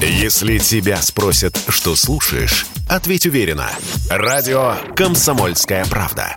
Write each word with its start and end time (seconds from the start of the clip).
Если 0.00 0.58
тебя 0.58 1.00
спросят, 1.00 1.58
что 1.68 1.96
слушаешь, 1.96 2.66
ответь 2.86 3.24
уверенно. 3.24 3.70
Радио 4.10 4.74
«Комсомольская 4.94 5.86
правда». 5.86 6.36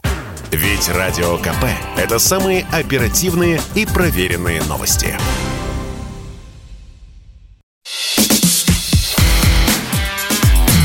Ведь 0.52 0.88
Радио 0.88 1.38
КП– 1.38 1.66
это 1.98 2.20
самые 2.20 2.66
оперативные 2.72 3.60
и 3.76 3.86
проверенные 3.86 4.64
новости. 4.64 5.14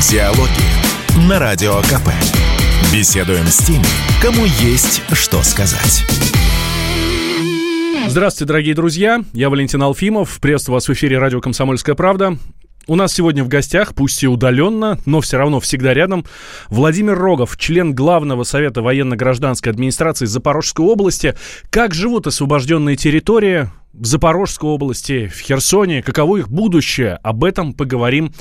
Диалоги 0.09 1.27
на 1.29 1.39
Радио 1.39 1.81
КП. 1.83 2.09
Беседуем 2.93 3.47
с 3.47 3.57
теми, 3.59 3.85
кому 4.21 4.45
есть 4.45 5.01
что 5.13 5.41
сказать. 5.43 6.03
Здравствуйте, 8.07 8.47
дорогие 8.49 8.75
друзья. 8.75 9.23
Я 9.33 9.49
Валентин 9.49 9.81
Алфимов. 9.81 10.39
Приветствую 10.41 10.75
вас 10.75 10.87
в 10.87 10.93
эфире 10.93 11.17
радио 11.17 11.39
«Комсомольская 11.39 11.95
правда». 11.95 12.37
У 12.87 12.95
нас 12.95 13.13
сегодня 13.13 13.43
в 13.43 13.47
гостях, 13.47 13.95
пусть 13.95 14.21
и 14.23 14.27
удаленно, 14.27 14.99
но 15.07 15.19
все 15.19 15.37
равно 15.37 15.59
всегда 15.59 15.93
рядом, 15.93 16.23
Владимир 16.69 17.17
Рогов, 17.17 17.57
член 17.57 17.95
Главного 17.95 18.43
совета 18.43 18.83
военно-гражданской 18.83 19.71
администрации 19.71 20.25
Запорожской 20.25 20.85
области. 20.85 21.33
Как 21.71 21.95
живут 21.95 22.27
освобожденные 22.27 22.95
территории 22.95 23.69
в 23.93 24.05
Запорожской 24.05 24.69
области, 24.69 25.27
в 25.27 25.39
Херсоне, 25.39 26.03
каково 26.03 26.37
их 26.37 26.49
будущее? 26.49 27.17
Об 27.23 27.43
этом 27.43 27.73
поговорим 27.73 28.31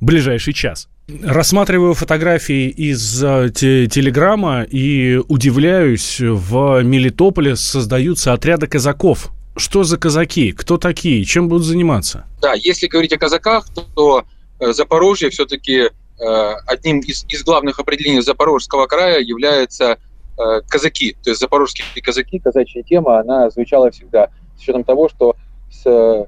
в 0.00 0.04
ближайший 0.04 0.52
час. 0.52 0.88
Рассматриваю 1.22 1.94
фотографии 1.94 2.68
из 2.68 3.22
э, 3.22 3.50
те, 3.54 3.88
Телеграма 3.88 4.62
и 4.62 5.20
удивляюсь, 5.28 6.18
в 6.20 6.80
Мелитополе 6.82 7.56
создаются 7.56 8.32
отряды 8.32 8.68
казаков. 8.68 9.32
Что 9.56 9.84
за 9.84 9.98
казаки? 9.98 10.52
Кто 10.52 10.78
такие? 10.78 11.24
Чем 11.24 11.48
будут 11.48 11.64
заниматься? 11.64 12.24
Да, 12.40 12.54
если 12.54 12.88
говорить 12.88 13.12
о 13.12 13.18
казаках, 13.18 13.66
то 13.94 14.24
э, 14.58 14.72
Запорожье 14.72 15.30
все-таки 15.30 15.82
э, 15.82 15.90
одним 16.66 17.00
из, 17.00 17.24
из 17.28 17.44
главных 17.44 17.78
определений 17.78 18.20
Запорожского 18.20 18.86
края 18.86 19.20
является 19.20 19.98
э, 20.38 20.60
казаки. 20.68 21.16
То 21.22 21.30
есть 21.30 21.40
запорожские 21.40 21.86
казаки, 22.02 22.40
казачья 22.40 22.82
тема, 22.82 23.20
она 23.20 23.48
звучала 23.50 23.90
всегда. 23.90 24.30
С 24.58 24.62
учетом 24.62 24.84
того, 24.84 25.08
что 25.08 25.36
с 25.70 26.26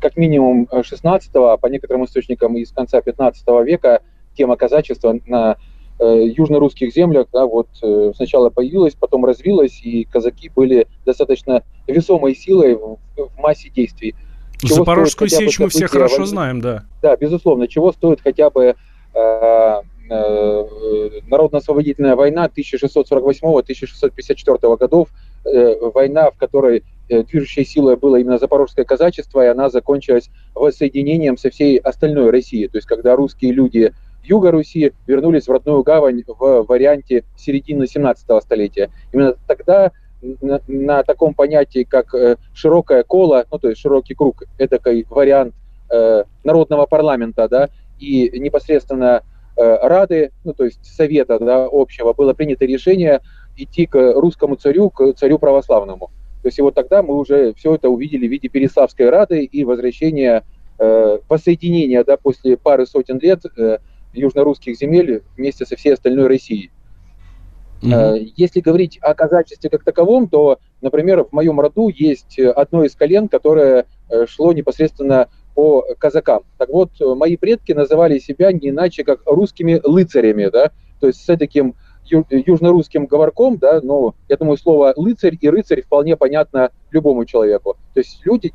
как 0.00 0.16
минимум 0.16 0.68
16 0.70 1.30
а 1.34 1.56
по 1.56 1.66
некоторым 1.68 2.04
источникам 2.04 2.54
из 2.58 2.70
конца 2.70 3.00
15 3.00 3.46
века 3.64 4.02
тема 4.36 4.56
казачества 4.56 5.18
на 5.26 5.56
южно-русских 6.04 6.92
землях, 6.92 7.28
да, 7.32 7.46
вот 7.46 7.68
э, 7.82 8.12
сначала 8.14 8.50
появилась, 8.50 8.94
потом 8.94 9.24
развилась, 9.24 9.80
и 9.82 10.04
казаки 10.04 10.50
были 10.54 10.86
достаточно 11.06 11.62
весомой 11.86 12.34
силой 12.34 12.74
в, 12.74 12.98
в 13.16 13.38
массе 13.38 13.70
действий. 13.70 14.14
Чего 14.58 14.76
Запорожскую 14.76 15.28
сечь 15.28 15.58
мы 15.58 15.68
все 15.68 15.86
хорошо 15.86 16.16
войны? 16.16 16.26
знаем, 16.26 16.60
да. 16.60 16.84
Да, 17.02 17.16
безусловно. 17.16 17.68
Чего 17.68 17.92
стоит 17.92 18.20
хотя 18.22 18.48
бы 18.50 18.74
э, 19.14 19.14
э, 19.14 19.80
Народно-освободительная 21.26 22.16
война 22.16 22.48
1648-1654 22.56 24.78
годов, 24.78 25.08
э, 25.44 25.74
война, 25.94 26.30
в 26.30 26.38
которой 26.38 26.84
э, 27.08 27.22
движущей 27.24 27.64
силой 27.64 27.96
было 27.96 28.16
именно 28.16 28.38
запорожское 28.38 28.84
казачество, 28.84 29.44
и 29.44 29.48
она 29.48 29.68
закончилась 29.68 30.30
воссоединением 30.54 31.36
со 31.36 31.50
всей 31.50 31.78
остальной 31.78 32.30
Россией. 32.30 32.68
То 32.68 32.78
есть, 32.78 32.86
когда 32.86 33.16
русские 33.16 33.52
люди 33.52 33.92
юга 34.28 34.50
Руси 34.50 34.92
вернулись 35.06 35.46
в 35.46 35.52
родную 35.52 35.82
гавань 35.82 36.22
в 36.26 36.64
варианте 36.68 37.24
середины 37.36 37.86
17 37.86 38.42
столетия. 38.42 38.90
Именно 39.12 39.34
тогда 39.46 39.92
на, 40.40 40.60
на 40.66 41.02
таком 41.02 41.34
понятии, 41.34 41.84
как 41.84 42.14
э, 42.14 42.36
широкое 42.54 43.02
коло, 43.02 43.44
ну 43.50 43.58
то 43.58 43.68
есть 43.68 43.80
широкий 43.80 44.14
круг, 44.14 44.44
это 44.58 44.80
вариант 45.10 45.54
э, 45.90 46.24
народного 46.44 46.86
парламента, 46.86 47.48
да, 47.48 47.68
и 47.98 48.38
непосредственно 48.38 49.22
э, 49.56 49.76
Рады, 49.82 50.32
ну 50.44 50.52
то 50.52 50.64
есть 50.64 50.84
Совета 50.84 51.38
да, 51.38 51.68
общего, 51.70 52.12
было 52.12 52.32
принято 52.32 52.64
решение 52.64 53.20
идти 53.56 53.86
к 53.86 53.96
русскому 54.14 54.56
царю, 54.56 54.90
к 54.90 55.12
царю 55.14 55.38
православному. 55.38 56.10
То 56.42 56.48
есть 56.48 56.58
и 56.58 56.62
вот 56.62 56.74
тогда 56.74 57.02
мы 57.02 57.16
уже 57.16 57.54
все 57.54 57.74
это 57.74 57.88
увидели 57.88 58.28
в 58.28 58.30
виде 58.30 58.48
Переславской 58.48 59.08
Рады 59.10 59.44
и 59.44 59.64
возвращения, 59.64 60.44
э, 60.78 61.18
воссоединения 61.28 62.04
да, 62.04 62.16
после 62.16 62.56
пары 62.56 62.86
сотен 62.86 63.18
лет 63.18 63.42
э, 63.56 63.78
южно-русских 64.16 64.76
земель 64.76 65.22
вместе 65.36 65.64
со 65.66 65.76
всей 65.76 65.94
остальной 65.94 66.26
Россией. 66.26 66.70
Mm-hmm. 67.82 68.32
Если 68.36 68.60
говорить 68.60 68.98
о 69.02 69.14
казачестве 69.14 69.68
как 69.68 69.84
таковом, 69.84 70.28
то, 70.28 70.58
например, 70.80 71.24
в 71.24 71.32
моем 71.32 71.60
роду 71.60 71.88
есть 71.88 72.38
одно 72.38 72.84
из 72.84 72.94
колен, 72.94 73.28
которое 73.28 73.84
э, 74.08 74.26
шло 74.26 74.52
непосредственно 74.52 75.28
по 75.54 75.84
казакам. 75.98 76.42
Так 76.58 76.70
вот, 76.70 76.90
мои 77.00 77.36
предки 77.36 77.72
называли 77.72 78.18
себя 78.18 78.52
не 78.52 78.70
иначе, 78.70 79.04
как 79.04 79.20
русскими 79.26 79.80
лыцарями, 79.84 80.48
да, 80.50 80.70
то 81.00 81.06
есть 81.06 81.22
с 81.22 81.36
таким 81.36 81.74
южно-русским 82.10 83.06
говорком, 83.06 83.58
да, 83.58 83.80
но 83.82 84.14
я 84.28 84.36
думаю, 84.36 84.56
слово 84.56 84.92
лыцарь 84.96 85.36
и 85.40 85.48
рыцарь 85.48 85.82
вполне 85.82 86.16
понятно 86.16 86.70
любому 86.90 87.24
человеку. 87.24 87.76
То 87.94 88.00
есть 88.00 88.20
люди 88.24 88.52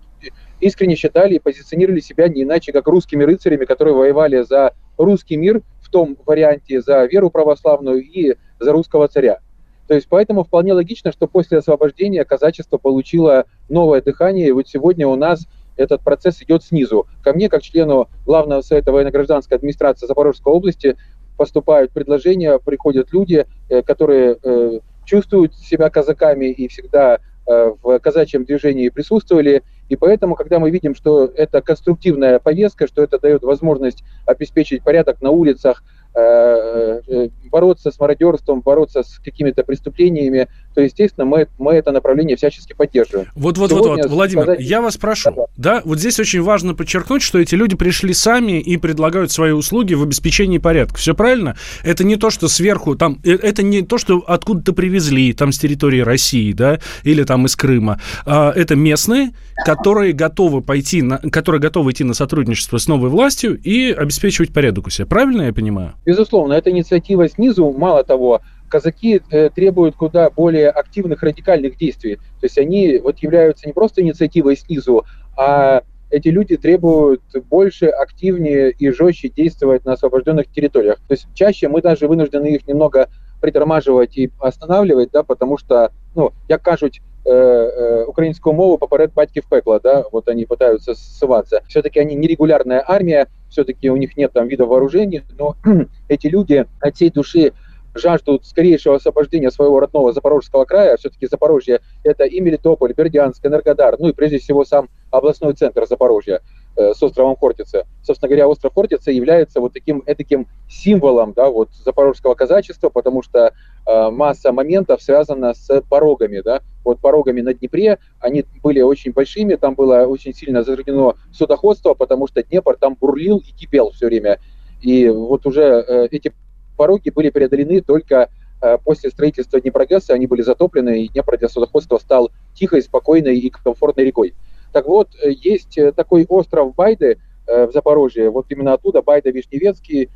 искренне 0.59 0.95
считали 0.95 1.35
и 1.35 1.39
позиционировали 1.39 1.99
себя 1.99 2.27
не 2.27 2.43
иначе, 2.43 2.71
как 2.71 2.87
русскими 2.87 3.23
рыцарями, 3.23 3.65
которые 3.65 3.95
воевали 3.95 4.41
за 4.43 4.73
русский 5.03 5.37
мир 5.37 5.61
в 5.81 5.89
том 5.89 6.17
варианте 6.25 6.81
за 6.81 7.05
веру 7.05 7.29
православную 7.29 8.01
и 8.01 8.35
за 8.59 8.71
русского 8.71 9.07
царя. 9.07 9.39
То 9.87 9.95
есть 9.95 10.07
поэтому 10.09 10.43
вполне 10.43 10.73
логично, 10.73 11.11
что 11.11 11.27
после 11.27 11.57
освобождения 11.57 12.23
казачество 12.23 12.77
получило 12.77 13.45
новое 13.67 14.01
дыхание, 14.01 14.47
и 14.47 14.51
вот 14.51 14.67
сегодня 14.67 15.07
у 15.07 15.15
нас 15.15 15.47
этот 15.75 16.01
процесс 16.01 16.41
идет 16.41 16.63
снизу. 16.63 17.07
Ко 17.23 17.33
мне, 17.33 17.49
как 17.49 17.61
члену 17.61 18.07
главного 18.25 18.61
совета 18.61 18.91
военно-гражданской 18.91 19.57
администрации 19.57 20.07
Запорожской 20.07 20.53
области, 20.53 20.95
поступают 21.37 21.91
предложения, 21.91 22.59
приходят 22.59 23.11
люди, 23.11 23.45
э, 23.69 23.81
которые 23.81 24.37
э, 24.43 24.79
чувствуют 25.05 25.55
себя 25.55 25.89
казаками 25.89 26.45
и 26.45 26.67
всегда 26.67 27.19
э, 27.47 27.73
в 27.81 27.99
казачьем 27.99 28.45
движении 28.45 28.89
присутствовали, 28.89 29.63
и 29.91 29.97
поэтому, 29.97 30.35
когда 30.35 30.57
мы 30.57 30.71
видим, 30.71 30.95
что 30.95 31.25
это 31.25 31.61
конструктивная 31.61 32.39
повестка, 32.39 32.87
что 32.87 33.03
это 33.03 33.19
дает 33.19 33.43
возможность 33.43 34.05
обеспечить 34.25 34.85
порядок 34.85 35.21
на 35.21 35.31
улицах, 35.31 35.83
э, 36.15 37.01
э, 37.05 37.27
бороться 37.51 37.91
с 37.91 37.99
мародерством, 37.99 38.61
бороться 38.61 39.03
с 39.03 39.19
какими-то 39.19 39.65
преступлениями, 39.65 40.47
то, 40.73 40.81
естественно, 40.81 41.25
мы, 41.25 41.47
мы 41.57 41.73
это 41.73 41.91
направление 41.91 42.37
всячески 42.37 42.73
поддерживаем. 42.73 43.27
Вот, 43.35 43.57
вот, 43.57 43.71
вот, 43.71 43.87
вот, 43.87 44.05
Владимир, 44.05 44.43
сказать... 44.43 44.61
я 44.61 44.81
вас 44.81 44.97
прошу, 44.97 45.31
да, 45.31 45.45
да, 45.57 45.81
вот 45.85 45.99
здесь 45.99 46.19
очень 46.19 46.41
важно 46.41 46.73
подчеркнуть, 46.73 47.21
что 47.21 47.39
эти 47.39 47.55
люди 47.55 47.75
пришли 47.75 48.13
сами 48.13 48.59
и 48.59 48.77
предлагают 48.77 49.31
свои 49.31 49.51
услуги 49.51 49.93
в 49.93 50.03
обеспечении 50.03 50.57
порядка. 50.57 50.97
Все 50.97 51.13
правильно? 51.13 51.55
Это 51.83 52.03
не 52.03 52.15
то, 52.15 52.29
что 52.29 52.47
сверху, 52.47 52.95
там, 52.95 53.19
э, 53.23 53.31
это 53.31 53.63
не 53.63 53.81
то, 53.81 53.97
что 53.97 54.23
откуда-то 54.27 54.73
привезли, 54.73 55.33
там, 55.33 55.51
с 55.51 55.59
территории 55.59 56.01
России, 56.01 56.51
да, 56.53 56.79
или 57.03 57.23
там 57.23 57.45
из 57.45 57.55
Крыма. 57.55 57.99
А, 58.25 58.51
это 58.51 58.75
местные, 58.75 59.31
которые 59.65 60.13
готовы 60.13 60.61
пойти, 60.61 61.01
на, 61.01 61.17
которые 61.17 61.61
готовы 61.61 61.91
идти 61.91 62.03
на 62.03 62.13
сотрудничество 62.13 62.77
с 62.77 62.87
новой 62.87 63.09
властью 63.09 63.59
и 63.59 63.91
обеспечивать 63.91 64.53
порядок 64.53 64.87
у 64.87 64.89
себя. 64.89 65.05
Правильно 65.05 65.43
я 65.43 65.53
понимаю? 65.53 65.93
Безусловно, 66.05 66.53
это 66.53 66.69
инициатива 66.71 67.27
снизу. 67.27 67.71
Мало 67.71 68.03
того, 68.03 68.41
казаки 68.71 69.21
э, 69.29 69.49
требуют 69.49 69.95
куда 69.95 70.29
более 70.29 70.69
активных 70.69 71.21
радикальных 71.21 71.77
действий. 71.77 72.15
То 72.15 72.45
есть 72.45 72.57
они 72.57 72.97
вот 72.97 73.19
являются 73.19 73.67
не 73.67 73.73
просто 73.73 74.01
инициативой 74.01 74.55
снизу, 74.57 75.05
а 75.37 75.83
эти 76.09 76.27
люди 76.27 76.57
требуют 76.57 77.21
больше, 77.49 77.87
активнее 77.87 78.71
и 78.71 78.89
жестче 78.91 79.29
действовать 79.29 79.85
на 79.85 79.93
освобожденных 79.93 80.51
территориях. 80.51 80.97
То 81.07 81.13
есть 81.13 81.27
чаще 81.33 81.67
мы 81.67 81.81
даже 81.81 82.07
вынуждены 82.07 82.47
их 82.47 82.67
немного 82.67 83.07
притормаживать 83.41 84.17
и 84.17 84.31
останавливать, 84.39 85.11
да, 85.11 85.23
потому 85.23 85.57
что, 85.57 85.91
ну, 86.15 86.31
як 86.49 86.61
кажуть, 86.61 87.01
э, 87.25 87.29
э, 87.31 88.03
українську 88.03 88.53
мову 88.53 88.77
поперед 88.77 89.13
батьків 89.13 89.43
пекла, 89.49 89.79
да, 89.79 90.05
вот 90.11 90.27
они 90.29 90.45
пытаются 90.45 90.93
ссываться. 90.93 91.61
Все-таки 91.67 91.99
они 91.99 92.15
нерегулярная 92.15 92.83
армия, 92.85 93.27
все-таки 93.49 93.89
у 93.89 93.95
них 93.95 94.17
нет 94.17 94.31
там 94.33 94.47
видов 94.47 94.69
вооружений, 94.69 95.23
но 95.39 95.55
эти 96.09 96.27
люди 96.27 96.65
от 96.79 96.95
всей 96.95 97.09
души 97.09 97.53
жаждут 97.93 98.45
скорейшего 98.45 98.95
освобождения 98.95 99.51
своего 99.51 99.79
родного 99.79 100.13
Запорожского 100.13 100.65
края, 100.65 100.97
все-таки 100.97 101.27
Запорожье– 101.27 101.81
это 102.03 102.23
и 102.23 102.39
Мелитополь, 102.39 102.93
Бердянск, 102.93 103.45
Энергодар, 103.45 103.97
ну 103.99 104.09
и 104.09 104.13
прежде 104.13 104.39
всего 104.39 104.65
сам 104.65 104.89
областной 105.11 105.53
центр 105.53 105.85
Запорожья 105.85 106.41
э, 106.77 106.93
с 106.93 107.03
островом 107.03 107.35
Хортица. 107.35 107.85
Собственно 108.03 108.29
говоря, 108.29 108.47
остров 108.47 108.73
Хортица 108.73 109.11
является 109.11 109.59
вот 109.59 109.73
таким 109.73 110.01
этаким 110.05 110.47
символом 110.69 111.33
да, 111.33 111.49
вот, 111.49 111.69
запорожского 111.73 112.33
казачества, 112.33 112.89
потому 112.89 113.21
что 113.21 113.53
э, 113.85 114.09
масса 114.09 114.51
моментов 114.51 115.01
связана 115.01 115.53
с 115.53 115.81
порогами. 115.89 116.41
Да? 116.41 116.61
Вот 116.83 116.99
порогами 116.99 117.41
на 117.41 117.53
Днепре, 117.53 117.99
они 118.19 118.45
были 118.63 118.81
очень 118.81 119.11
большими, 119.11 119.55
там 119.55 119.75
было 119.75 120.05
очень 120.05 120.33
сильно 120.33 120.63
затруднено 120.63 121.15
судоходство, 121.33 121.93
потому 121.93 122.27
что 122.27 122.41
Днепр 122.41 122.77
там 122.77 122.95
бурлил 122.99 123.37
и 123.39 123.51
кипел 123.51 123.91
все 123.91 124.07
время. 124.07 124.39
И 124.81 125.09
вот 125.09 125.45
уже 125.45 125.61
э, 125.61 126.07
эти 126.09 126.33
пороги 126.81 127.11
были 127.11 127.29
преодолены 127.29 127.81
только 127.81 128.31
э, 128.59 128.77
после 128.83 129.11
строительства 129.11 129.61
Днепрогресса, 129.61 130.15
они 130.15 130.25
были 130.25 130.41
затоплены, 130.41 131.03
и 131.03 131.09
Днепр 131.09 131.37
для 131.37 131.47
судоходства 131.47 131.99
стал 131.99 132.31
тихой, 132.55 132.81
спокойной 132.81 133.37
и 133.37 133.51
комфортной 133.51 134.03
рекой. 134.03 134.33
Так 134.73 134.87
вот, 134.87 135.09
э, 135.23 135.29
есть 135.29 135.77
э, 135.77 135.91
такой 135.91 136.25
остров 136.27 136.73
Байды, 136.73 137.19
в 137.47 137.71
Запорожье, 137.71 138.29
вот 138.31 138.45
именно 138.49 138.73
оттуда 138.73 139.01
Байда 139.01 139.29
Вишневецкий 139.31 140.09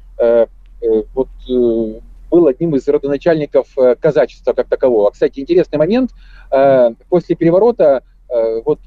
вот 1.14 1.28
был 2.32 2.48
одним 2.48 2.76
из 2.76 2.88
родоначальников 2.88 3.68
казачества 4.00 4.54
как 4.54 4.70
такового. 4.70 5.10
Кстати, 5.10 5.40
интересный 5.40 5.80
момент. 5.80 6.12
После 7.10 7.36
переворота 7.36 8.04
вот 8.64 8.80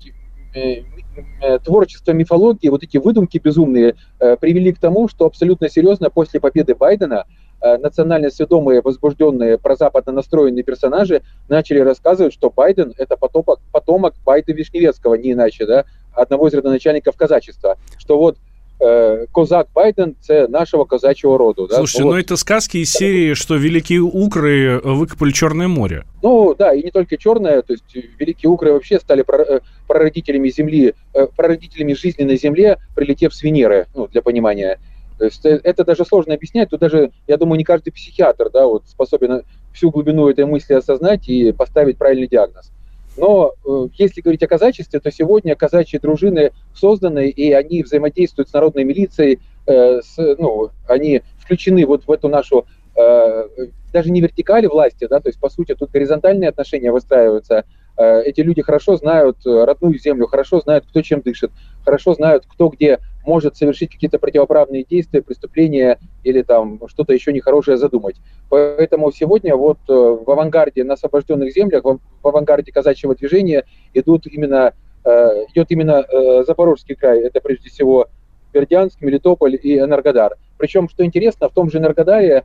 творчество 1.65 2.13
мифологии, 2.13 2.71
вот 2.71 2.85
эти 2.85 2.97
выдумки 2.97 3.39
безумные 3.39 3.97
привели 4.41 4.73
к 4.73 4.79
тому, 4.79 5.09
что 5.09 5.27
абсолютно 5.27 5.69
серьезно 5.69 6.09
после 6.09 6.41
победы 6.41 6.75
Байдена 6.75 7.27
национально 7.61 8.31
сведомые, 8.31 8.81
возбужденные, 8.81 9.59
прозападно 9.59 10.13
настроенные 10.13 10.63
персонажи 10.63 11.23
начали 11.49 11.81
рассказывать, 11.81 12.33
что 12.33 12.51
Байден– 12.51 12.95
это 12.99 13.17
потомок, 13.17 13.61
потомок 13.73 14.15
Байда 14.25 14.53
Вишневецкого, 14.53 15.15
не 15.15 15.33
иначе, 15.33 15.67
да, 15.67 15.85
одного 16.13 16.49
из 16.49 16.55
родоначальников 16.55 17.17
казачества. 17.17 17.77
Что 17.99 18.19
вот 18.19 18.37
э, 18.81 19.27
козак 19.33 19.69
Байден– 19.75 20.15
це 20.21 20.49
нашего 20.49 20.85
казачьего 20.85 21.39
роду. 21.39 21.67
Да? 21.67 21.77
Слушайте, 21.77 22.05
вот. 22.05 22.13
ну 22.13 22.19
это 22.19 22.37
сказки 22.37 22.79
из 22.79 22.93
серии, 22.93 23.35
что 23.35 23.57
великие 23.57 24.01
укры 24.01 24.81
выкопали 24.85 25.33
Черное 25.33 25.69
море. 25.69 26.05
Ну 26.23 26.55
да, 26.59 26.73
и 26.75 26.83
не 26.83 26.91
только 26.91 27.17
Черное, 27.17 27.63
то 27.63 27.73
есть 27.73 27.85
великие 28.19 28.51
укры 28.51 28.73
вообще 28.73 29.01
стали 29.01 29.25
э, 29.27 29.61
прародителями 29.87 30.49
Земли, 30.49 30.95
прародителями 31.37 31.95
жизни 31.95 32.25
на 32.25 32.37
Земле, 32.37 32.79
прилетев 32.95 33.35
с 33.35 33.43
Венеры, 33.43 33.87
ну, 33.95 34.07
для 34.07 34.23
понимания. 34.23 34.79
То 35.19 35.25
есть 35.25 35.45
э, 35.45 35.61
это 35.63 35.85
даже 35.85 36.05
сложно 36.05 36.35
объяснять. 36.35 36.71
Тут 36.71 36.81
даже, 36.81 37.11
я 37.27 37.37
думаю, 37.37 37.59
не 37.59 37.65
каждый 37.65 37.91
психиатр 37.91 38.51
да, 38.51 38.67
вот 38.67 38.85
способен 38.87 39.43
всю 39.73 39.91
глубину 39.91 40.29
этой 40.29 40.47
мысли 40.47 40.75
осознать 40.75 41.29
и 41.29 41.53
поставить 41.53 41.99
правильный 41.99 42.29
диагноз. 42.29 42.71
Но 43.19 43.55
э, 43.67 43.89
если 43.95 44.21
говорить 44.21 44.43
о 44.45 44.47
казачестве, 44.47 45.01
то 45.01 45.11
сегодня 45.11 45.57
казачьи 45.57 45.99
дружины 45.99 46.53
созданы, 46.75 47.29
и 47.29 47.53
они 47.53 47.83
взаимодействуют 47.83 48.49
с 48.49 48.53
народной 48.53 48.85
милицией, 48.85 49.41
э, 49.67 50.01
с, 50.01 50.17
ну, 50.39 50.71
они 50.87 51.23
включены 51.39 51.85
вот 51.85 52.07
в 52.07 52.13
эту 52.13 52.29
нашу 52.29 52.67
э, 52.97 53.49
даже 53.93 54.11
не 54.11 54.21
вертикали 54.21 54.67
власти, 54.67 55.09
да, 55.11 55.19
то 55.19 55.29
есть, 55.29 55.41
по 55.41 55.51
сути, 55.51 55.75
тут 55.75 55.91
горизонтальные 55.91 56.51
отношения 56.51 56.93
выстраиваются. 56.93 57.65
Э, 57.97 58.23
эти 58.23 58.41
люди 58.41 58.63
хорошо 58.63 58.97
знают 58.97 59.39
родную 59.45 59.99
землю, 59.99 60.29
хорошо 60.29 60.61
знают, 60.61 60.87
кто 60.89 61.03
чем 61.03 61.21
дышит, 61.21 61.51
хорошо 61.85 62.15
знают, 62.15 62.45
кто 62.47 62.69
где 62.69 63.01
может 63.29 63.57
совершить 63.59 63.91
какие-то 63.93 64.19
противоправные 64.19 64.85
действия, 64.85 65.23
преступления 65.23 65.99
или 66.25 66.41
там 66.43 66.81
что-то 66.89 67.13
еще 67.13 67.33
нехорошее 67.33 67.77
задумать. 67.77 68.17
Поэтому 68.49 69.13
сегодня 69.13 69.55
вот 69.55 69.79
э, 69.89 69.93
в 69.93 70.29
авангарде 70.31 70.83
на 70.83 70.95
освобожденных 70.95 71.53
землях, 71.53 71.85
в 71.85 71.99
авангарде 72.27 72.73
казачьего 72.73 73.15
движения 73.15 73.65
идут 73.93 74.27
именно, 74.27 74.73
э, 75.05 75.11
идет 75.53 75.71
именно 75.71 76.07
э, 76.11 76.45
Запорожский 76.47 76.95
край. 76.95 77.21
Это 77.21 77.41
прежде 77.41 77.69
всего 77.69 78.09
Бердянск, 78.55 79.03
Мелитополь 79.03 79.59
и 79.63 79.79
Энергодар. 79.79 80.37
Причем, 80.57 80.89
что 80.89 81.05
интересно, 81.05 81.51
в 81.51 81.53
том 81.53 81.71
же 81.71 81.79
Энергодаре 81.79 82.45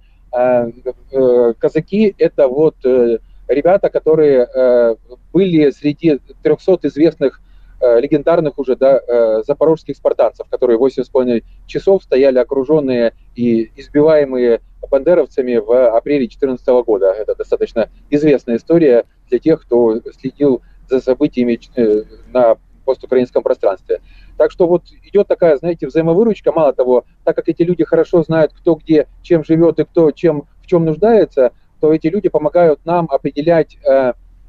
казаки– 1.59 2.15
это 2.17 2.47
вот 2.47 2.75
ребята, 2.83 3.89
которые 3.89 4.97
были 5.31 5.69
среди 5.69 6.19
300 6.41 6.79
известных 6.87 7.39
легендарных 7.99 8.57
уже 8.57 8.75
да, 8.75 8.99
э, 9.05 9.43
запорожских 9.45 9.97
спартанцев, 9.97 10.47
которые 10.49 10.77
8,5 10.77 11.43
часов 11.67 12.03
стояли 12.03 12.37
окруженные 12.37 13.13
и 13.35 13.71
избиваемые 13.75 14.61
бандеровцами 14.89 15.57
в 15.57 15.89
апреле 15.95 16.27
2014 16.27 16.67
года. 16.85 17.11
Это 17.11 17.35
достаточно 17.35 17.89
известная 18.09 18.57
история 18.57 19.05
для 19.29 19.39
тех, 19.39 19.61
кто 19.61 19.99
следил 20.19 20.61
за 20.89 21.01
событиями 21.01 21.59
э, 21.75 22.03
на 22.31 22.57
постукраинском 22.85 23.43
пространстве. 23.43 24.01
Так 24.37 24.51
что 24.51 24.67
вот 24.67 24.83
идет 25.03 25.27
такая, 25.27 25.57
знаете, 25.57 25.87
взаимовыручка. 25.87 26.51
Мало 26.51 26.73
того, 26.73 27.05
так 27.23 27.35
как 27.35 27.49
эти 27.49 27.63
люди 27.63 27.83
хорошо 27.83 28.23
знают, 28.23 28.53
кто 28.53 28.75
где, 28.75 29.07
чем 29.21 29.43
живет 29.43 29.79
и 29.79 29.85
кто 29.85 30.11
чем, 30.11 30.43
в 30.61 30.67
чем 30.67 30.85
нуждается, 30.85 31.51
то 31.79 31.93
эти 31.93 32.07
люди 32.07 32.29
помогают 32.29 32.79
нам 32.85 33.07
определять 33.09 33.77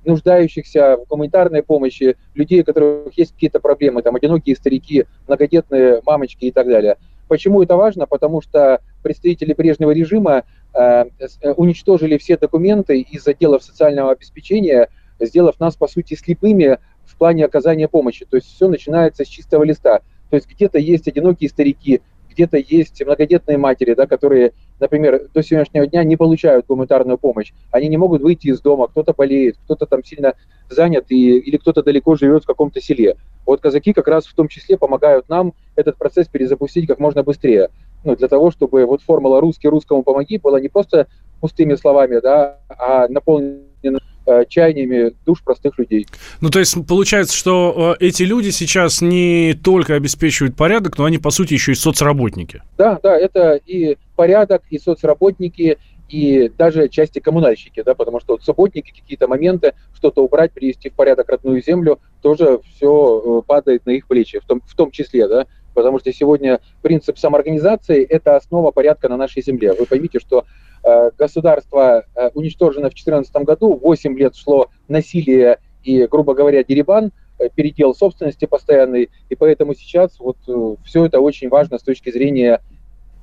нуждающихся 0.07 0.97
в 0.97 1.09
гуманитарной 1.09 1.63
помощи, 1.63 2.17
людей, 2.35 2.63
у 2.63 2.65
которых 2.65 3.17
есть 3.17 3.33
какие-то 3.33 3.61
проблемы, 3.61 4.03
там, 4.03 4.17
одинокие 4.17 4.57
старики, 4.57 5.07
многодетные 5.27 6.01
мамочки 6.05 6.47
и 6.47 6.51
так 6.51 6.67
далее. 6.67 6.97
Почему 7.29 7.63
это 7.63 7.77
важно? 7.77 8.07
Потому 8.07 8.43
что 8.43 8.81
представители 9.03 9.55
прежнего 9.55 9.91
режима 9.91 10.45
э, 10.75 11.05
э 11.41 11.53
уничтожили 11.53 12.19
все 12.19 12.37
документы 12.37 13.01
из 13.01 13.27
отделов 13.27 13.63
социального 13.63 14.13
обеспечения, 14.13 14.89
сделав 15.19 15.59
нас, 15.59 15.77
по 15.77 15.89
сути, 15.89 16.15
слепыми 16.15 16.79
в 17.05 17.17
плане 17.17 17.45
оказания 17.45 17.89
помощи. 17.89 18.27
То 18.27 18.37
есть 18.37 18.55
все 18.55 18.69
начинается 18.69 19.25
с 19.25 19.29
чистого 19.29 19.65
листа. 19.65 20.01
То 20.31 20.37
есть 20.37 20.49
где-то 20.51 20.79
есть 20.79 21.09
одинокие 21.09 21.49
старики, 21.49 22.03
где-то 22.35 22.59
есть 22.59 23.03
многодетные 23.03 23.57
матери, 23.57 23.95
да, 23.95 24.07
которые, 24.07 24.53
например, 24.81 25.29
до 25.33 25.43
сегодняшнего 25.43 25.87
дня 25.87 26.05
не 26.05 26.17
получают 26.17 26.67
гуманитарную 26.67 27.17
помощь. 27.19 27.53
Они 27.71 27.89
не 27.89 27.97
могут 27.97 28.23
выйти 28.23 28.49
из 28.49 28.61
дома, 28.61 28.89
кто-то 28.89 29.15
болеет, 29.15 29.57
кто-то 29.65 29.87
там 29.87 30.05
сильно 30.05 30.35
занят 30.69 31.07
и, 31.09 31.39
или 31.39 31.57
кто-то 31.57 31.83
далеко 31.83 32.17
живет 32.17 32.43
в 32.43 32.47
каком-то 32.47 32.81
селе. 32.81 33.17
Вот 33.47 33.61
казаки 33.61 33.93
как 33.93 34.09
раз 34.09 34.27
в 34.27 34.35
том 34.35 34.49
числе 34.49 34.77
помогают 34.77 35.29
нам 35.29 35.55
этот 35.77 35.97
процесс 35.97 36.29
перезапустить 36.29 36.87
как 36.87 36.99
можно 36.99 37.23
быстрее. 37.23 37.71
Ну, 38.03 38.17
для 38.17 38.29
того, 38.29 38.51
чтобы 38.51 38.85
вот 38.85 39.03
формула 39.03 39.41
«русский 39.41 39.69
русскому 39.69 40.03
помоги» 40.03 40.39
была 40.39 40.61
не 40.61 40.69
просто 40.69 41.07
пустыми 41.41 41.75
словами, 41.75 42.21
да, 42.21 42.59
а 42.69 43.09
наполнена 43.09 44.01
чаяниями 44.49 45.13
душ 45.27 45.43
простых 45.43 45.79
людей. 45.79 46.07
Ну, 46.41 46.51
то 46.51 46.59
есть 46.59 46.77
получается, 46.87 47.37
что 47.37 47.97
э, 47.99 48.05
эти 48.07 48.23
люди 48.23 48.51
сейчас 48.51 49.01
не 49.01 49.55
только 49.55 49.95
обеспечивают 49.95 50.57
порядок, 50.57 50.99
но 50.99 51.05
они, 51.05 51.19
по 51.19 51.31
сути, 51.31 51.55
еще 51.55 51.73
и 51.73 51.75
соцработники. 51.75 52.63
Да, 52.79 52.99
да, 53.03 53.19
это 53.19 53.61
и 53.67 53.97
порядок, 54.17 54.63
и 54.71 54.79
соцработники, 54.79 55.79
и 56.09 56.51
даже 56.57 56.89
части 56.89 57.19
коммунальщики, 57.19 57.83
да, 57.83 57.95
потому 57.95 58.21
что 58.21 58.35
вот 58.35 58.45
субботники 58.45 58.93
какие-то 58.93 59.27
моменты, 59.27 59.75
что-то 59.95 60.23
убрать, 60.23 60.53
привести 60.53 60.91
в 60.91 60.95
порядок 60.95 61.29
родную 61.29 61.63
землю, 61.63 61.99
тоже 62.23 62.61
все 62.75 63.41
э, 63.41 63.43
падает 63.47 63.87
на 63.87 63.91
их 63.91 64.07
плечи, 64.07 64.39
в 64.39 64.45
том, 64.45 64.61
в 64.65 64.75
том 64.75 64.91
числе, 64.91 65.27
да, 65.29 65.47
потому 65.75 65.99
что 65.99 66.13
сегодня 66.13 66.61
принцип 66.83 67.19
самоорганизации– 67.19 68.05
это 68.09 68.37
основа 68.37 68.71
порядка 68.71 69.09
на 69.09 69.17
нашей 69.17 69.43
земле. 69.43 69.73
Вы 69.73 69.87
поймите, 69.87 70.19
что 70.21 70.45
Э, 70.85 71.11
государство 71.17 72.05
э, 72.15 72.29
уничтожено 72.35 72.91
в 72.91 72.95
2014 72.95 73.35
году, 73.37 73.75
8 73.83 74.19
лет 74.19 74.37
шло 74.37 74.69
насилие 74.87 75.59
и, 75.83 76.07
грубо 76.07 76.35
говоря, 76.35 76.63
деребан, 76.63 77.11
э, 77.39 77.49
передел 77.49 77.95
собственности 77.95 78.45
постоянный, 78.45 79.09
и 79.31 79.35
поэтому 79.35 79.75
сейчас 79.75 80.21
вот 80.21 80.37
все 80.85 81.07
это 81.07 81.21
очень 81.21 81.49
важно 81.49 81.79
с 81.79 81.83
точки 81.83 82.11
зрения 82.11 82.61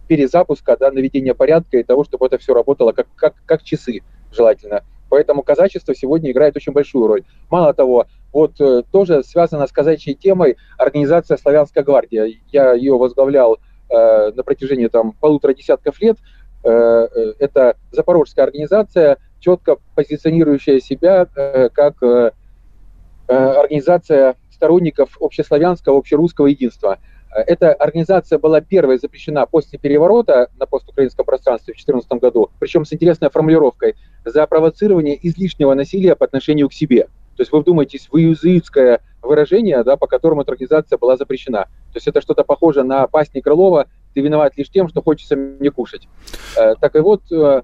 перезапуска, 0.08 0.76
да, 0.76 0.92
наведения 0.92 1.36
порядка 1.36 1.78
и 1.78 1.84
того, 1.84 2.04
чтобы 2.04 2.26
это 2.26 2.40
все 2.40 2.56
работало 2.56 2.94
как, 2.94 3.08
как, 3.16 3.36
как 3.46 3.62
часы 3.62 4.02
желательно. 4.32 4.84
Поэтому 5.12 5.44
казачество 5.44 5.94
сегодня 5.94 6.32
играет 6.32 6.56
очень 6.56 6.72
большую 6.72 7.06
роль. 7.06 7.24
Мало 7.50 7.74
того, 7.74 8.06
вот 8.32 8.54
э, 8.62 8.84
тоже 8.94 9.24
связано 9.24 9.68
с 9.68 9.72
казачьей 9.74 10.16
темой 10.16 10.56
организация 10.78 11.36
«Славянская 11.36 11.84
гвардия». 11.84 12.32
Я 12.50 12.72
ее 12.72 12.98
возглавлял 12.98 13.58
э, 13.90 14.32
на 14.34 14.42
протяжении 14.44 14.88
там 14.88 15.12
полутора 15.12 15.54
десятков 15.54 16.00
лет. 16.00 16.18
Э, 16.64 17.10
э, 17.14 17.34
это 17.40 17.76
запорожская 17.92 18.46
организация, 18.46 19.18
четко 19.42 19.76
позиционирующая 19.96 20.80
себя 20.80 21.28
э, 21.36 21.68
как 21.70 21.98
организация 23.28 24.36
сторонников 24.50 25.18
общеславянского, 25.20 25.98
общерусского 25.98 26.48
единства. 26.48 27.00
Эта 27.34 27.74
организация 27.74 28.40
была 28.40 28.62
первой 28.62 28.98
запрещена 28.98 29.46
после 29.46 29.80
переворота 29.80 30.50
на 30.60 30.66
постукраинском 30.66 31.26
пространстве 31.26 31.74
в 31.74 31.78
2014 31.78 32.12
году, 32.22 32.50
причем 32.60 32.86
с 32.86 32.94
интересной 32.94 33.30
формулировкой, 33.30 33.96
за 34.26 34.46
провоцирование 34.48 35.18
излишнего 35.28 35.74
насилия 35.74 36.16
по 36.16 36.26
отношению 36.26 36.70
к 36.70 36.74
себе. 36.74 37.08
То 37.38 37.42
есть 37.42 37.52
вы 37.52 37.62
вдумайтесь 37.62 38.10
в 38.12 38.18
иезуитское 38.18 39.00
выражение, 39.22 39.84
да, 39.84 39.98
по 39.98 40.08
которому 40.08 40.42
эта 40.42 40.52
организация 40.52 40.98
была 40.98 41.16
запрещена. 41.16 41.64
То 41.94 41.98
есть 41.98 42.08
это 42.08 42.22
что-то 42.22 42.44
похоже 42.44 42.84
на 42.84 43.08
пасни 43.08 43.40
Крылова 43.40 43.88
ты 44.14 44.22
виноват 44.22 44.58
лишь 44.58 44.70
тем, 44.70 44.88
что 44.90 45.02
хочется 45.02 45.36
мне 45.36 45.72
кушать. 45.72 46.08
Э, 46.58 46.76
так 46.80 46.96
и 46.96 47.00
вот, 47.00 47.22
э, 47.32 47.62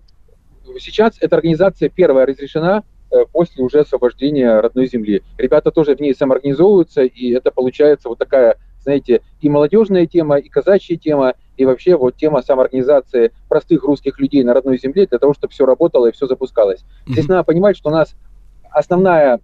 сейчас 0.79 1.17
эта 1.19 1.35
организация 1.35 1.89
первая 1.89 2.25
разрешена 2.25 2.83
э, 3.11 3.25
после 3.31 3.63
уже 3.63 3.79
освобождения 3.79 4.59
родной 4.59 4.87
земли. 4.87 5.23
Ребята 5.37 5.71
тоже 5.71 5.95
в 5.95 5.99
ней 5.99 6.15
самоорганизовываются, 6.15 7.03
и 7.03 7.31
это 7.31 7.51
получается 7.51 8.09
вот 8.09 8.17
такая, 8.17 8.57
знаете, 8.87 9.21
и 9.41 9.49
молодежная 9.49 10.05
тема, 10.05 10.37
и 10.37 10.47
казачья 10.47 10.95
тема, 10.95 11.33
и 11.57 11.65
вообще 11.65 11.97
вот 11.97 12.15
тема 12.15 12.41
самоорганизации 12.41 13.33
простых 13.49 13.83
русских 13.83 14.17
людей 14.17 14.43
на 14.45 14.53
родной 14.53 14.77
земле 14.77 15.05
для 15.07 15.19
того, 15.19 15.33
чтобы 15.33 15.51
все 15.51 15.65
работало 15.65 16.07
и 16.07 16.13
все 16.13 16.25
запускалось. 16.25 16.79
Mm-hmm. 16.79 17.11
Здесь 17.11 17.27
надо 17.27 17.43
понимать, 17.43 17.75
что 17.75 17.89
у 17.89 17.91
нас 17.91 18.15
основная 18.71 19.41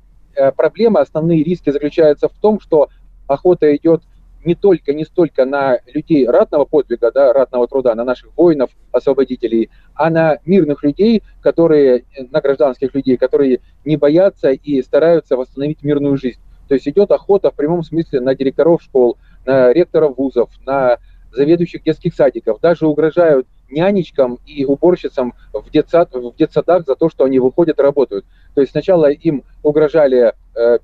проблема, 0.55 1.01
основные 1.01 1.43
риски 1.43 1.71
заключаются 1.71 2.29
в 2.29 2.33
том, 2.39 2.61
что 2.61 2.87
охота 3.27 3.75
идет 3.75 4.01
не 4.45 4.55
только, 4.55 4.93
не 4.93 5.03
столько 5.03 5.45
на 5.45 5.79
людей 5.93 6.25
ратного 6.25 6.63
подвига, 6.63 7.11
да, 7.11 7.33
ратного 7.33 7.67
труда, 7.67 7.95
на 7.95 8.05
наших 8.05 8.29
воинов, 8.37 8.69
освободителей, 8.93 9.69
а 9.93 10.09
на 10.09 10.37
мирных 10.45 10.83
людей, 10.83 11.21
которые, 11.41 12.05
на 12.31 12.39
гражданских 12.39 12.95
людей, 12.95 13.17
которые 13.17 13.59
не 13.83 13.97
боятся 13.97 14.51
и 14.51 14.81
стараются 14.81 15.35
восстановить 15.35 15.83
мирную 15.83 16.15
жизнь. 16.17 16.39
То 16.67 16.75
есть 16.75 16.87
идет 16.87 17.11
охота 17.11 17.51
в 17.51 17.55
прямом 17.55 17.83
смысле 17.83 18.21
на 18.21 18.35
директоров 18.35 18.81
школ, 18.81 19.17
на 19.45 19.71
ректоров 19.73 20.17
вузов, 20.17 20.49
на 20.65 20.97
заведующих 21.31 21.83
детских 21.83 22.13
садиков, 22.13 22.59
даже 22.61 22.87
угрожают 22.87 23.47
нянечкам 23.69 24.39
и 24.45 24.65
уборщицам 24.65 25.33
в, 25.51 25.69
детсад, 25.71 26.13
в 26.13 26.35
детсадах 26.35 26.85
за 26.85 26.95
то, 26.95 27.09
что 27.09 27.25
они 27.25 27.39
выходят 27.39 27.79
работают. 27.79 28.25
То 28.53 28.61
есть 28.61 28.71
сначала 28.71 29.09
им 29.09 29.43
угрожали 29.63 30.33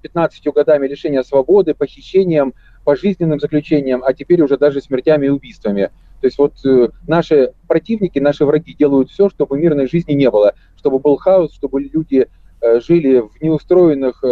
15 0.02 0.46
э, 0.46 0.52
годами 0.52 0.88
лишения 0.88 1.24
свободы, 1.24 1.74
похищением, 1.74 2.54
пожизненным 2.84 3.40
заключением, 3.40 4.04
а 4.04 4.14
теперь 4.14 4.42
уже 4.42 4.58
даже 4.58 4.82
смертями 4.82 5.28
и 5.28 5.30
убийствами. 5.30 5.92
То 6.22 6.28
есть 6.28 6.38
вот 6.38 6.54
э, 6.66 6.90
наши 7.08 7.54
противники, 7.68 8.20
наши 8.20 8.46
враги 8.46 8.74
делают 8.74 9.12
все, 9.12 9.30
чтобы 9.30 9.60
мирной 9.60 9.88
жизни 9.88 10.14
не 10.14 10.30
было, 10.30 10.56
чтобы 10.76 11.00
был 11.00 11.18
хаос, 11.18 11.54
чтобы 11.54 11.82
люди 11.82 12.28
э, 12.62 12.80
жили 12.82 13.20
в 13.20 13.42
неустроенных 13.42 14.24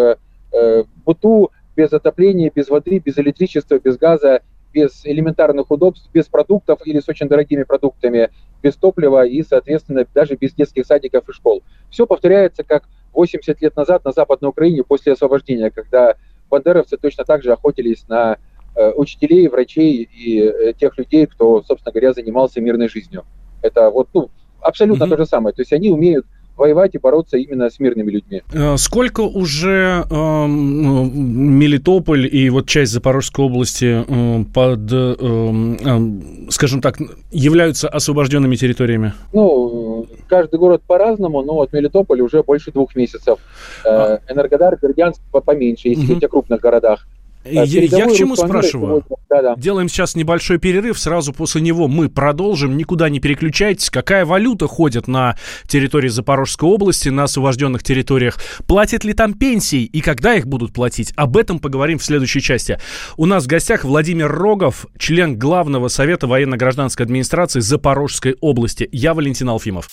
быту, 1.05 1.51
без 1.77 1.93
отопления, 1.93 2.51
без 2.53 2.69
воды, 2.69 2.98
без 2.98 3.17
электричества, 3.19 3.79
без 3.79 3.98
газа, 3.98 4.41
без 4.74 5.05
элементарных 5.05 5.72
удобств, 5.72 6.10
без 6.12 6.25
продуктов 6.25 6.79
или 6.86 7.00
с 7.00 7.07
очень 7.07 7.29
дорогими 7.29 7.63
продуктами, 7.63 8.29
без 8.62 8.75
топлива 8.75 9.25
и, 9.25 9.43
соответственно, 9.43 10.05
даже 10.13 10.36
без 10.36 10.53
детских 10.53 10.86
садиков 10.86 11.29
и 11.29 11.34
школ. 11.34 11.63
Все 11.89 12.07
повторяется, 12.07 12.63
как 12.63 12.84
80 13.13 13.62
лет 13.62 13.75
назад 13.75 14.03
на 14.03 14.12
Западной 14.12 14.50
Украине 14.50 14.84
после 14.84 15.13
освобождения, 15.13 15.69
когда 15.69 16.15
бандеровцы 16.50 16.98
точно 16.98 17.24
так 17.24 17.43
же 17.43 17.53
охотились 17.53 18.07
на 18.07 18.38
э, 18.75 18.91
учителей, 18.91 19.48
врачей 19.48 20.10
и 20.12 20.41
э, 20.41 20.74
тех 20.74 20.98
людей, 20.98 21.27
кто, 21.27 21.62
собственно 21.63 21.93
говоря, 21.93 22.13
занимался 22.13 22.60
мирной 22.60 22.89
жизнью. 22.89 23.24
Это 23.62 23.89
вот 23.89 24.10
ну, 24.13 24.29
абсолютно 24.62 25.03
mm-hmm. 25.03 25.10
то 25.10 25.17
же 25.17 25.25
самое. 25.25 25.55
То 25.55 25.62
есть 25.62 25.74
они 25.74 25.89
умеют 25.89 26.25
воевать 26.58 26.96
и 26.96 26.98
бороться 26.98 27.38
именно 27.38 27.70
с 27.70 27.80
мирными 27.80 28.12
людьми. 28.12 28.42
Э, 28.54 28.78
сколько 28.78 29.22
уже 29.22 30.06
э, 30.10 30.48
Мелитополь 30.48 32.28
и 32.34 32.50
вот 32.50 32.68
часть 32.68 32.92
Запорожской 32.92 33.46
области 33.46 34.04
э, 34.08 34.44
под, 34.54 34.92
э, 34.92 35.16
э, 35.20 36.50
скажем 36.50 36.82
так, 36.82 36.98
являются 37.32 37.88
освобожденными 37.88 38.56
территориями? 38.56 39.14
Ну, 39.34 40.08
каждый 40.28 40.60
город 40.60 40.82
по-разному, 40.86 41.42
но 41.44 41.56
вот 41.56 41.74
Мелитополь 41.74 42.22
уже 42.22 42.44
больше 42.44 42.72
двух 42.72 42.96
месяцев. 42.96 43.40
Э, 43.86 43.90
а. 43.90 44.20
Энергодар, 44.30 44.78
Бердянск 44.82 45.22
поменьше, 45.46 45.90
если 45.90 46.06
говорить 46.06 46.24
о 46.24 46.30
крупных 46.30 46.62
городах. 46.62 47.08
Я, 47.50 47.63
я 47.63 48.06
к 48.08 48.13
чему 48.13 48.36
спрашиваю? 48.36 49.04
Да, 49.30 49.42
да. 49.42 49.56
Делаем 49.56 49.89
сейчас 49.89 50.16
небольшой 50.16 50.58
перерыв, 50.58 51.00
сразу 51.00 51.34
после 51.34 51.62
него 51.62 51.88
мы 51.88 52.10
продолжим, 52.10 52.77
никуда 52.77 53.10
не 53.10 53.20
переключайтесь. 53.20 53.89
Какая 53.89 54.25
валюта 54.25 54.68
ходит 54.68 55.08
на 55.08 55.38
территории 55.68 56.08
Запорожской 56.10 56.70
области, 56.70 57.10
на 57.10 57.24
освобожденных 57.24 57.84
территориях? 57.84 58.38
Платят 58.68 59.04
ли 59.04 59.13
там 59.13 59.34
пенсии 59.34 59.84
и 59.84 60.01
когда 60.01 60.36
их 60.36 60.48
будут 60.48 60.74
платить? 60.74 61.13
Об 61.16 61.38
этом 61.38 61.60
поговорим 61.60 62.00
в 62.00 62.04
следующей 62.04 62.42
части. 62.42 62.80
У 63.18 63.25
нас 63.25 63.46
в 63.46 63.48
гостях 63.48 63.84
Владимир 63.84 64.32
Рогов, 64.32 64.88
член 64.98 65.38
Главного 65.38 65.88
совета 65.88 66.27
военно-гражданской 66.27 67.06
администрации 67.06 67.60
Запорожской 67.60 68.36
области. 68.42 68.88
Я 68.92 69.13
Валентин 69.13 69.50
Алфимов. 69.50 69.89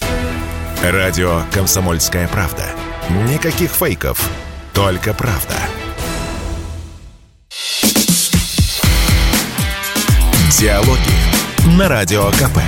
Радио 0.82 1.42
«Комсомольская 1.52 2.28
правда». 2.28 2.64
Никаких 3.30 3.70
фейков, 3.70 4.30
только 4.72 5.12
правда. 5.14 5.54
Диалоги 10.58 11.78
на 11.78 11.88
Радио 11.88 12.24
КП. 12.30 12.58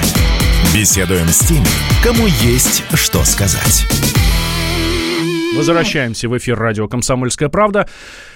Беседуем 0.72 1.26
с 1.26 1.40
теми, 1.40 1.66
кому 2.04 2.26
есть 2.26 2.84
что 2.94 3.24
сказать. 3.24 3.84
Возвращаемся 5.56 6.28
в 6.28 6.38
эфир 6.38 6.56
радио 6.56 6.86
«Комсомольская 6.86 7.48
правда». 7.48 7.88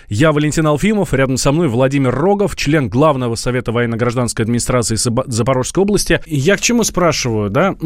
Я 0.09 0.33
Валентин 0.33 0.67
Алфимов, 0.67 1.15
рядом 1.15 1.37
со 1.37 1.53
мной 1.53 1.69
Владимир 1.69 2.13
Рогов, 2.13 2.57
член 2.57 2.89
Главного 2.89 3.37
совета 3.37 3.71
военно-гражданской 3.71 4.45
администрации 4.45 4.97
Запорожской 4.97 5.83
области. 5.83 6.21
Я 6.27 6.57
к 6.57 6.61
чему 6.61 6.83
спрашиваю, 6.83 7.51
да? 7.51 7.77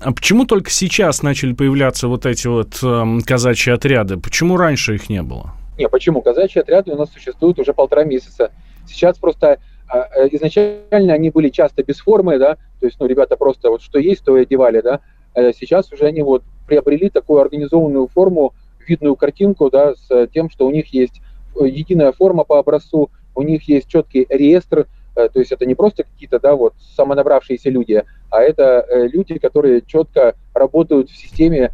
А 0.00 0.12
почему 0.12 0.46
только 0.46 0.70
сейчас 0.70 1.22
начали 1.22 1.52
появляться 1.52 2.08
вот 2.08 2.24
эти 2.24 2.46
вот 2.46 2.78
э, 2.82 3.18
казачьи 3.26 3.74
отряды? 3.74 4.16
Почему 4.16 4.56
раньше 4.56 4.94
их 4.94 5.10
не 5.10 5.22
было? 5.22 5.52
Не, 5.78 5.88
почему? 5.88 6.22
Казачьи 6.22 6.60
отряды 6.60 6.92
у 6.92 6.96
нас 6.96 7.10
существуют 7.10 7.58
уже 7.58 7.74
полтора 7.74 8.04
месяца. 8.04 8.50
Сейчас 8.86 9.18
просто 9.18 9.58
а, 9.88 10.08
э, 10.16 10.28
изначально 10.32 11.12
они 11.12 11.30
были 11.30 11.48
часто 11.48 11.82
без 11.82 11.98
формы, 11.98 12.38
да, 12.38 12.56
то 12.80 12.86
есть, 12.86 12.98
ну, 12.98 13.06
ребята 13.06 13.36
просто 13.36 13.70
вот 13.70 13.82
что 13.82 13.98
есть, 13.98 14.24
то 14.24 14.36
и 14.36 14.42
одевали, 14.42 14.80
да, 14.80 15.00
а 15.34 15.52
сейчас 15.52 15.92
уже 15.92 16.06
они 16.06 16.22
вот 16.22 16.42
приобрели 16.66 17.08
такую 17.08 17.40
организованную 17.40 18.08
форму, 18.08 18.54
видную 18.86 19.16
картинку, 19.16 19.70
да, 19.70 19.94
с 19.94 20.28
тем, 20.28 20.50
что 20.50 20.66
у 20.66 20.70
них 20.70 20.92
есть 20.92 21.20
э, 21.60 21.66
единая 21.66 22.12
форма 22.12 22.44
по 22.44 22.58
образцу, 22.58 23.10
у 23.34 23.42
них 23.42 23.68
есть 23.68 23.88
четкий 23.88 24.26
реестр, 24.28 24.86
э, 25.14 25.28
то 25.28 25.38
есть 25.38 25.52
это 25.52 25.66
не 25.66 25.74
просто 25.74 26.04
какие-то, 26.04 26.40
да, 26.40 26.56
вот 26.56 26.74
самонабравшиеся 26.96 27.70
люди, 27.70 28.02
а 28.30 28.42
это 28.42 28.86
люди, 29.12 29.38
которые 29.38 29.82
четко 29.82 30.34
работают 30.52 31.10
в 31.10 31.16
системе 31.16 31.70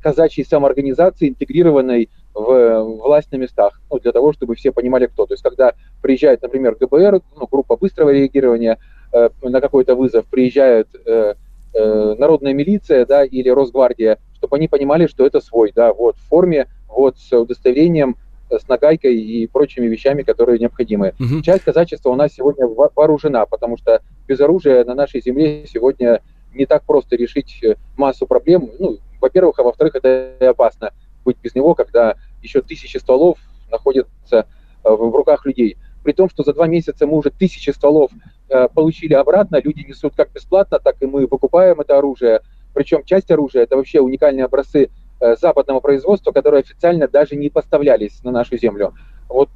казачьей 0.00 0.46
самоорганизации, 0.46 1.30
интегрированной 1.30 2.08
в 2.34 2.82
власть 2.82 3.30
на 3.32 3.36
местах, 3.36 3.80
ну, 3.90 3.98
для 3.98 4.12
того, 4.12 4.32
чтобы 4.32 4.54
все 4.54 4.72
понимали, 4.72 5.06
кто. 5.06 5.26
То 5.26 5.34
есть, 5.34 5.42
когда 5.42 5.74
приезжает, 6.00 6.42
например, 6.42 6.76
ГБР, 6.80 7.20
ну, 7.36 7.46
группа 7.50 7.76
быстрого 7.76 8.10
реагирования 8.10 8.78
э, 9.12 9.28
на 9.42 9.60
какой-то 9.60 9.94
вызов, 9.94 10.24
приезжает 10.26 10.88
э, 11.04 11.34
э, 11.74 12.14
народная 12.18 12.54
милиция, 12.54 13.04
да, 13.04 13.24
или 13.24 13.48
Росгвардия, 13.48 14.18
чтобы 14.34 14.56
они 14.56 14.68
понимали, 14.68 15.06
что 15.06 15.26
это 15.26 15.40
свой, 15.40 15.72
да, 15.74 15.92
вот 15.92 16.16
в 16.16 16.28
форме, 16.28 16.68
вот 16.88 17.18
с 17.18 17.32
удостоверением, 17.36 18.16
с 18.50 18.68
нагайкой 18.68 19.16
и 19.16 19.46
прочими 19.46 19.86
вещами, 19.86 20.22
которые 20.22 20.58
необходимы. 20.58 21.14
Угу. 21.18 21.42
Часть 21.42 21.64
казачества 21.64 22.10
у 22.10 22.16
нас 22.16 22.32
сегодня 22.34 22.66
вооружена, 22.66 23.46
потому 23.46 23.76
что 23.76 24.00
без 24.26 24.40
оружия 24.40 24.84
на 24.84 24.94
нашей 24.94 25.22
земле 25.22 25.64
сегодня 25.66 26.20
не 26.54 26.66
так 26.66 26.84
просто 26.84 27.16
решить 27.16 27.60
э, 27.62 27.76
массу 27.96 28.26
проблем. 28.26 28.70
Ну, 28.78 28.98
во-первых, 29.20 29.58
а 29.58 29.62
во-вторых, 29.62 29.94
это 29.94 30.34
опасно 30.40 30.92
быть 31.24 31.36
без 31.42 31.54
него, 31.54 31.74
когда 31.74 32.16
еще 32.42 32.62
тысячи 32.62 32.96
стволов 32.98 33.38
находятся 33.70 34.46
э, 34.84 34.90
в 34.90 35.14
руках 35.14 35.46
людей. 35.46 35.76
При 36.04 36.12
том, 36.12 36.28
что 36.28 36.42
за 36.42 36.52
два 36.52 36.66
месяца 36.66 37.06
мы 37.06 37.16
уже 37.16 37.30
тысячи 37.30 37.70
стволов 37.70 38.10
э, 38.48 38.68
получили 38.68 39.14
обратно, 39.14 39.60
люди 39.62 39.80
несут 39.80 40.14
как 40.16 40.32
бесплатно, 40.32 40.78
так 40.78 40.96
и 41.00 41.06
мы 41.06 41.26
выкупаем 41.26 41.80
это 41.80 41.98
оружие. 41.98 42.40
Причем 42.74 43.04
часть 43.04 43.30
оружия 43.30 43.62
это 43.62 43.76
вообще 43.76 44.00
уникальные 44.00 44.44
образцы 44.44 44.90
э, 45.20 45.36
западного 45.36 45.80
производства, 45.80 46.32
которые 46.32 46.60
официально 46.60 47.08
даже 47.08 47.36
не 47.36 47.50
поставлялись 47.50 48.22
на 48.24 48.30
нашу 48.30 48.56
землю. 48.58 48.94
Вот 49.28 49.48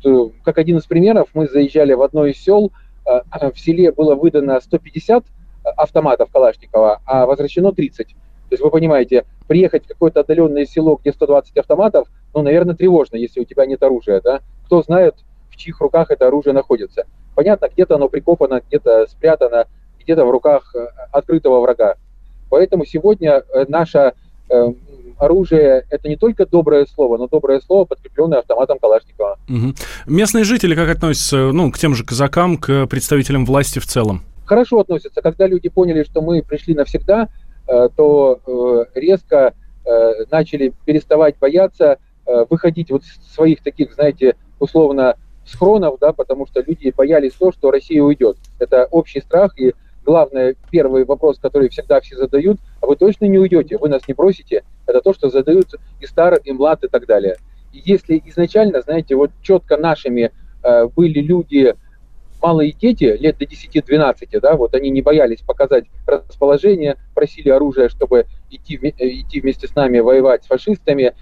как 0.43 0.57
один 0.57 0.79
из 0.79 0.87
примеров, 0.87 1.29
мы 1.35 1.49
заезжали 1.49 1.93
в 1.93 2.01
одно 2.01 2.25
из 2.25 2.39
сел, 2.39 2.73
в 3.05 3.59
селе 3.59 3.93
было 3.93 4.15
выдано 4.15 4.59
150 4.59 5.25
автоматов 5.77 6.31
Калашникова, 6.33 7.03
а 7.05 7.27
возвращено 7.27 7.73
30. 7.73 8.15
То 8.49 8.55
есть 8.55 8.63
вы 8.63 8.71
понимаете, 8.71 9.25
приехать 9.49 9.85
в 9.85 9.89
какое-то 9.89 10.21
отдаленное 10.21 10.67
село, 10.67 10.99
где 11.01 11.13
120 11.13 11.57
автоматов, 11.57 12.09
ну, 12.33 12.43
наверное, 12.43 12.77
тревожно, 12.77 13.17
если 13.17 13.41
у 13.41 13.45
тебя 13.45 13.67
нет 13.67 13.83
оружия, 13.83 14.21
да? 14.23 14.41
Кто 14.67 14.83
знает, 14.83 15.17
в 15.51 15.57
чьих 15.57 15.81
руках 15.81 16.11
это 16.11 16.29
оружие 16.29 16.53
находится. 16.53 17.05
Понятно, 17.35 17.69
где-то 17.73 17.97
оно 17.97 18.09
прикопано, 18.09 18.61
где-то 18.67 19.07
спрятано, 19.09 19.67
где-то 20.01 20.25
в 20.25 20.31
руках 20.31 20.75
э, 20.75 20.87
открытого 21.11 21.61
врага. 21.61 21.97
Поэтому 22.51 22.85
сегодня 22.85 23.43
э, 23.53 23.65
наше 23.69 24.13
э, 24.49 24.73
оружие– 25.19 25.85
это 25.91 26.09
не 26.09 26.17
только 26.17 26.47
доброе 26.47 26.87
слово, 26.87 27.17
но 27.17 27.27
доброе 27.27 27.61
слово, 27.61 27.85
подкрепленное 27.85 28.39
автоматом 28.39 28.79
Калашникова. 28.79 29.39
Угу. 29.49 29.75
Местные 30.07 30.45
жители 30.45 30.75
как 30.77 30.89
относятся 30.89 31.53
ну, 31.53 31.73
к 31.73 31.79
тем 31.79 31.95
же 31.95 32.05
казакам, 32.05 32.59
к 32.59 32.87
представителям 32.87 33.45
власти 33.45 33.81
в 33.81 33.87
целом? 33.87 34.23
Хорошо 34.45 34.79
относятся. 34.79 35.23
Когда 35.23 35.49
люди 35.49 35.69
поняли, 35.69 36.05
что 36.05 36.21
мы 36.21 36.43
пришли 36.43 36.75
навсегда– 36.75 37.29
то 37.67 38.41
э, 38.47 38.85
резко 38.95 39.55
э, 39.85 40.25
начали 40.31 40.73
переставать 40.85 41.39
бояться 41.39 41.99
выходить 42.51 42.91
вот 42.91 43.05
из 43.05 43.35
своих 43.35 43.63
таких, 43.63 43.95
знаете, 43.95 44.35
условно 44.59 45.15
схронов, 45.45 45.99
да, 46.01 46.13
потому 46.13 46.47
что 46.47 46.61
люди 46.61 46.93
боялись 46.97 47.35
то, 47.35 47.53
что 47.53 47.71
Россия 47.71 48.03
уйдет. 48.03 48.37
Это 48.59 48.87
общий 48.91 49.21
страх, 49.21 49.57
и 49.61 49.75
главный 50.05 50.57
первый 50.71 51.05
вопрос, 51.05 51.39
который 51.39 51.69
всегда 51.69 52.01
все 52.01 52.17
задают, 52.17 52.59
а 52.81 52.87
вы 52.87 52.97
точно 52.97 53.27
не 53.27 53.39
уйдете, 53.39 53.79
вы 53.79 53.89
нас 53.89 54.03
не 54.09 54.15
бросите, 54.15 54.65
это 54.87 55.01
то, 55.01 55.13
что 55.13 55.31
задают 55.31 55.75
и 56.01 56.07
старый, 56.07 56.41
и 56.45 56.53
млад, 56.53 56.85
и 56.85 56.89
так 56.89 57.07
далее. 57.07 57.37
И 57.73 57.83
если 57.85 58.23
изначально, 58.27 58.81
знаете, 58.83 59.17
вот 59.17 59.31
четко 59.43 59.77
нашими 59.77 60.31
э, 60.63 60.87
были 60.97 61.21
люди, 61.21 61.75
малые 62.47 62.71
дети, 62.71 63.17
лет 63.19 63.39
до 63.39 63.45
10-12, 63.45 64.41
да, 64.41 64.55
вот 64.55 64.73
они 64.75 64.91
не 64.91 65.03
боялись 65.03 65.41
показать 65.41 65.87
расположение, 66.07 66.97
просили 67.13 67.49
оружие, 67.49 67.89
чтобы 67.89 68.27
идти, 68.51 68.79
э, 68.81 69.09
идти 69.09 69.41
вместе 69.41 69.67
с 69.67 69.75
нами 69.75 69.99
воевать 69.99 70.45
с 70.45 70.47
фашистами, 70.47 71.13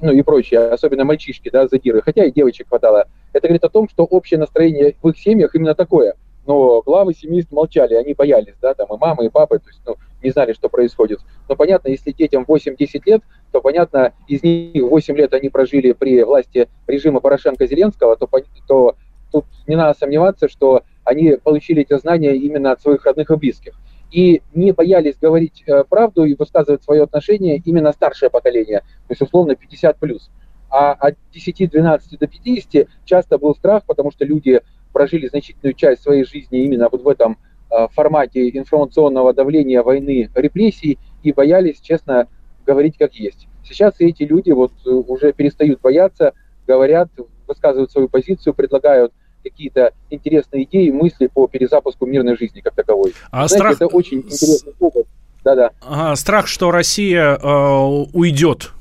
ну 0.00 0.12
и 0.12 0.22
прочее, 0.22 0.70
особенно 0.70 1.04
мальчишки, 1.04 1.50
да, 1.50 1.68
задиры, 1.68 2.00
хотя 2.00 2.24
и 2.24 2.32
девочек 2.32 2.68
хватало. 2.68 3.08
Это 3.34 3.46
говорит 3.46 3.64
о 3.64 3.68
том, 3.68 3.90
что 3.90 4.04
общее 4.04 4.40
настроение 4.40 4.96
в 5.02 5.08
их 5.10 5.18
семьях 5.18 5.54
именно 5.54 5.74
такое. 5.74 6.14
Но 6.46 6.80
главы 6.80 7.12
семейств 7.12 7.52
молчали, 7.52 7.94
они 7.94 8.14
боялись, 8.14 8.54
да, 8.62 8.72
там 8.72 8.88
и 8.90 8.98
мамы, 8.98 9.26
и 9.26 9.28
папы, 9.28 9.58
то 9.58 9.68
есть, 9.68 9.82
ну, 9.86 9.96
не 10.22 10.30
знали, 10.30 10.54
что 10.54 10.70
происходит. 10.70 11.20
Но 11.46 11.56
понятно, 11.56 11.88
если 11.88 12.12
детям 12.12 12.46
8-10 12.48 13.02
лет, 13.04 13.20
то 13.52 13.60
понятно, 13.60 14.14
из 14.28 14.42
них 14.42 14.82
8 14.82 15.14
лет 15.14 15.34
они 15.34 15.50
прожили 15.50 15.92
при 15.92 16.22
власти 16.22 16.68
режима 16.86 17.20
Порошенко-Зеленского, 17.20 18.16
то, 18.16 18.28
то 18.66 18.96
тут 19.30 19.46
не 19.66 19.76
надо 19.76 19.98
сомневаться, 19.98 20.48
что 20.48 20.82
они 21.04 21.36
получили 21.42 21.82
эти 21.82 21.98
знания 21.98 22.36
именно 22.36 22.72
от 22.72 22.80
своих 22.80 23.04
родных 23.04 23.30
и 23.30 23.36
близких. 23.36 23.74
И 24.10 24.42
не 24.54 24.72
боялись 24.72 25.16
говорить 25.20 25.62
э, 25.66 25.84
правду 25.88 26.24
и 26.24 26.34
высказывать 26.34 26.82
свое 26.82 27.04
отношение 27.04 27.62
именно 27.64 27.92
старшее 27.92 28.30
поколение, 28.30 28.80
то 28.80 29.10
есть 29.10 29.22
условно 29.22 29.54
50 29.54 29.98
плюс. 29.98 30.30
А 30.68 30.92
от 30.92 31.16
10, 31.32 31.70
12 31.70 32.18
до 32.18 32.26
50 32.26 32.88
часто 33.04 33.38
был 33.38 33.54
страх, 33.54 33.84
потому 33.86 34.10
что 34.10 34.24
люди 34.24 34.60
прожили 34.92 35.28
значительную 35.28 35.74
часть 35.74 36.02
своей 36.02 36.24
жизни 36.24 36.62
именно 36.64 36.88
вот 36.90 37.02
в 37.02 37.08
этом 37.08 37.38
э, 37.70 37.86
формате 37.92 38.48
информационного 38.50 39.32
давления, 39.32 39.82
войны, 39.82 40.30
репрессий 40.34 40.98
и 41.22 41.32
боялись, 41.32 41.80
честно, 41.80 42.28
говорить 42.66 42.96
как 42.98 43.14
есть. 43.14 43.46
Сейчас 43.64 43.94
эти 43.98 44.24
люди 44.24 44.50
вот 44.50 44.72
э, 44.84 44.90
уже 44.90 45.32
перестают 45.32 45.80
бояться, 45.80 46.34
говорят, 46.66 47.08
высказывают 47.46 47.90
свою 47.90 48.08
позицию, 48.08 48.54
предлагают 48.54 49.12
какие-то 49.42 49.92
интересные 50.10 50.64
идеи, 50.64 50.90
мысли 50.90 51.26
по 51.26 51.46
перезапуску 51.46 52.06
мирной 52.06 52.36
жизни 52.36 52.60
как 52.60 52.74
таковой. 52.74 53.14
А 53.30 53.48
Знаете, 53.48 53.54
страх... 53.54 53.74
это 53.74 53.86
очень 53.86 54.18
интересный 54.18 54.74
опыт. 54.78 55.06
Да-да. 55.44 55.70
Ага, 55.80 56.16
страх, 56.16 56.46
что 56.46 56.70
Россия 56.70 57.36
э, 57.36 58.06
уйдет 58.12 58.72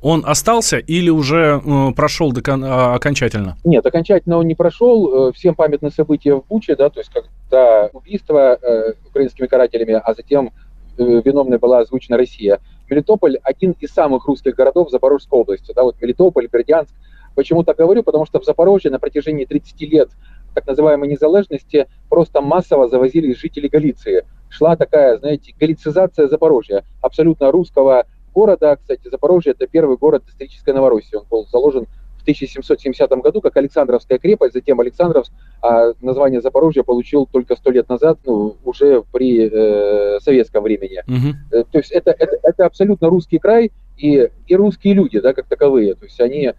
он 0.00 0.22
остался 0.26 0.78
или 0.78 1.10
уже 1.10 1.60
э, 1.64 1.92
прошел 1.94 2.32
до 2.32 2.40
кон- 2.42 2.64
э, 2.64 2.68
окончательно? 2.68 3.56
Нет, 3.64 3.84
окончательно 3.84 4.38
он 4.38 4.46
не 4.46 4.54
прошел. 4.54 5.28
Э, 5.28 5.32
всем 5.32 5.54
памятны 5.54 5.90
события 5.90 6.34
в 6.34 6.44
Буче, 6.46 6.76
да, 6.76 6.88
то 6.88 7.00
есть 7.00 7.10
когда 7.12 7.90
убийство 7.92 8.58
э, 8.60 8.92
украинскими 9.08 9.46
карателями, 9.46 10.00
а 10.02 10.14
затем 10.14 10.52
э, 10.98 11.02
виновной 11.24 11.58
была 11.58 11.80
озвучена 11.80 12.16
Россия. 12.16 12.60
Мелитополь 12.88 13.38
один 13.42 13.74
из 13.80 13.90
самых 13.90 14.26
русских 14.26 14.54
городов 14.54 14.90
Запорожской 14.90 15.40
области. 15.40 15.72
Да, 15.74 15.82
вот 15.82 16.00
Мелитополь, 16.00 16.48
Бердянск. 16.50 16.94
Почему 17.38 17.62
так 17.62 17.76
говорю? 17.76 18.02
Потому 18.02 18.26
что 18.26 18.40
в 18.40 18.44
Запорожье 18.44 18.90
на 18.90 18.98
протяжении 18.98 19.44
30 19.44 19.80
лет 19.82 20.10
так 20.56 20.66
называемой 20.66 21.08
незалежности 21.08 21.86
просто 22.08 22.40
массово 22.40 22.88
завозились 22.88 23.38
жители 23.38 23.68
Галиции. 23.68 24.24
Шла 24.48 24.74
такая, 24.74 25.18
знаете, 25.18 25.54
галицизация 25.56 26.26
Запорожья, 26.26 26.82
абсолютно 27.00 27.52
русского 27.52 28.06
города. 28.34 28.74
Кстати, 28.74 29.08
Запорожье– 29.08 29.52
это 29.56 29.68
первый 29.68 29.96
город 29.96 30.24
исторической 30.26 30.74
Новороссии. 30.74 31.14
Он 31.14 31.26
был 31.30 31.46
заложен 31.46 31.86
в 32.18 32.22
1770 32.22 33.08
году 33.22 33.40
как 33.40 33.56
Александровская 33.56 34.18
крепость, 34.18 34.54
затем 34.54 34.80
Александровск, 34.80 35.32
а 35.62 35.92
название 36.02 36.40
Запорожья 36.40 36.82
получил 36.82 37.28
только 37.30 37.54
сто 37.54 37.70
лет 37.70 37.88
назад, 37.88 38.18
ну, 38.24 38.56
уже 38.64 39.04
при 39.12 39.48
э, 39.48 40.18
советском 40.18 40.64
времени. 40.64 41.04
Угу. 41.06 41.64
То 41.70 41.78
есть 41.78 41.92
это, 41.92 42.10
это, 42.10 42.36
это 42.42 42.66
абсолютно 42.66 43.08
русский 43.08 43.38
край 43.38 43.70
и, 43.98 44.28
и 44.46 44.56
русские 44.56 44.94
люди, 44.94 45.20
да, 45.20 45.34
как 45.34 45.46
таковые. 45.46 45.94
То 45.94 46.04
есть 46.04 46.20
они, 46.20 46.52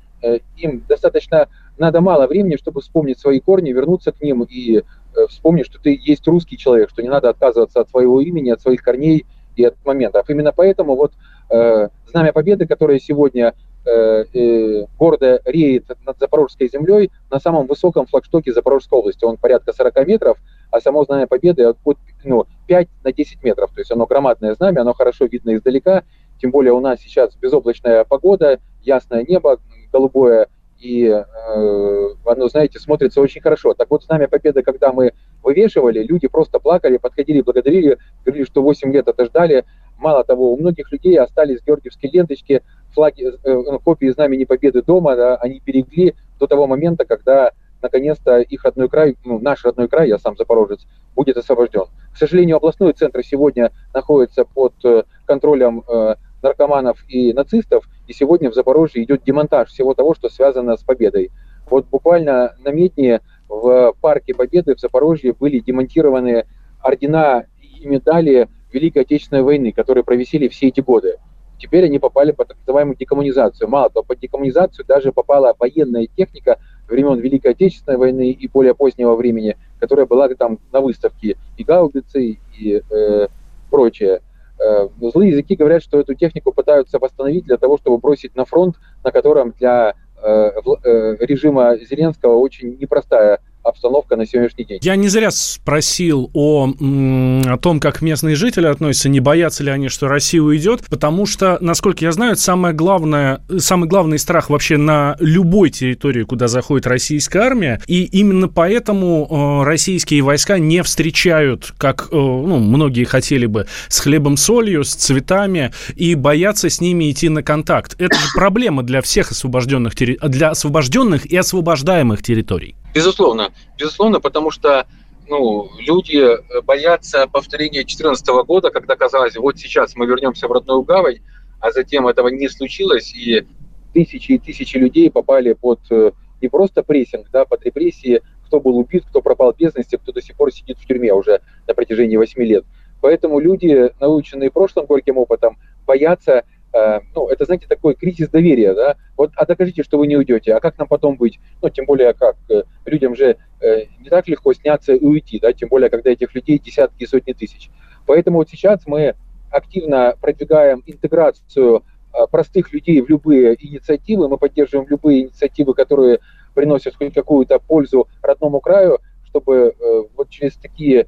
им 0.57 0.83
достаточно, 0.87 1.47
надо 1.77 2.01
мало 2.01 2.27
времени, 2.27 2.57
чтобы 2.57 2.81
вспомнить 2.81 3.19
свои 3.19 3.39
корни, 3.39 3.71
вернуться 3.71 4.11
к 4.11 4.21
ним 4.21 4.43
и 4.43 4.77
э, 4.79 5.27
вспомнить, 5.27 5.65
что 5.65 5.79
ты 5.79 5.99
есть 6.01 6.27
русский 6.27 6.57
человек, 6.57 6.89
что 6.89 7.01
не 7.01 7.09
надо 7.09 7.29
отказываться 7.29 7.81
от 7.81 7.89
своего 7.89 8.21
имени, 8.21 8.49
от 8.49 8.61
своих 8.61 8.81
корней 8.81 9.25
и 9.55 9.63
от 9.63 9.75
моментов. 9.85 10.29
Именно 10.29 10.51
поэтому 10.51 10.95
вот 10.95 11.13
Э, 11.49 11.89
Знамя 12.07 12.31
Победы, 12.31 12.67
которое 12.67 12.99
сегодня 12.99 13.55
э, 13.85 14.23
э, 14.33 14.85
гордо 14.97 15.41
реет 15.45 15.85
над 16.05 16.19
Запорожской 16.19 16.69
землей 16.69 17.11
на 17.31 17.39
самом 17.39 17.65
высоком 17.65 18.05
флагштоке 18.05 18.53
Запорожской 18.53 18.99
области. 18.99 19.25
Он 19.25 19.37
порядка 19.37 19.73
40 19.73 20.07
метров, 20.07 20.37
а 20.71 20.79
само 20.79 21.03
Знамя 21.05 21.27
Победы 21.27 21.63
от, 21.63 21.77
ну, 22.23 22.45
5 22.67 22.87
на 23.03 23.11
10 23.11 23.43
метров. 23.43 23.71
То 23.73 23.81
есть 23.81 23.91
оно 23.91 24.05
громадное 24.05 24.53
знамя, 24.53 24.81
оно 24.81 24.93
хорошо 24.93 25.25
видно 25.25 25.55
издалека. 25.55 26.03
Тем 26.39 26.51
более 26.51 26.71
у 26.71 26.79
нас 26.79 26.99
сейчас 26.99 27.35
безоблачная 27.35 28.03
погода, 28.05 28.59
ясное 28.83 29.25
небо, 29.27 29.59
голубое, 29.91 30.47
и 30.79 31.05
э, 31.05 32.09
оно, 32.25 32.47
знаете, 32.47 32.79
смотрится 32.79 33.19
очень 33.21 33.41
хорошо. 33.41 33.73
Так 33.73 33.89
вот, 33.89 34.03
Знамя 34.03 34.27
Победы, 34.27 34.63
когда 34.63 34.93
мы 34.93 35.13
вывешивали, 35.43 36.03
люди 36.03 36.27
просто 36.27 36.59
плакали, 36.59 36.97
подходили, 36.97 37.41
благодарили, 37.41 37.97
говорили, 38.23 38.45
что 38.45 38.61
8 38.61 38.93
лет 38.93 39.07
это 39.07 39.25
ждали, 39.25 39.65
Мало 39.99 40.23
того, 40.23 40.53
у 40.53 40.57
многих 40.57 40.91
людей 40.91 41.19
остались 41.19 41.59
георгиевские 41.65 42.11
ленточки, 42.11 42.63
флаги, 42.93 43.25
э, 43.25 43.31
э, 43.43 43.79
копии 43.83 44.07
Знамени 44.07 44.45
Победы 44.45 44.81
дома, 44.81 45.15
да, 45.15 45.35
они 45.35 45.61
берегли 45.65 46.15
до 46.39 46.47
того 46.47 46.67
момента, 46.67 47.03
когда 47.05 47.51
наконец-то 47.81 48.39
их 48.39 48.63
родной 48.63 48.87
край, 48.87 49.17
ну, 49.25 49.39
наш 49.39 49.63
родной 49.65 49.89
край, 49.89 50.07
я 50.07 50.17
сам 50.17 50.37
запорожец, 50.37 50.87
будет 51.15 51.35
освобожден. 51.35 51.85
К 52.13 52.17
сожалению, 52.17 52.57
областной 52.57 52.93
центр 52.93 53.23
сегодня 53.23 53.71
находится 53.93 54.45
под 54.45 54.73
э, 54.85 55.03
контролем 55.25 55.83
э, 55.85 56.15
наркоманов 56.41 57.03
и 57.09 57.33
нацистов, 57.33 57.85
и 58.09 58.13
сегодня 58.13 58.49
в 58.49 58.55
Запорожье 58.55 59.03
идет 59.03 59.23
демонтаж 59.23 59.69
всего 59.69 59.93
того, 59.93 60.15
что 60.15 60.29
связано 60.29 60.75
с 60.75 60.83
победой. 60.83 61.29
Вот 61.69 61.85
буквально 61.85 62.55
на 62.65 62.69
Медне 62.69 63.21
в 63.47 63.93
парке 64.01 64.33
Победы 64.33 64.73
в 64.75 64.79
Запорожье 64.79 65.33
были 65.33 65.59
демонтированы 65.59 66.45
ордена 66.81 67.45
и 67.61 67.85
медали 67.87 68.49
Великой 68.73 69.03
Отечественной 69.03 69.43
войны, 69.43 69.71
которые 69.71 70.03
провисели 70.03 70.47
все 70.47 70.69
эти 70.69 70.81
годы. 70.81 71.17
Теперь 71.59 71.85
они 71.85 71.99
попали 71.99 72.31
под 72.31 72.47
так 72.47 72.57
называемую 72.65 72.97
декоммунизацию. 72.97 73.69
Мало 73.69 73.91
того, 73.91 74.03
под 74.03 74.19
декоммунизацию 74.19 74.85
даже 74.87 75.11
попала 75.11 75.53
военная 75.59 76.07
техника 76.07 76.57
времен 76.87 77.19
Великой 77.19 77.51
Отечественной 77.51 77.99
войны 77.99 78.31
и 78.31 78.47
более 78.47 78.73
позднего 78.73 79.15
времени, 79.15 79.55
которая 79.79 80.07
была 80.07 80.29
там 80.29 80.57
на 80.71 80.81
выставке 80.81 81.37
и 81.57 81.63
гаубицы, 81.63 82.39
и 82.57 82.81
э, 82.89 83.27
прочее. 83.69 84.21
Э, 84.59 84.89
злые 84.99 85.31
языки 85.31 85.55
говорят, 85.55 85.81
что 85.81 85.99
эту 85.99 86.15
технику 86.15 86.51
пытаются 86.51 86.99
восстановить 86.99 87.45
для 87.45 87.57
того, 87.57 87.77
чтобы 87.77 87.97
бросить 87.97 88.35
на 88.35 88.45
фронт, 88.45 88.75
на 89.03 89.11
котором 89.11 89.53
для 89.57 89.95
э, 90.21 90.27
э, 90.27 91.17
режима 91.21 91.77
Зеленского 91.77 92.35
очень 92.35 92.77
непростая 92.77 93.39
обстановка 93.69 94.15
на 94.15 94.25
сегодняшний 94.25 94.65
день. 94.65 94.79
Я 94.81 94.95
не 94.95 95.07
зря 95.07 95.31
спросил 95.31 96.29
о, 96.33 96.67
о 96.67 97.57
том, 97.57 97.79
как 97.79 98.01
местные 98.01 98.35
жители 98.35 98.67
относятся, 98.67 99.09
не 99.09 99.19
боятся 99.19 99.63
ли 99.63 99.71
они, 99.71 99.89
что 99.89 100.07
Россия 100.07 100.41
уйдет, 100.41 100.81
потому 100.89 101.25
что, 101.25 101.57
насколько 101.61 102.03
я 102.03 102.11
знаю, 102.11 102.35
самое 102.35 102.73
главное, 102.73 103.41
самый 103.57 103.87
главный 103.87 104.19
страх 104.19 104.49
вообще 104.49 104.77
на 104.77 105.15
любой 105.19 105.69
территории, 105.69 106.23
куда 106.23 106.47
заходит 106.47 106.87
российская 106.87 107.39
армия, 107.39 107.81
и 107.87 108.03
именно 108.03 108.47
поэтому 108.47 109.61
э, 109.61 109.65
российские 109.65 110.21
войска 110.21 110.59
не 110.59 110.83
встречают, 110.83 111.73
как 111.77 112.09
э, 112.11 112.15
ну, 112.15 112.57
многие 112.57 113.03
хотели 113.03 113.45
бы, 113.45 113.67
с 113.87 113.99
хлебом 113.99 114.37
солью, 114.37 114.83
с 114.83 114.93
цветами, 114.93 115.71
и 115.95 116.15
боятся 116.15 116.69
с 116.69 116.81
ними 116.81 117.11
идти 117.11 117.29
на 117.29 117.43
контакт. 117.43 117.95
Это 117.99 118.15
же 118.15 118.27
проблема 118.35 118.83
для 118.83 119.01
всех 119.01 119.31
освобожденных, 119.31 119.93
для 119.95 120.49
освобожденных 120.49 121.25
и 121.25 121.35
освобождаемых 121.35 122.23
территорий. 122.23 122.75
Безусловно, 122.93 123.53
безусловно, 123.77 124.19
потому 124.19 124.51
что 124.51 124.87
ну, 125.27 125.69
люди 125.77 126.17
э, 126.17 126.61
боятся 126.61 127.27
повторения 127.27 127.81
2014 127.81 128.27
года, 128.47 128.71
когда 128.71 128.95
казалось, 128.95 129.35
вот 129.35 129.57
сейчас 129.57 129.95
мы 129.95 130.07
вернемся 130.07 130.47
в 130.47 130.51
родную 130.51 130.81
гавань, 130.81 131.19
а 131.59 131.71
затем 131.71 132.07
этого 132.07 132.29
не 132.29 132.49
случилось, 132.49 133.13
и 133.13 133.45
тысячи 133.93 134.33
и 134.33 134.39
тысячи 134.39 134.77
людей 134.77 135.11
попали 135.11 135.53
под 135.53 135.79
э, 135.91 136.11
не 136.41 136.47
просто 136.47 136.83
прессинг, 136.83 137.27
да, 137.31 137.45
под 137.45 137.63
репрессии, 137.63 138.21
кто 138.47 138.59
был 138.59 138.77
убит, 138.77 139.03
кто 139.07 139.21
пропал 139.21 139.53
без 139.57 139.75
вести, 139.75 139.97
кто 139.97 140.11
до 140.11 140.21
сих 140.21 140.35
пор 140.35 140.51
сидит 140.51 140.79
в 140.79 140.85
тюрьме 140.87 141.13
уже 141.13 141.41
на 141.67 141.73
протяжении 141.75 142.17
8 142.17 142.41
лет. 142.43 142.65
Поэтому 143.01 143.39
люди, 143.39 143.91
наученные 143.99 144.49
прошлым 144.49 144.85
горьким 144.85 145.17
опытом, 145.17 145.57
боятся 145.85 146.43
Э, 146.71 146.99
ну, 147.15 147.27
это, 147.27 147.45
знаете, 147.45 147.65
такой 147.67 147.95
кризис 147.95 148.29
доверия, 148.29 148.73
да, 148.75 148.95
вот, 149.17 149.31
а 149.35 149.45
докажите, 149.45 149.81
что 149.83 149.97
вы 149.97 150.05
не 150.05 150.15
уйдете, 150.15 150.53
а 150.53 150.59
как 150.59 150.77
нам 150.77 150.87
потом 150.87 151.17
быть, 151.17 151.39
ну, 151.61 151.69
тем 151.69 151.85
более, 151.85 152.13
как, 152.13 152.35
э, 152.49 152.63
людям 152.85 153.15
же 153.15 153.37
э, 153.59 153.85
не 153.99 154.09
так 154.09 154.27
легко 154.27 154.53
сняться 154.53 154.93
и 154.93 155.03
уйти, 155.03 155.39
да, 155.39 155.51
тем 155.51 155.69
более, 155.69 155.89
когда 155.89 156.11
этих 156.11 156.35
людей 156.35 156.59
десятки 156.59 157.03
и 157.03 157.07
сотни 157.07 157.33
тысяч. 157.33 157.71
Поэтому 158.05 158.37
вот 158.37 158.49
сейчас 158.49 158.81
мы 158.85 159.15
активно 159.49 160.15
продвигаем 160.21 160.83
интеграцию 160.85 161.83
простых 162.31 162.71
людей 162.71 163.01
в 163.01 163.09
любые 163.09 163.55
инициативы, 163.59 164.29
мы 164.29 164.37
поддерживаем 164.37 164.87
любые 164.89 165.23
инициативы, 165.23 165.73
которые 165.73 166.19
приносят 166.53 166.95
хоть 166.95 167.13
какую-то 167.13 167.59
пользу 167.59 168.07
родному 168.21 168.59
краю, 168.61 168.99
чтобы 169.25 169.75
вот 170.15 170.29
через 170.29 170.55
такие 170.55 171.07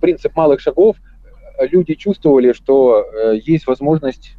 принцип 0.00 0.34
малых 0.36 0.60
шагов 0.60 0.96
люди 1.60 1.94
чувствовали, 1.94 2.52
что 2.52 3.06
есть 3.32 3.66
возможность 3.66 4.36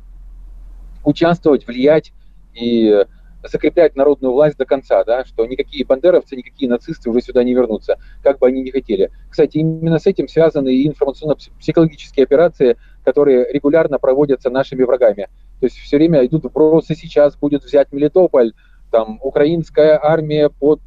участвовать, 1.03 1.67
влиять 1.67 2.13
и 2.53 3.05
закреплять 3.43 3.95
народную 3.95 4.33
власть 4.33 4.57
до 4.57 4.65
конца, 4.65 5.03
да, 5.03 5.25
что 5.25 5.45
никакие 5.45 5.85
бандеровцы, 5.85 6.35
никакие 6.35 6.69
нацисты 6.69 7.09
уже 7.09 7.21
сюда 7.21 7.43
не 7.43 7.53
вернутся, 7.53 7.97
как 8.21 8.39
бы 8.39 8.47
они 8.47 8.61
ни 8.61 8.69
хотели. 8.69 9.09
Кстати, 9.29 9.57
именно 9.57 9.99
с 9.99 10.05
этим 10.05 10.27
связаны 10.27 10.73
и 10.73 10.87
информационно-психологические 10.87 12.23
операции, 12.23 12.77
которые 13.03 13.51
регулярно 13.51 13.97
проводятся 13.97 14.49
нашими 14.49 14.83
врагами. 14.83 15.27
То 15.59 15.65
есть 15.65 15.77
все 15.77 15.97
время 15.97 16.25
идут 16.25 16.43
вопросы, 16.43 16.95
сейчас 16.95 17.35
будет 17.35 17.63
взять 17.63 17.91
Мелитополь, 17.91 18.53
там, 18.91 19.19
украинская 19.21 19.99
армия 20.01 20.49
под, 20.49 20.81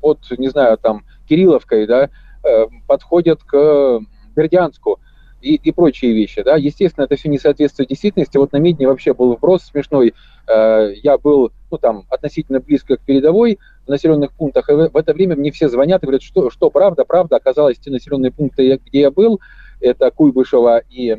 под 0.00 0.18
не 0.38 0.48
знаю, 0.48 0.78
там, 0.78 1.04
Кирилловкой, 1.28 1.86
да, 1.86 2.10
э, 2.44 2.66
подходят 2.86 3.42
к 3.42 4.00
Бердянску 4.36 5.00
и, 5.40 5.54
и 5.56 5.72
прочие 5.72 6.12
вещи. 6.12 6.42
Да? 6.42 6.56
Естественно, 6.56 7.04
это 7.04 7.16
все 7.16 7.28
не 7.28 7.38
соответствует 7.38 7.88
действительности. 7.88 8.36
Вот 8.36 8.52
на 8.52 8.58
Медне 8.58 8.86
вообще 8.86 9.14
был 9.14 9.34
вброс 9.34 9.64
смешной. 9.64 10.14
Э, 10.48 10.92
я 11.02 11.18
был 11.18 11.52
ну, 11.70 11.78
там, 11.78 12.04
относительно 12.10 12.60
близко 12.60 12.96
к 12.96 13.00
передовой 13.00 13.58
в 13.86 13.90
населенных 13.90 14.32
пунктах, 14.32 14.68
и 14.68 14.72
в, 14.72 14.90
в 14.90 14.96
это 14.96 15.12
время 15.12 15.36
мне 15.36 15.50
все 15.50 15.68
звонят 15.68 16.02
и 16.02 16.06
говорят, 16.06 16.22
что, 16.22 16.50
что 16.50 16.70
правда, 16.70 17.04
правда, 17.04 17.36
оказалось, 17.36 17.78
те 17.78 17.90
населенные 17.90 18.32
пункты, 18.32 18.80
где 18.86 19.00
я 19.00 19.10
был, 19.10 19.40
это 19.80 20.10
Куйбышева 20.10 20.82
и 20.90 21.10
э, 21.10 21.16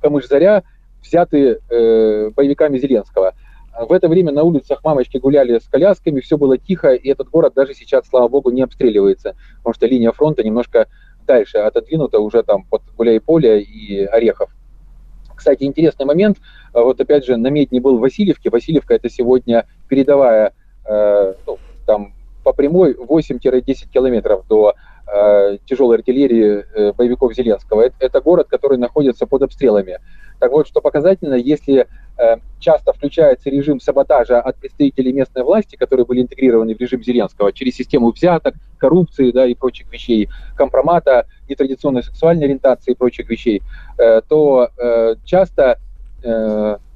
Камыш-Заря, 0.00 0.62
взяты 1.02 1.58
э, 1.68 2.30
боевиками 2.30 2.78
Зеленского. 2.78 3.34
В 3.78 3.92
это 3.92 4.08
время 4.08 4.32
на 4.32 4.42
улицах 4.42 4.84
мамочки 4.84 5.16
гуляли 5.16 5.58
с 5.58 5.66
колясками, 5.66 6.20
все 6.20 6.36
было 6.36 6.58
тихо, 6.58 6.92
и 6.92 7.08
этот 7.08 7.30
город 7.30 7.54
даже 7.56 7.72
сейчас, 7.72 8.06
слава 8.06 8.28
богу, 8.28 8.50
не 8.50 8.60
обстреливается, 8.60 9.34
потому 9.58 9.72
что 9.72 9.86
линия 9.86 10.12
фронта 10.12 10.44
немножко 10.44 10.88
дальше 11.26 11.58
отодвинута 11.58 12.18
уже 12.18 12.42
там 12.42 12.64
под 12.64 12.82
Гуляй-Поле 12.96 13.62
и 13.62 14.04
Орехов. 14.04 14.50
Кстати, 15.34 15.64
интересный 15.64 16.06
момент, 16.06 16.38
вот 16.72 17.00
опять 17.00 17.24
же, 17.24 17.36
намедни 17.36 17.80
был 17.80 17.98
в 17.98 18.00
Васильевке. 18.00 18.50
Васильевка 18.50 18.94
это 18.94 19.10
сегодня 19.10 19.66
передовая, 19.88 20.54
э, 20.86 21.34
ну, 21.46 21.58
там 21.86 22.14
по 22.44 22.52
прямой 22.52 22.94
8-10 22.94 23.88
километров 23.92 24.46
до 24.48 24.74
э, 25.06 25.58
тяжелой 25.66 25.98
артиллерии 25.98 26.64
э, 26.74 26.92
боевиков 26.92 27.34
Зеленского. 27.34 27.82
Это, 27.82 27.96
это 28.00 28.20
город, 28.20 28.48
который 28.48 28.78
находится 28.78 29.26
под 29.26 29.42
обстрелами. 29.42 29.98
Так 30.42 30.50
вот, 30.50 30.66
что 30.66 30.80
показательно, 30.80 31.34
если 31.34 31.86
э, 32.18 32.36
часто 32.58 32.92
включается 32.92 33.48
режим 33.48 33.78
саботажа 33.78 34.40
от 34.40 34.56
представителей 34.56 35.12
местной 35.12 35.44
власти, 35.44 35.76
которые 35.76 36.04
были 36.04 36.22
интегрированы 36.22 36.74
в 36.74 36.80
режим 36.80 37.00
Зеленского 37.04 37.52
через 37.52 37.76
систему 37.76 38.10
взяток, 38.10 38.56
коррупции 38.76 39.30
да, 39.30 39.46
и 39.46 39.54
прочих 39.54 39.92
вещей, 39.92 40.28
компромата, 40.56 41.28
нетрадиционной 41.48 42.02
сексуальной 42.02 42.46
ориентации 42.46 42.90
и 42.90 42.96
прочих 42.96 43.30
вещей, 43.30 43.62
э, 43.98 44.20
то 44.28 44.68
э, 44.76 45.14
часто 45.24 45.78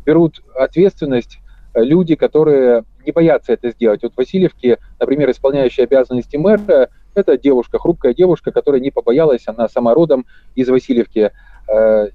берут 0.05 0.43
ответственность 0.55 1.39
люди, 1.75 2.17
которые 2.17 2.85
не 3.05 3.13
боятся 3.13 3.53
это 3.53 3.71
сделать. 3.71 4.03
Вот 4.03 4.13
Васильевки, 4.17 4.79
например, 5.01 5.31
исполняющая 5.31 5.85
обязанности 5.85 6.37
мэра, 6.37 6.91
это 7.15 7.39
девушка, 7.39 7.79
хрупкая 7.79 8.15
девушка, 8.15 8.53
которая 8.53 8.81
не 8.81 8.93
побоялась, 8.93 9.43
она 9.47 9.69
сама 9.69 9.95
родом 9.95 10.27
из 10.55 10.69
Васильевки. 10.69 11.33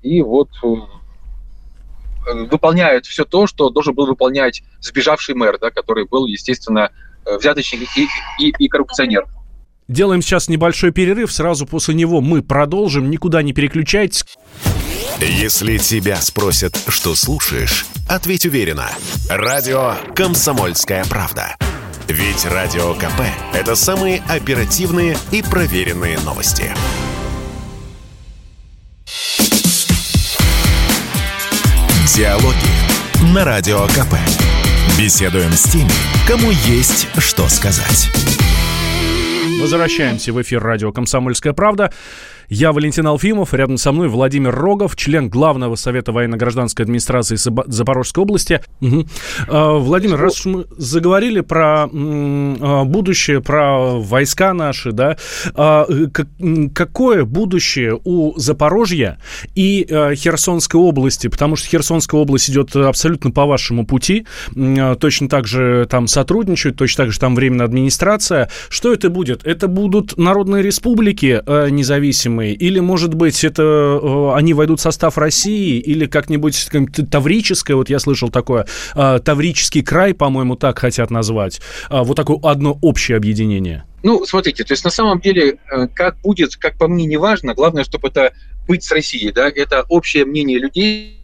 И 0.02 0.22
вот 0.22 0.52
выполняет 2.26 3.06
все 3.06 3.26
то, 3.26 3.48
что 3.48 3.70
должен 3.70 3.94
был 3.94 4.06
выполнять 4.06 4.64
сбежавший 4.80 5.36
мэр, 5.36 5.58
да, 5.60 5.72
который 5.72 6.06
был, 6.06 6.26
естественно, 6.26 6.92
э, 7.26 7.38
взяточник 7.38 7.90
и, 7.98 8.08
и, 8.40 8.54
и 8.58 8.68
коррупционер. 8.68 9.26
Делаем 9.88 10.22
сейчас 10.22 10.48
небольшой 10.48 10.92
перерыв, 10.92 11.32
сразу 11.32 11.66
после 11.66 11.96
него 11.96 12.22
мы 12.22 12.42
продолжим, 12.42 13.10
никуда 13.10 13.42
не 13.42 13.52
переключайтесь. 13.52 14.24
Если 15.20 15.78
тебя 15.78 16.16
спросят, 16.16 16.80
что 16.88 17.14
слушаешь, 17.14 17.86
ответь 18.08 18.46
уверенно. 18.46 18.90
Радио 19.30 19.96
«Комсомольская 20.16 21.04
правда». 21.06 21.56
Ведь 22.08 22.46
Радио 22.46 22.94
КП– 22.96 23.22
это 23.54 23.76
самые 23.76 24.24
оперативные 24.28 25.18
и 25.32 25.42
проверенные 25.42 26.20
новости. 26.20 26.74
Диалоги 32.14 33.34
на 33.34 33.46
Радио 33.46 33.88
КП. 33.88 34.16
Беседуем 35.00 35.54
с 35.54 35.64
теми, 35.64 35.90
кому 36.28 36.52
есть 36.52 37.08
что 37.18 37.48
сказать. 37.48 38.10
Возвращаемся 39.62 40.34
в 40.34 40.42
эфир 40.42 40.62
радио 40.62 40.92
«Комсомольская 40.92 41.54
правда». 41.54 41.94
Я 42.54 42.74
Валентин 42.74 43.08
Алфимов, 43.08 43.54
рядом 43.54 43.78
со 43.78 43.94
мной 43.94 44.10
Владимир 44.10 44.54
Рогов, 44.54 44.98
член 44.98 45.30
Главного 45.30 45.76
совета 45.76 46.12
военно-гражданской 46.12 46.84
администрации 46.84 47.38
Запорожской 47.38 48.24
области. 48.24 48.60
Угу. 48.82 49.06
Владимир, 49.48 50.20
раз 50.20 50.42
уж 50.42 50.46
мы 50.48 50.66
заговорили 50.76 51.40
про 51.40 51.86
а, 51.86 52.84
будущее, 52.84 53.40
про 53.40 53.98
войска 53.98 54.54
наши, 54.54 54.92
да, 54.92 55.16
а, 55.56 55.88
какое 56.76 57.24
будущее 57.24 57.98
у 58.04 58.38
Запорожья 58.38 59.18
и 59.56 59.88
Херсонской 60.16 60.82
области? 60.82 61.28
Потому 61.28 61.56
что 61.56 61.70
Херсонская 61.70 62.20
область 62.20 62.50
идет 62.50 62.76
абсолютно 62.76 63.32
по 63.32 63.46
вашему 63.46 63.86
пути, 63.86 64.28
точно 65.00 65.30
так 65.30 65.48
же 65.48 65.88
там 65.90 66.06
сотрудничают, 66.06 66.76
точно 66.76 67.06
так 67.06 67.14
же 67.14 67.20
там 67.22 67.34
временная 67.34 67.68
администрация. 67.68 68.50
Что 68.68 68.92
это 68.92 69.10
будет? 69.10 69.48
Это 69.48 69.70
будут 69.70 70.18
народные 70.18 70.62
республики 70.62 71.42
независимые, 71.72 72.41
независимые, 72.42 72.54
или, 72.54 72.80
может 72.80 73.14
быть, 73.14 73.44
это 73.44 73.64
э, 73.64 74.32
они 74.36 74.54
войдут 74.54 74.80
в 74.80 74.84
состав 74.84 75.18
России, 75.18 75.80
или 75.80 76.06
как-нибудь 76.06 76.70
таврическое, 77.10 77.76
вот 77.76 77.90
я 77.90 78.00
слышал 78.00 78.30
такое, 78.30 78.68
э, 78.96 79.20
таврический 79.24 79.84
край, 79.84 80.14
по-моему, 80.14 80.56
так 80.56 80.80
хотят 80.80 81.12
назвать, 81.12 81.62
э, 81.90 82.02
вот 82.02 82.16
такое 82.16 82.40
одно 82.44 82.78
общее 82.82 83.18
объединение. 83.18 83.84
Ну, 84.04 84.26
смотрите, 84.26 84.64
то 84.64 84.74
есть 84.74 84.84
на 84.84 84.90
самом 84.90 85.20
деле, 85.20 85.60
как 85.94 86.20
будет, 86.22 86.56
как 86.56 86.78
по 86.78 86.88
мне, 86.88 87.06
не 87.06 87.18
важно, 87.18 87.54
главное, 87.54 87.84
чтобы 87.84 88.08
это 88.08 88.34
быть 88.68 88.84
с 88.84 88.92
Россией, 88.92 89.32
да, 89.32 89.48
это 89.48 89.86
общее 89.90 90.26
мнение 90.26 90.58
людей, 90.58 91.18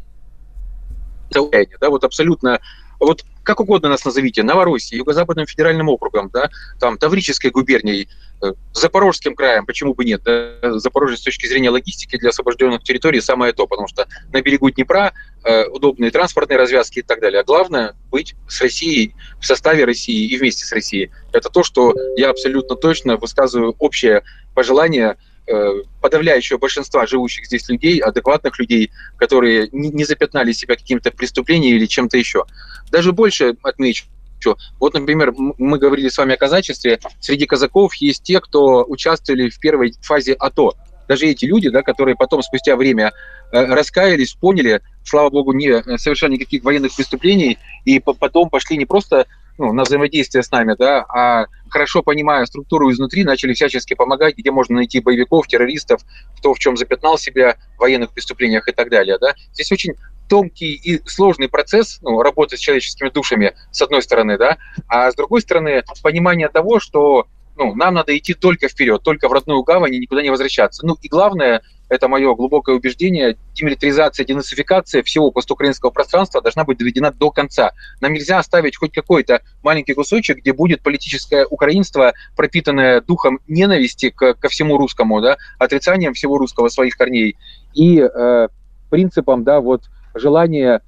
да, 1.32 1.90
вот 1.90 2.04
абсолютно 2.04 2.60
вот 3.00 3.26
как 3.48 3.62
угодно 3.62 3.88
нас 3.88 4.04
назовите, 4.04 4.44
Новороссией, 4.44 5.00
Юго-Западным 5.00 5.48
федеральным 5.48 5.88
округом, 5.88 6.30
да, 6.34 6.50
там, 6.82 6.98
Таврической 6.98 7.50
губернией, 7.50 8.10
э, 8.42 8.52
Запорожским 8.74 9.36
краем, 9.36 9.66
почему 9.66 9.94
бы 9.94 10.04
нет? 10.04 10.22
Да? 10.26 10.78
Запорожье 10.80 11.18
с 11.18 11.22
точки 11.22 11.48
зрения 11.48 11.70
логистики 11.70 12.18
для 12.18 12.30
освобожденных 12.30 12.84
территорий 12.84 13.22
самое 13.22 13.54
то, 13.54 13.66
потому 13.66 13.88
что 13.88 14.06
на 14.34 14.42
берегу 14.42 14.70
Днепра 14.70 15.14
э, 15.46 15.66
удобные 15.68 16.12
транспортные 16.12 16.58
развязки 16.58 17.00
и 17.00 17.02
так 17.02 17.22
далее. 17.22 17.40
А 17.40 17.44
главное 17.46 17.96
быть 18.12 18.36
с 18.50 18.60
Россией, 18.60 19.16
в 19.40 19.46
составе 19.46 19.86
России 19.86 20.28
и 20.28 20.38
вместе 20.38 20.66
с 20.66 20.72
Россией. 20.74 21.12
Это 21.32 21.50
то, 21.50 21.64
что 21.64 21.96
я 22.18 22.32
абсолютно 22.32 22.76
точно 22.76 23.16
высказываю 23.16 23.76
общее 23.80 24.24
пожелание 24.54 25.16
подавляющего 26.02 26.58
большинства 26.58 27.06
живущих 27.08 27.46
здесь 27.46 27.70
людей, 27.70 28.00
адекватных 28.00 28.60
людей, 28.60 28.92
которые 29.18 29.70
не 29.72 30.04
запятнали 30.04 30.52
себя 30.52 30.76
каким-то 30.76 31.12
преступлением 31.12 31.78
или 31.78 31.86
чем-то 31.86 32.18
еще. 32.18 32.44
Даже 32.92 33.12
больше 33.12 33.56
отмечу, 33.64 34.06
вот, 34.80 34.94
например, 34.94 35.34
мы 35.36 35.80
говорили 35.80 36.10
с 36.10 36.18
вами 36.18 36.36
о 36.36 36.38
казачестве. 36.38 37.00
Среди 37.20 37.46
казаков 37.46 37.96
есть 37.96 38.24
те, 38.24 38.40
кто 38.40 38.84
участвовали 38.86 39.50
в 39.50 39.60
первой 39.60 39.94
фазе 40.02 40.34
АТО. 40.34 40.74
Даже 41.08 41.28
эти 41.28 41.46
люди, 41.46 41.70
да, 41.70 41.82
которые 41.84 42.16
потом, 42.16 42.42
спустя 42.42 42.76
время, 42.76 43.14
э, 43.52 43.66
раскаялись, 43.66 44.34
поняли, 44.34 44.82
слава 45.06 45.30
богу, 45.30 45.54
не 45.54 45.70
э, 45.70 45.98
совершали 45.98 46.34
никаких 46.34 46.64
военных 46.64 46.96
преступлений, 46.96 47.58
и 47.86 48.00
потом 48.00 48.50
пошли 48.50 48.78
не 48.78 48.86
просто 48.86 49.26
ну, 49.58 49.74
на 49.74 49.84
взаимодействие 49.84 50.44
с 50.44 50.52
нами, 50.52 50.76
да, 50.78 51.06
а 51.10 51.46
хорошо 51.70 52.04
понимая 52.04 52.46
структуру 52.46 52.92
изнутри, 52.92 53.24
начали 53.24 53.54
всячески 53.54 53.94
помогать, 53.94 54.38
где 54.38 54.52
можно 54.52 54.76
найти 54.76 55.00
боевиков, 55.00 55.48
террористов, 55.48 56.02
кто 56.38 56.54
в 56.54 56.60
чем 56.60 56.78
запятнал 56.78 57.18
себя 57.18 57.58
в 57.78 57.82
военных 57.82 58.12
преступлениях 58.12 58.68
и 58.68 58.72
так 58.72 58.90
далее. 58.90 59.18
Да. 59.20 59.34
Здесь 59.54 59.72
очень 59.72 59.96
тонкий 60.30 60.74
и 60.74 61.02
сложный 61.08 61.50
процесс 61.50 62.00
ну, 62.02 62.22
работы 62.22 62.58
с 62.58 62.60
человеческими 62.60 63.10
душами, 63.10 63.56
с 63.72 63.82
одной 63.82 64.02
стороны, 64.02 64.38
да, 64.38 64.58
а 64.88 65.12
с 65.12 65.16
другой 65.16 65.42
стороны, 65.42 65.84
понимание 66.04 66.50
того, 66.50 66.80
что 66.80 67.28
ну, 67.56 67.74
нам 67.76 67.96
надо 67.96 68.16
идти 68.16 68.34
только 68.34 68.68
вперед, 68.68 69.02
только 69.04 69.28
в 69.28 69.34
родную 69.34 69.64
гавань 69.64 69.96
и 69.96 70.00
никуда 70.00 70.22
не 70.22 70.30
возвращаться. 70.30 70.86
Ну 70.86 70.96
и 71.02 71.08
главное, 71.08 71.64
это 71.90 72.08
мое 72.08 72.36
глубокое 72.36 72.76
убеждение, 72.76 73.38
демилитаризация, 73.54 74.26
денацификация 74.26 75.04
всего 75.04 75.32
постукраинского 75.32 75.90
пространства 75.90 76.42
должна 76.42 76.64
быть 76.64 76.78
доведена 76.78 77.12
до 77.12 77.32
конца. 77.32 77.72
Нам 78.02 78.14
нельзя 78.14 78.40
оставить 78.40 78.78
хоть 78.78 78.94
какой-то 78.94 79.42
маленький 79.64 79.94
кусочек, 79.94 80.40
где 80.40 80.54
будет 80.54 80.82
политическое 80.82 81.46
украинство, 81.46 82.14
пропитанное 82.36 83.02
духом 83.02 83.40
ненависти 83.48 84.10
к, 84.10 84.34
ко 84.36 84.50
всему 84.50 84.78
русскому, 84.78 85.22
да, 85.22 85.38
отрицанием 85.60 86.14
всего 86.14 86.38
русского 86.38 86.70
своих 86.70 86.98
корней 86.98 87.38
и 87.74 88.00
э, 88.00 88.48
принципом, 88.90 89.44
да, 89.44 89.60
вот 89.62 89.84
желания 90.14 90.82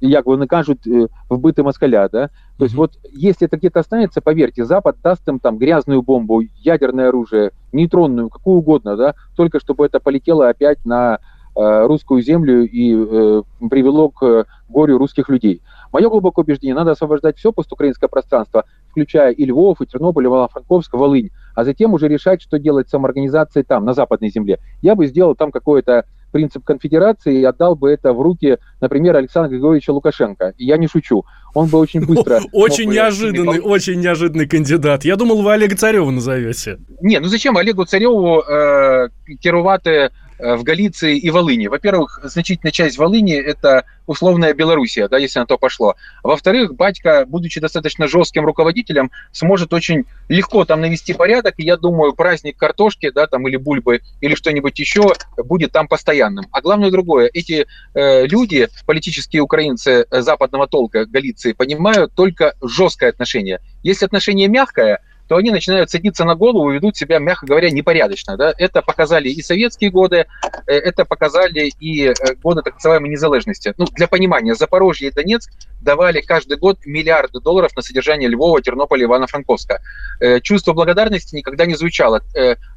як 0.00 0.26
вони 0.26 0.46
кажуть, 0.46 0.88
вбити 1.30 1.62
москаля, 1.62 2.08
да? 2.08 2.30
То 2.58 2.64
есть 2.64 2.74
вот 2.74 2.92
если 3.12 3.46
это 3.46 3.56
где-то 3.56 3.80
останется, 3.80 4.20
поверьте, 4.20 4.64
Запад 4.64 4.96
даст 5.02 5.28
им 5.28 5.38
там 5.38 5.58
грязную 5.58 6.02
бомбу, 6.02 6.42
ядерное 6.56 7.08
оружие, 7.08 7.50
нейтронную, 7.72 8.28
какую 8.28 8.58
угодно, 8.58 8.96
да, 8.96 9.14
только 9.36 9.60
чтобы 9.60 9.86
это 9.86 10.00
полетело 10.00 10.48
опять 10.48 10.84
на 10.84 11.18
э, 11.56 11.86
русскую 11.86 12.22
землю 12.22 12.68
и 12.68 12.94
э, 12.94 13.42
привело 13.70 14.08
к 14.10 14.46
горю 14.68 14.98
русских 14.98 15.28
людей. 15.28 15.62
Мое 15.92 16.08
глубокое 16.08 16.44
убеждение, 16.44 16.74
надо 16.74 16.92
освобождать 16.92 17.36
все 17.36 17.52
постукраинское 17.52 18.08
пространство, 18.08 18.64
включая 18.90 19.32
и 19.32 19.44
Львов, 19.44 19.80
и 19.80 19.86
Тернополь, 19.86 20.24
и 20.24 20.28
Ивано-Франковск, 20.28 20.94
Волынь, 20.94 21.30
а 21.54 21.64
затем 21.64 21.92
уже 21.92 22.08
решать, 22.08 22.40
что 22.42 22.58
делать 22.58 22.88
с 22.88 22.90
самоорганизацией 22.90 23.64
там, 23.64 23.84
на 23.84 23.92
западной 23.92 24.30
земле. 24.30 24.58
Я 24.80 24.94
бы 24.94 25.06
сделал 25.06 25.34
там 25.34 25.50
какое-то 25.50 26.06
принцип 26.32 26.64
конфедерации 26.64 27.40
и 27.40 27.44
отдал 27.44 27.76
бы 27.76 27.90
это 27.90 28.12
в 28.12 28.20
руки, 28.20 28.58
например, 28.80 29.16
Александра 29.16 29.50
Григорьевича 29.50 29.92
Лукашенко. 29.92 30.54
И 30.58 30.64
я 30.64 30.76
не 30.76 30.88
шучу. 30.88 31.24
он 31.54 31.68
бы 31.68 31.78
очень 31.78 32.04
быстро... 32.04 32.40
Очень 32.52 32.90
неожиданный, 32.90 33.60
очень 33.60 34.00
неожиданный 34.00 34.46
кандидат. 34.46 35.04
Я 35.04 35.16
думал, 35.16 35.42
вы 35.42 35.52
Олега 35.52 35.76
Царева 35.76 36.10
назовете. 36.10 36.78
Не, 37.00 37.20
ну 37.20 37.28
зачем 37.28 37.56
Олегу 37.56 37.84
Цареву 37.84 38.40
э, 38.40 39.08
керувати 39.40 40.10
в 40.42 40.64
Галиции 40.64 41.16
и 41.16 41.30
Волыни. 41.30 41.68
Во-первых, 41.68 42.18
значительная 42.24 42.72
часть 42.72 42.98
Волыни– 42.98 43.34
это 43.36 43.84
условная 44.06 44.54
Белоруссия, 44.54 45.08
да, 45.08 45.16
если 45.16 45.38
на 45.38 45.46
то 45.46 45.56
пошло. 45.56 45.94
Во-вторых, 46.24 46.74
батька, 46.74 47.24
будучи 47.26 47.60
достаточно 47.60 48.08
жестким 48.08 48.44
руководителем, 48.44 49.12
сможет 49.30 49.72
очень 49.72 50.04
легко 50.28 50.64
там 50.64 50.80
навести 50.80 51.14
порядок, 51.14 51.54
и 51.58 51.64
я 51.64 51.76
думаю, 51.76 52.12
праздник 52.12 52.56
картошки, 52.56 53.10
да, 53.10 53.28
там, 53.28 53.46
или 53.46 53.56
бульбы, 53.56 54.00
или 54.20 54.34
что-нибудь 54.34 54.78
еще 54.80 55.12
будет 55.36 55.70
там 55.70 55.86
постоянным. 55.86 56.46
А 56.50 56.60
главное 56.60 56.90
другое, 56.90 57.30
эти 57.32 57.66
э, 57.94 58.26
люди, 58.26 58.68
политические 58.84 59.42
украинцы 59.42 60.06
западного 60.10 60.66
толка 60.66 61.06
Галиции, 61.06 61.52
понимают 61.52 62.14
только 62.14 62.54
жесткое 62.60 63.10
отношение. 63.10 63.60
Если 63.84 64.04
отношение 64.04 64.48
мягкое– 64.48 65.00
то 65.32 65.38
они 65.38 65.50
начинают 65.50 65.88
садиться 65.88 66.26
на 66.26 66.34
голову 66.34 66.70
и 66.70 66.74
ведут 66.74 66.94
себя, 66.94 67.18
мягко 67.18 67.46
говоря, 67.46 67.70
непорядочно. 67.70 68.36
Да? 68.36 68.52
Это 68.58 68.82
показали 68.82 69.30
и 69.30 69.40
советские 69.40 69.90
годы, 69.90 70.26
э, 70.66 70.74
это 70.74 71.06
показали 71.06 71.72
и 71.80 72.08
э, 72.08 72.12
годы 72.42 72.60
так 72.60 72.74
называемой 72.74 73.08
незалежности. 73.08 73.72
Ну, 73.78 73.86
для 73.86 74.08
понимания, 74.08 74.54
Запорожье 74.54 75.08
и 75.08 75.10
Донецк 75.10 75.50
давали 75.80 76.20
каждый 76.20 76.58
год 76.58 76.80
миллиарды 76.84 77.40
долларов 77.40 77.74
на 77.74 77.80
содержание 77.80 78.28
Львова, 78.28 78.60
Тернополя, 78.60 79.06
Ивано-Франковска. 79.06 79.78
Э, 80.20 80.40
чувство 80.40 80.74
благодарности 80.74 81.34
никогда 81.34 81.64
не 81.64 81.76
звучало. 81.76 82.20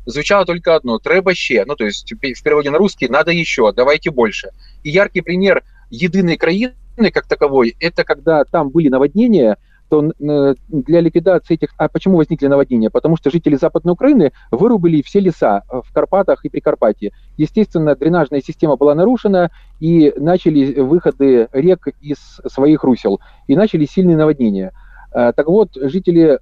Звучало 0.06 0.46
только 0.46 0.76
одно– 0.76 0.98
«треба 1.04 1.36
ще». 1.36 1.66
Ну, 1.66 1.76
то 1.76 1.84
есть 1.84 2.10
в 2.10 2.18
переводе 2.18 2.70
на 2.70 2.78
русский 2.78 3.10
«надо 3.10 3.32
еще, 3.32 3.74
давайте 3.74 4.12
больше». 4.12 4.52
И 4.84 4.92
яркий 4.92 5.20
пример 5.20 5.62
единой 5.90 6.38
краины 6.38 6.72
как 7.12 7.28
таковой– 7.28 7.76
это 7.82 8.06
когда 8.06 8.46
там 8.46 8.70
были 8.70 8.88
наводнения– 8.88 9.58
то 9.90 10.04
э, 10.04 10.56
для 10.68 11.02
ликвидации 11.02 11.56
этих... 11.56 11.70
А 11.78 11.88
почему 11.88 12.18
возникли 12.18 12.48
наводнения? 12.48 12.90
Потому 12.90 13.18
что 13.18 13.30
жители 13.30 13.56
Западной 13.56 13.94
Украины 13.94 14.32
вырубили 14.52 15.02
все 15.02 15.20
леса 15.20 15.64
э, 15.70 15.82
в 15.84 15.94
Карпатах 15.94 16.44
и 16.46 16.50
Прикарпатье. 16.50 17.12
Естественно, 17.38 17.96
дренажная 17.96 18.42
система 18.42 18.78
была 18.78 18.96
нарушена, 18.96 19.52
и 19.80 20.14
начали 20.18 20.80
выходы 20.80 21.50
рек 21.52 21.88
из 22.02 22.40
своих 22.48 22.84
русел, 22.84 23.20
и 23.48 23.56
начали 23.56 23.86
сильные 23.86 24.18
наводнения. 24.18 24.72
Э, 25.14 25.32
так 25.36 25.48
вот, 25.48 25.70
жители 25.76 26.40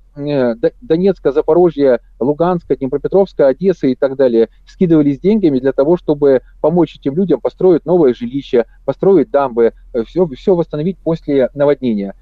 Донецка, 0.82 1.32
Запорожья, 1.32 2.00
Луганска, 2.20 2.76
Днепропетровска, 2.76 3.48
Одессы 3.48 3.92
и 3.92 3.96
так 3.96 4.16
далее 4.16 4.50
скидывались 4.66 5.20
деньгами 5.20 5.60
для 5.60 5.74
того, 5.74 5.98
чтобы 5.98 6.42
помочь 6.62 6.96
этим 6.96 7.16
людям 7.16 7.42
построить 7.42 7.86
новое 7.86 8.14
жилище, 8.14 8.66
построить 8.86 9.32
дамбы, 9.32 9.74
все, 10.06 10.26
все 10.28 10.56
восстановить 10.56 10.98
после 11.00 11.50
наводнения. 11.54 12.16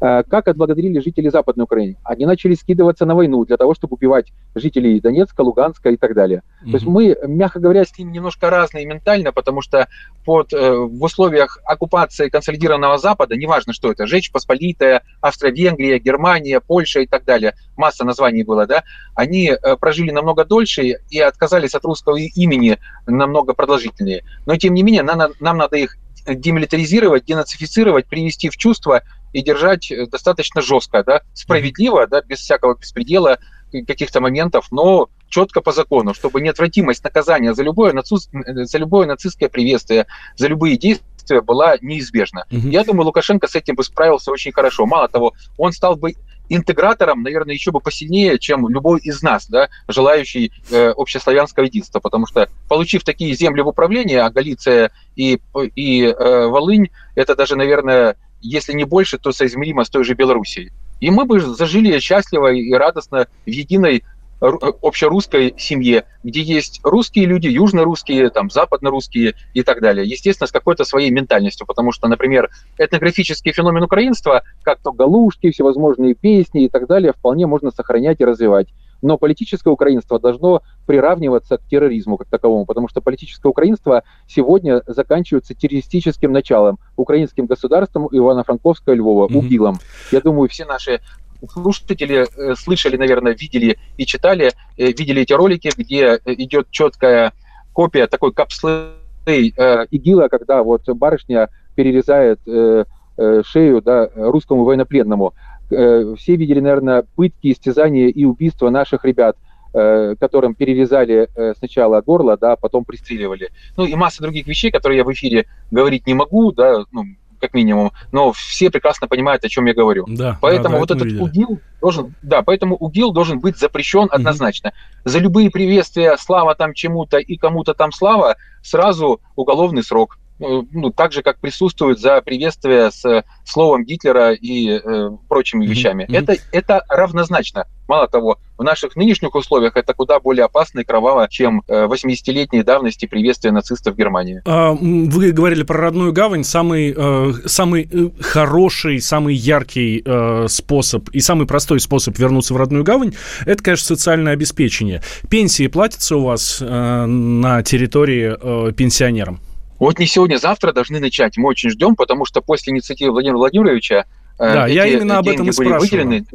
Э, 0.00 0.22
как 0.22 0.48
отблагодарили 0.48 0.98
жители 1.00 1.28
Западной 1.28 1.64
Украины? 1.64 1.96
Они 2.04 2.24
начали 2.24 2.54
скидываться 2.54 3.04
на 3.04 3.14
войну 3.14 3.44
для 3.44 3.56
того, 3.58 3.74
чтобы 3.74 3.96
убивать 3.96 4.32
жителей 4.54 4.98
Донецка, 5.00 5.42
Луганска 5.42 5.90
и 5.90 5.96
так 5.96 6.14
далее. 6.14 6.42
Mm-hmm. 6.62 6.70
То 6.70 6.76
есть 6.76 6.86
мы, 6.86 7.18
мягко 7.26 7.60
говоря, 7.60 7.84
с 7.84 7.96
ним 7.98 8.10
немножко 8.10 8.48
разные 8.48 8.86
ментально, 8.86 9.32
потому 9.32 9.60
что 9.60 9.88
под, 10.24 10.54
э, 10.54 10.72
в 10.72 11.02
условиях 11.02 11.58
оккупации 11.64 12.30
консолидированного 12.30 12.96
Запада, 12.96 13.36
неважно, 13.36 13.74
что 13.74 13.92
это, 13.92 14.06
Жечь 14.06 14.32
Посполитая, 14.32 15.02
Австро-Венгрия, 15.20 15.98
Германия, 15.98 16.60
Польша 16.60 17.00
и 17.00 17.06
так 17.06 17.24
далее, 17.24 17.54
масса 17.76 18.04
названий 18.04 18.42
было, 18.42 18.66
да, 18.66 18.84
они 19.14 19.50
э, 19.50 19.76
прожили 19.76 20.10
намного 20.12 20.46
дольше 20.46 20.96
и 21.10 21.18
отказались 21.20 21.74
от 21.74 21.84
русского 21.84 22.16
имени 22.16 22.78
намного 23.06 23.52
продолжительнее. 23.52 24.24
Но, 24.46 24.56
тем 24.56 24.72
не 24.72 24.82
менее, 24.82 25.02
нам, 25.02 25.32
нам 25.40 25.58
надо 25.58 25.76
их 25.76 25.98
демилитаризировать, 26.26 27.24
денацифицировать, 27.24 28.06
привести 28.06 28.48
в 28.48 28.56
чувство 28.56 29.02
и 29.32 29.42
держать 29.42 29.90
э, 29.90 30.06
достаточно 30.06 30.60
жестко, 30.60 31.04
да, 31.04 31.22
справедливо, 31.34 32.06
да, 32.06 32.22
без 32.22 32.38
всякого 32.38 32.76
беспредела, 32.76 33.38
каких-то 33.86 34.20
моментов, 34.20 34.66
но 34.70 35.08
четко 35.28 35.60
по 35.60 35.72
закону, 35.72 36.12
чтобы 36.12 36.40
неотвратимость 36.40 37.04
наказания 37.04 37.54
за 37.54 37.62
любое, 37.62 37.92
наци... 37.92 38.16
Э, 38.32 38.64
за 38.64 38.78
любое 38.78 39.06
нацистское 39.06 39.48
приветствие, 39.48 40.06
за 40.36 40.48
любые 40.48 40.76
действия 40.76 41.40
была 41.40 41.76
неизбежна. 41.80 42.44
Угу. 42.50 42.68
Я 42.68 42.84
думаю, 42.84 43.06
Лукашенко 43.06 43.46
с 43.46 43.54
этим 43.54 43.76
бы 43.76 43.84
справился 43.84 44.32
очень 44.32 44.52
хорошо. 44.52 44.86
Мало 44.86 45.08
того, 45.08 45.34
он 45.56 45.72
стал 45.72 45.96
бы 45.96 46.14
интегратором, 46.48 47.22
наверное, 47.22 47.54
еще 47.54 47.70
бы 47.70 47.80
посильнее, 47.80 48.38
чем 48.38 48.68
любой 48.68 48.98
из 49.00 49.22
нас, 49.22 49.46
да, 49.46 49.68
желающий 49.86 50.52
э, 50.70 50.88
общеславянского 50.96 51.64
единства, 51.64 52.00
потому 52.00 52.26
что, 52.26 52.48
получив 52.68 53.04
такие 53.04 53.34
земли 53.34 53.62
в 53.62 53.68
управлении, 53.68 54.16
а 54.16 54.28
Галиция 54.30 54.90
и, 55.14 55.40
и 55.76 56.02
э, 56.06 56.46
Волынь, 56.48 56.90
это 57.14 57.36
даже, 57.36 57.54
наверное, 57.54 58.16
если 58.40 58.72
не 58.72 58.84
больше, 58.84 59.18
то 59.18 59.32
соизмеримо 59.32 59.84
с 59.84 59.90
той 59.90 60.04
же 60.04 60.14
Белоруссией. 60.14 60.72
И 61.00 61.10
мы 61.10 61.24
бы 61.24 61.40
зажили 61.40 61.98
счастливо 61.98 62.52
и 62.52 62.72
радостно 62.72 63.26
в 63.46 63.50
единой 63.50 64.04
общерусской 64.40 65.54
семье, 65.58 66.04
где 66.24 66.40
есть 66.40 66.80
русские 66.82 67.26
люди, 67.26 67.46
южно-русские, 67.48 68.30
там, 68.30 68.50
западно-русские 68.50 69.34
и 69.52 69.62
так 69.62 69.80
далее. 69.80 70.06
Естественно, 70.06 70.46
с 70.46 70.52
какой-то 70.52 70.84
своей 70.84 71.10
ментальностью, 71.10 71.66
потому 71.66 71.92
что, 71.92 72.08
например, 72.08 72.48
этнографический 72.78 73.52
феномен 73.52 73.82
украинства, 73.82 74.42
как 74.62 74.80
то 74.80 74.92
галушки, 74.92 75.50
всевозможные 75.50 76.14
песни 76.14 76.64
и 76.64 76.68
так 76.68 76.86
далее, 76.86 77.12
вполне 77.12 77.46
можно 77.46 77.70
сохранять 77.70 78.20
и 78.20 78.24
развивать 78.24 78.68
но 79.02 79.18
политическое 79.18 79.70
украинство 79.70 80.18
должно 80.18 80.62
приравниваться 80.86 81.58
к 81.58 81.66
терроризму 81.68 82.16
как 82.16 82.28
таковому, 82.28 82.66
потому 82.66 82.88
что 82.88 83.00
политическое 83.00 83.48
украинство 83.48 84.02
сегодня 84.26 84.82
заканчивается 84.86 85.54
террористическим 85.54 86.32
началом, 86.32 86.78
украинским 86.96 87.46
государством 87.46 88.08
Ивано-Франковского 88.10 88.94
Львова, 88.94 89.28
mm-hmm. 89.28 89.36
УГИЛом. 89.36 89.78
Я 90.12 90.20
думаю, 90.20 90.48
все 90.48 90.64
наши 90.64 91.00
слушатели 91.48 92.26
э, 92.36 92.54
слышали, 92.54 92.96
наверное, 92.96 93.34
видели 93.34 93.78
и 93.96 94.06
читали, 94.06 94.52
э, 94.76 94.86
видели 94.92 95.22
эти 95.22 95.32
ролики, 95.32 95.70
где 95.76 96.20
э, 96.24 96.34
идет 96.34 96.70
четкая 96.70 97.32
копия 97.72 98.06
такой 98.06 98.32
капслы 98.32 98.88
э, 99.26 99.86
ИГИЛа, 99.90 100.28
когда 100.28 100.62
вот 100.62 100.88
барышня 100.88 101.48
перерезает 101.74 102.40
э, 102.46 102.84
э, 103.16 103.42
шею 103.44 103.82
да, 103.82 104.10
русскому 104.14 104.64
военнопленному. 104.64 105.34
Э, 105.70 106.14
все 106.18 106.36
видели, 106.36 106.60
наверное, 106.60 107.04
пытки, 107.16 107.52
истязания 107.52 108.08
и 108.08 108.24
убийства 108.24 108.70
наших 108.70 109.04
ребят, 109.04 109.36
э, 109.72 110.14
которым 110.18 110.54
перерезали 110.54 111.28
э, 111.34 111.54
сначала 111.56 112.00
горло, 112.00 112.36
да, 112.36 112.56
потом 112.56 112.84
пристреливали. 112.84 113.50
Ну 113.76 113.84
и 113.84 113.94
масса 113.94 114.22
других 114.22 114.46
вещей, 114.46 114.70
которые 114.70 114.98
я 114.98 115.04
в 115.04 115.12
эфире 115.12 115.46
говорить 115.70 116.06
не 116.06 116.14
могу, 116.14 116.52
да, 116.52 116.84
ну, 116.92 117.04
как 117.40 117.54
минимум, 117.54 117.92
но 118.12 118.32
все 118.32 118.70
прекрасно 118.70 119.08
понимают, 119.08 119.44
о 119.44 119.48
чем 119.48 119.66
я 119.66 119.74
говорю. 119.74 120.04
Да, 120.06 120.38
поэтому 120.40 120.74
да, 120.74 120.80
вот 120.80 120.90
этот 120.90 121.04
видели. 121.04 121.22
УГИЛ 121.22 121.60
должен, 121.80 122.14
да, 122.22 122.42
поэтому 122.42 122.76
УГИЛ 122.76 123.12
должен 123.12 123.40
быть 123.40 123.58
запрещен 123.58 124.08
однозначно. 124.10 124.70
Угу. 124.70 125.10
За 125.10 125.18
любые 125.18 125.50
приветствия, 125.50 126.16
слава 126.18 126.54
там 126.54 126.74
чему-то 126.74 127.18
и 127.18 127.36
кому-то 127.36 127.72
там 127.74 127.92
слава, 127.92 128.36
сразу 128.62 129.20
уголовный 129.36 129.82
срок. 129.82 130.18
Э, 130.40 130.62
ну, 130.72 130.90
так 130.90 131.12
же, 131.12 131.22
как 131.22 131.38
присутствует 131.38 131.98
за 131.98 132.20
приветствие 132.22 132.90
с 132.90 133.24
словом 133.44 133.84
Гитлера 133.84 134.32
и 134.32 134.70
э, 134.70 135.10
прочими 135.28 135.66
вещами. 135.66 136.04
Mm-hmm. 136.04 136.18
Это, 136.18 136.36
это 136.52 136.84
равнозначно. 136.88 137.66
Мало 137.88 138.06
того, 138.06 138.38
в 138.56 138.62
наших 138.62 138.94
нынешних 138.94 139.34
условиях 139.34 139.76
это 139.76 139.94
куда 139.94 140.20
более 140.20 140.44
опасно 140.44 140.80
и 140.80 140.84
кроваво, 140.84 141.26
чем 141.28 141.62
80-летней 141.68 142.60
э, 142.60 142.64
давности 142.64 143.06
приветствия 143.06 143.50
нацистов 143.50 143.94
в 143.94 143.96
Германии. 143.98 144.42
А, 144.46 144.72
вы 144.72 145.32
говорили 145.32 145.62
про 145.62 145.78
родную 145.78 146.12
гавань. 146.12 146.44
Самый, 146.44 146.94
э, 146.96 147.32
самый 147.46 147.88
э, 147.90 148.10
хороший, 148.20 149.00
самый 149.00 149.34
яркий 149.34 150.02
э, 150.04 150.46
способ 150.48 151.08
и 151.10 151.20
самый 151.20 151.46
простой 151.46 151.80
способ 151.80 152.16
вернуться 152.18 152.54
в 152.54 152.56
родную 152.56 152.84
гавань– 152.84 153.14
это, 153.46 153.62
конечно, 153.62 153.86
социальное 153.86 154.34
обеспечение. 154.34 155.02
Пенсии 155.28 155.66
платятся 155.66 156.16
у 156.16 156.24
вас 156.24 156.58
э, 156.60 157.06
на 157.06 157.62
территории 157.62 158.36
э, 158.40 158.72
пенсионерам? 158.72 159.40
Вот 159.80 159.98
не 159.98 160.06
сегодня, 160.06 160.36
завтра 160.36 160.72
должны 160.72 161.00
начать. 161.00 161.38
Мы 161.38 161.48
очень 161.48 161.70
ждем, 161.70 161.96
потому 161.96 162.26
что 162.26 162.42
после 162.42 162.72
инициативы 162.72 163.12
Владимира 163.12 163.38
Владимировича 163.38 164.04
э, 164.38 164.54
да, 164.54 164.68
эти 164.68 164.76
я 164.76 164.86
именно 164.86 165.18
об 165.18 165.28
этом 165.28 165.48
и 165.48 165.52
спрашиваю. 165.52 165.80
выделены. 165.80 166.26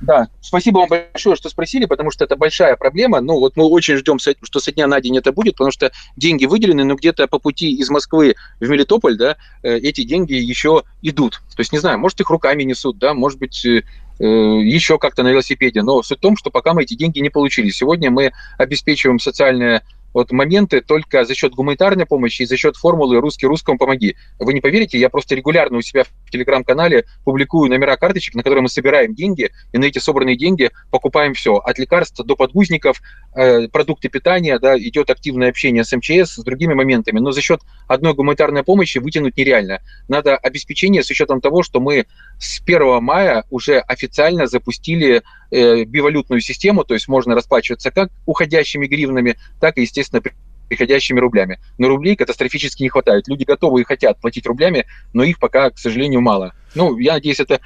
Да, 0.00 0.28
спасибо 0.40 0.78
вам 0.78 0.88
большое, 0.88 1.36
что 1.36 1.48
спросили, 1.48 1.86
потому 1.86 2.10
что 2.10 2.24
это 2.24 2.36
большая 2.36 2.76
проблема. 2.76 3.20
Ну, 3.20 3.38
вот 3.38 3.56
мы 3.56 3.64
очень 3.64 3.96
ждем, 3.96 4.18
что 4.18 4.60
со 4.60 4.72
дня 4.72 4.86
на 4.86 5.00
день 5.00 5.16
это 5.16 5.32
будет, 5.32 5.54
потому 5.54 5.70
что 5.70 5.90
деньги 6.16 6.46
выделены, 6.46 6.84
но 6.84 6.94
где-то 6.94 7.26
по 7.28 7.38
пути 7.38 7.72
из 7.72 7.88
Москвы 7.88 8.34
в 8.60 8.68
Мелитополь, 8.68 9.16
да, 9.16 9.36
э, 9.62 9.76
эти 9.78 10.02
деньги 10.02 10.34
еще 10.34 10.82
идут. 11.02 11.42
То 11.54 11.60
есть, 11.60 11.72
не 11.72 11.78
знаю, 11.78 11.98
может, 11.98 12.20
их 12.20 12.30
руками 12.30 12.64
несут, 12.64 12.98
да, 12.98 13.14
может 13.14 13.38
быть, 13.38 13.64
э, 13.64 13.82
еще 14.18 14.98
как-то 14.98 15.22
на 15.22 15.28
велосипеде. 15.28 15.82
Но 15.82 16.02
суть 16.02 16.18
в 16.18 16.20
том, 16.20 16.36
что 16.36 16.50
пока 16.50 16.74
мы 16.74 16.82
эти 16.82 16.94
деньги 16.94 17.20
не 17.20 17.30
получили. 17.30 17.70
Сегодня 17.70 18.10
мы 18.10 18.32
обеспечиваем 18.56 19.20
социальное 19.20 19.82
вот 20.12 20.32
моменты 20.32 20.80
только 20.80 21.24
за 21.24 21.34
счет 21.34 21.52
гуманитарной 21.52 22.06
помощи 22.06 22.42
и 22.42 22.46
за 22.46 22.56
счет 22.56 22.76
формулы 22.76 23.20
«русский 23.20 23.46
русскому 23.46 23.78
помоги». 23.78 24.16
Вы 24.38 24.54
не 24.54 24.60
поверите, 24.60 24.98
я 24.98 25.10
просто 25.10 25.34
регулярно 25.34 25.78
у 25.78 25.82
себя 25.82 26.04
в 26.04 26.30
телеграм-канале 26.30 27.04
публикую 27.24 27.70
номера 27.70 27.96
карточек, 27.96 28.34
на 28.34 28.42
которые 28.42 28.62
мы 28.62 28.68
собираем 28.68 29.14
деньги, 29.14 29.50
и 29.72 29.78
на 29.78 29.84
эти 29.84 29.98
собранные 29.98 30.36
деньги 30.36 30.70
покупаем 30.90 31.34
все. 31.34 31.56
От 31.56 31.78
лекарств 31.78 32.20
до 32.24 32.36
подгузников, 32.36 33.00
э, 33.34 33.68
продукты 33.68 34.08
питания, 34.08 34.58
да, 34.58 34.78
идет 34.78 35.10
активное 35.10 35.50
общение 35.50 35.84
с 35.84 35.96
МЧС, 35.96 36.34
с 36.34 36.44
другими 36.44 36.74
моментами. 36.74 37.20
Но 37.20 37.32
за 37.32 37.40
счет 37.40 37.60
одной 37.86 38.14
гуманитарной 38.14 38.64
помощи 38.64 38.98
вытянуть 38.98 39.36
нереально. 39.36 39.80
Надо 40.08 40.36
обеспечение 40.36 41.02
с 41.02 41.10
учетом 41.10 41.40
того, 41.40 41.62
что 41.62 41.80
мы 41.80 42.06
с 42.38 42.60
1 42.60 43.02
мая 43.02 43.44
уже 43.50 43.78
официально 43.78 44.46
запустили 44.46 45.22
э, 45.50 45.84
бивалютную 45.84 46.40
систему, 46.40 46.84
то 46.84 46.94
есть 46.94 47.08
можно 47.08 47.34
расплачиваться 47.34 47.90
как 47.90 48.10
уходящими 48.26 48.86
гривнами, 48.86 49.36
так 49.60 49.78
и, 49.78 49.82
естественно, 49.82 49.97
приходящими 50.68 51.18
рублями. 51.18 51.58
Но 51.78 51.88
рублей 51.88 52.14
катастрофически 52.16 52.82
не 52.82 52.88
хватает. 52.88 53.26
Люди 53.28 53.44
готовы 53.44 53.80
и 53.80 53.84
хотят 53.84 54.20
платить 54.20 54.46
рублями, 54.46 54.86
но 55.12 55.24
их 55.24 55.38
пока, 55.38 55.70
к 55.70 55.78
сожалению, 55.78 56.20
мало. 56.20 56.52
Ну, 56.74 56.98
я 56.98 57.14
надеюсь, 57.14 57.40
это 57.40 57.60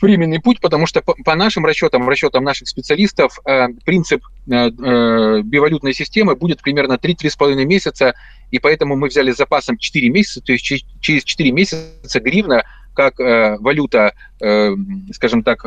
временный 0.00 0.40
путь, 0.40 0.60
потому 0.60 0.86
что 0.86 1.00
по, 1.00 1.14
по 1.14 1.34
нашим 1.34 1.64
расчетам, 1.64 2.08
расчетам 2.08 2.44
наших 2.44 2.68
специалистов, 2.68 3.38
э, 3.44 3.68
принцип 3.84 4.22
э, 4.46 4.68
э, 4.68 5.42
бивалютной 5.42 5.94
системы 5.94 6.36
будет 6.36 6.62
примерно 6.62 6.94
3-3,5 6.94 7.64
месяца, 7.64 8.14
и 8.50 8.58
поэтому 8.58 8.96
мы 8.96 9.08
взяли 9.08 9.32
с 9.32 9.36
запасом 9.36 9.78
4 9.78 10.10
месяца, 10.10 10.40
то 10.40 10.52
есть 10.52 10.64
через 11.00 11.24
4 11.24 11.50
месяца 11.50 12.20
гривна 12.20 12.64
как 12.94 13.20
э, 13.20 13.56
валюта, 13.58 14.14
э, 14.40 14.74
скажем 15.12 15.42
так, 15.42 15.66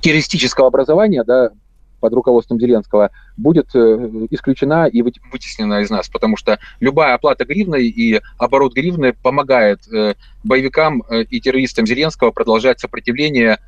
террористического 0.00 0.68
образования, 0.68 1.24
да, 1.24 1.50
под 2.00 2.12
руководством 2.14 2.58
Зеленского, 2.58 3.10
будет 3.36 3.74
э, 3.74 3.78
исключена 4.30 4.86
и 4.86 5.02
вытеснена 5.02 5.80
из 5.80 5.90
нас, 5.90 6.08
потому 6.08 6.36
что 6.36 6.58
любая 6.80 7.14
оплата 7.14 7.44
гривной 7.44 7.86
и 7.86 8.20
оборот 8.38 8.74
гривны 8.74 9.12
помогает 9.12 9.80
э, 9.92 10.14
боевикам 10.42 11.02
э, 11.08 11.22
и 11.22 11.40
террористам 11.40 11.86
Зеленского 11.86 12.30
продолжать 12.30 12.80
сопротивление 12.80 13.58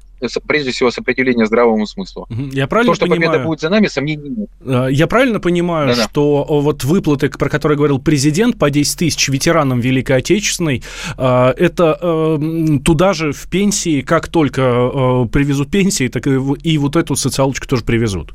прежде 0.47 0.71
всего 0.71 0.91
сопротивление 0.91 1.47
здравому 1.47 1.87
смыслу. 1.87 2.29
Я 2.53 2.67
правильно 2.67 2.93
То, 2.93 2.97
что 2.97 3.07
понимаю, 3.07 3.31
победа 3.31 3.45
будет 3.45 3.61
за 3.61 3.69
нами, 3.69 3.87
сомнений 3.87 4.29
нет. 4.29 4.51
Я 4.91 5.07
правильно 5.07 5.41
понимаю, 5.41 5.89
Да-да. 5.89 6.05
что 6.09 6.45
вот 6.49 6.85
выплаты, 6.85 7.29
про 7.29 7.49
которые 7.49 7.77
говорил 7.77 7.99
президент, 7.99 8.59
по 8.59 8.71
10 8.71 8.99
тысяч 8.99 9.29
ветеранам 9.29 9.81
Великой 9.81 10.19
Отечественной, 10.19 10.83
это 11.17 12.39
туда 12.85 13.13
же 13.13 13.33
в 13.33 13.49
пенсии, 13.49 14.01
как 14.03 14.29
только 14.29 15.27
привезут 15.33 15.71
пенсии, 15.71 16.09
так 16.09 16.27
и 16.27 16.79
вот 16.79 16.97
эту 16.97 17.17
социалочку 17.17 17.67
тоже 17.67 17.85
привезут? 17.85 18.33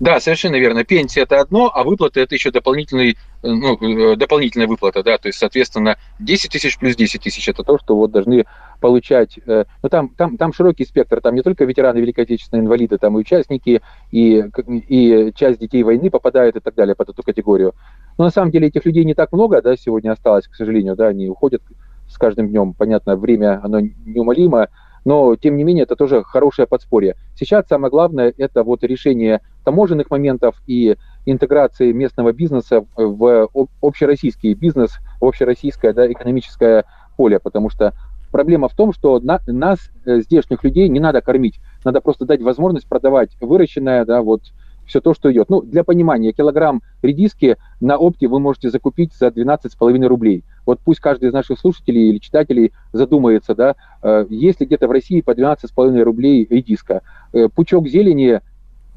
Да, 0.00 0.20
совершенно 0.20 0.56
верно. 0.56 0.84
Пенсия 0.84 1.22
это 1.22 1.40
одно, 1.40 1.72
а 1.74 1.82
выплаты 1.82 2.20
это 2.20 2.34
еще 2.34 2.52
дополнительный, 2.52 3.10
э, 3.10 3.14
ну, 3.42 3.76
э, 4.12 4.16
дополнительная 4.16 4.68
выплата, 4.68 5.02
да, 5.02 5.18
то 5.18 5.26
есть, 5.26 5.38
соответственно, 5.40 5.96
10 6.20 6.52
тысяч 6.52 6.78
плюс 6.78 6.94
10 6.94 7.20
тысяч 7.20 7.48
это 7.48 7.64
то, 7.64 7.78
что 7.78 7.96
вот 7.96 8.12
должны 8.12 8.44
получать. 8.80 9.40
Э, 9.46 9.64
ну, 9.82 9.88
там, 9.88 10.10
там, 10.10 10.36
там 10.36 10.52
широкий 10.52 10.84
спектр, 10.84 11.20
там 11.20 11.34
не 11.34 11.42
только 11.42 11.64
ветераны 11.64 11.98
Великой 11.98 12.24
Отечественной 12.24 12.62
инвалиды, 12.62 12.96
там 12.98 13.16
и 13.16 13.20
участники, 13.20 13.82
и, 14.12 14.44
и 14.88 15.32
часть 15.34 15.58
детей 15.58 15.82
войны 15.82 16.10
попадают 16.10 16.54
и 16.54 16.60
так 16.60 16.76
далее 16.76 16.94
под 16.94 17.08
эту 17.08 17.24
категорию. 17.24 17.74
Но 18.18 18.24
на 18.24 18.30
самом 18.30 18.52
деле 18.52 18.68
этих 18.68 18.84
людей 18.84 19.04
не 19.04 19.14
так 19.14 19.32
много, 19.32 19.60
да, 19.62 19.76
сегодня 19.76 20.12
осталось, 20.12 20.46
к 20.46 20.54
сожалению, 20.54 20.94
да, 20.94 21.08
они 21.08 21.28
уходят 21.28 21.62
с 22.08 22.16
каждым 22.16 22.50
днем, 22.50 22.72
понятно, 22.72 23.16
время, 23.16 23.60
оно 23.64 23.80
неумолимо, 23.80 24.68
но, 25.08 25.36
тем 25.36 25.56
не 25.56 25.64
менее, 25.64 25.84
это 25.84 25.96
тоже 25.96 26.22
хорошее 26.22 26.68
подспорье. 26.68 27.16
Сейчас 27.34 27.66
самое 27.66 27.90
главное– 27.90 28.34
это 28.36 28.62
вот 28.62 28.84
решение 28.84 29.40
таможенных 29.64 30.10
моментов 30.10 30.56
и 30.66 30.98
интеграции 31.24 31.92
местного 31.92 32.34
бизнеса 32.34 32.84
в 32.94 33.48
общероссийский 33.80 34.52
бизнес, 34.52 34.98
в 35.18 35.24
общероссийское 35.24 35.94
да, 35.94 36.12
экономическое 36.12 36.84
поле, 37.16 37.38
потому 37.38 37.70
что 37.70 37.94
проблема 38.30 38.68
в 38.68 38.74
том, 38.74 38.92
что 38.92 39.18
на, 39.18 39.40
нас, 39.46 39.78
э, 40.04 40.20
здешних 40.20 40.62
людей, 40.62 40.90
не 40.90 41.00
надо 41.00 41.22
кормить, 41.22 41.58
надо 41.86 42.02
просто 42.02 42.26
дать 42.26 42.42
возможность 42.42 42.86
продавать 42.86 43.30
выращенное, 43.40 44.04
да, 44.04 44.20
вот 44.20 44.42
все 44.88 45.00
то, 45.00 45.14
что 45.14 45.30
идет. 45.30 45.48
Ну, 45.48 45.62
для 45.62 45.84
понимания, 45.84 46.32
килограмм 46.32 46.82
редиски 47.02 47.56
на 47.80 47.96
опте 47.96 48.26
вы 48.26 48.40
можете 48.40 48.70
закупить 48.70 49.14
за 49.14 49.28
12,5 49.28 50.06
рублей. 50.06 50.44
Вот 50.66 50.80
пусть 50.84 51.00
каждый 51.00 51.28
из 51.28 51.32
наших 51.32 51.58
слушателей 51.58 52.08
или 52.08 52.18
читателей 52.18 52.72
задумается, 52.92 53.54
да, 53.54 53.76
э, 54.02 54.26
есть 54.30 54.60
ли 54.60 54.66
где-то 54.66 54.88
в 54.88 54.90
России 54.90 55.20
по 55.20 55.32
12,5 55.32 56.02
рублей 56.02 56.46
редиска. 56.50 57.02
Э, 57.32 57.48
пучок 57.48 57.86
зелени, 57.88 58.40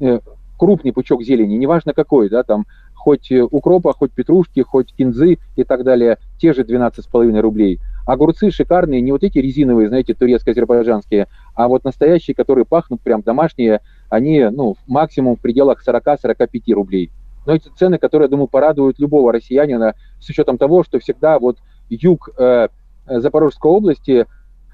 э, 0.00 0.20
крупный 0.58 0.92
пучок 0.92 1.22
зелени, 1.22 1.54
неважно 1.56 1.92
какой, 1.92 2.28
да, 2.28 2.42
там 2.42 2.66
хоть 2.94 3.32
укропа, 3.32 3.92
хоть 3.92 4.12
петрушки, 4.12 4.60
хоть 4.60 4.94
кинзы 4.94 5.38
и 5.56 5.64
так 5.64 5.82
далее, 5.82 6.18
те 6.38 6.52
же 6.52 6.62
12,5 6.62 7.40
рублей. 7.40 7.80
Огурцы 8.06 8.50
шикарные, 8.50 9.00
не 9.00 9.12
вот 9.12 9.22
эти 9.22 9.38
резиновые, 9.38 9.88
знаете, 9.88 10.14
турецко-азербайджанские, 10.14 11.28
а 11.54 11.68
вот 11.68 11.84
настоящие, 11.84 12.34
которые 12.34 12.64
пахнут 12.64 13.00
прям 13.00 13.22
домашние, 13.22 13.80
они, 14.08 14.44
ну, 14.50 14.76
максимум 14.86 15.36
в 15.36 15.40
пределах 15.40 15.86
40-45 15.86 16.72
рублей. 16.72 17.10
Но 17.46 17.54
эти 17.54 17.68
цены, 17.76 17.98
которые, 17.98 18.26
я 18.26 18.30
думаю, 18.30 18.48
порадуют 18.48 18.98
любого 18.98 19.32
россиянина 19.32 19.94
с 20.20 20.28
учетом 20.28 20.58
того, 20.58 20.84
что 20.84 20.98
всегда 20.98 21.38
вот 21.38 21.58
юг 21.88 22.30
э, 22.38 22.68
Запорожской 23.06 23.70
области, 23.70 24.26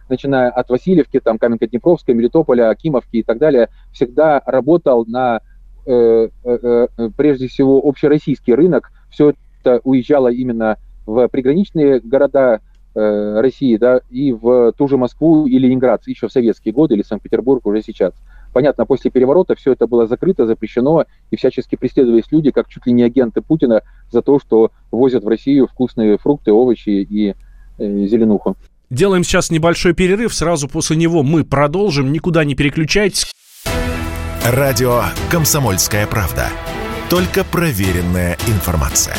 начиная 0.09 0.51
от 0.51 0.69
Васильевки, 0.71 1.21
там, 1.21 1.39
Каменка-Днепровска, 1.39 2.15
Мелитополя, 2.15 2.71
Акимовки 2.71 3.17
и 3.17 3.23
так 3.23 3.39
далее, 3.39 3.69
всегда 3.93 4.43
работал 4.45 5.05
на, 5.07 5.41
э, 5.87 6.29
э, 6.45 6.89
э, 6.97 7.11
прежде 7.17 7.49
всего, 7.49 7.79
общероссийский 7.79 8.55
рынок. 8.55 8.91
Все 9.11 9.35
это 9.63 9.81
уезжало 9.85 10.29
именно 10.29 10.77
в 11.07 11.29
приграничные 11.29 12.01
города 12.01 12.61
э, 12.99 13.41
России, 13.41 13.77
да, 13.77 14.01
и 14.11 14.33
в 14.33 14.73
ту 14.73 14.89
же 14.89 14.97
Москву 14.97 15.47
и 15.47 15.59
Ленинград 15.59 16.03
еще 16.07 16.29
в 16.29 16.33
советские 16.33 16.75
годы, 16.75 16.95
или 16.95 17.03
Санкт-Петербург 17.03 17.65
уже 17.67 17.83
сейчас. 17.83 18.13
Понятно, 18.53 18.87
после 18.87 19.11
переворота 19.11 19.55
все 19.55 19.73
это 19.73 19.87
было 19.87 20.07
закрыто, 20.07 20.47
запрещено, 20.47 21.05
и 21.31 21.37
всячески 21.37 21.77
преследовались 21.77 22.31
люди, 22.31 22.51
как 22.51 22.69
чуть 22.69 22.87
ли 22.87 22.93
не 22.93 23.03
агенты 23.03 23.41
Путина, 23.43 23.83
за 24.11 24.23
то, 24.23 24.39
что 24.39 24.71
возят 24.91 25.25
в 25.25 25.29
Россию 25.29 25.67
вкусные 25.67 26.19
фрукты, 26.19 26.53
овощи 26.53 26.89
и 26.89 27.35
э, 27.79 28.07
зеленуху. 28.07 28.57
Делаем 28.91 29.23
сейчас 29.23 29.51
небольшой 29.51 29.93
перерыв, 29.93 30.35
сразу 30.35 30.67
после 30.67 30.97
него 30.97 31.23
мы 31.23 31.45
продолжим, 31.45 32.11
никуда 32.11 32.45
не 32.45 32.55
переключайтесь. 32.55 33.31
Радио 34.45 35.03
«Комсомольская 35.31 36.07
правда». 36.07 36.49
Только 37.11 37.45
проверенная 37.45 38.37
информация. 38.47 39.17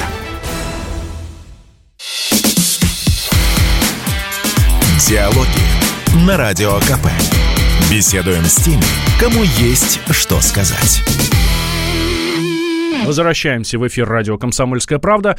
Диалоги 5.09 6.27
на 6.27 6.37
Радио 6.37 6.77
КП. 6.81 7.07
Беседуем 7.91 8.45
с 8.45 8.57
теми, 8.57 8.83
кому 9.19 9.41
есть 9.41 9.99
что 10.11 10.39
сказать. 10.39 11.01
Возвращаемся 13.07 13.79
в 13.79 13.87
эфир 13.87 14.07
радио 14.07 14.37
«Комсомольская 14.37 14.99
правда». 14.99 15.35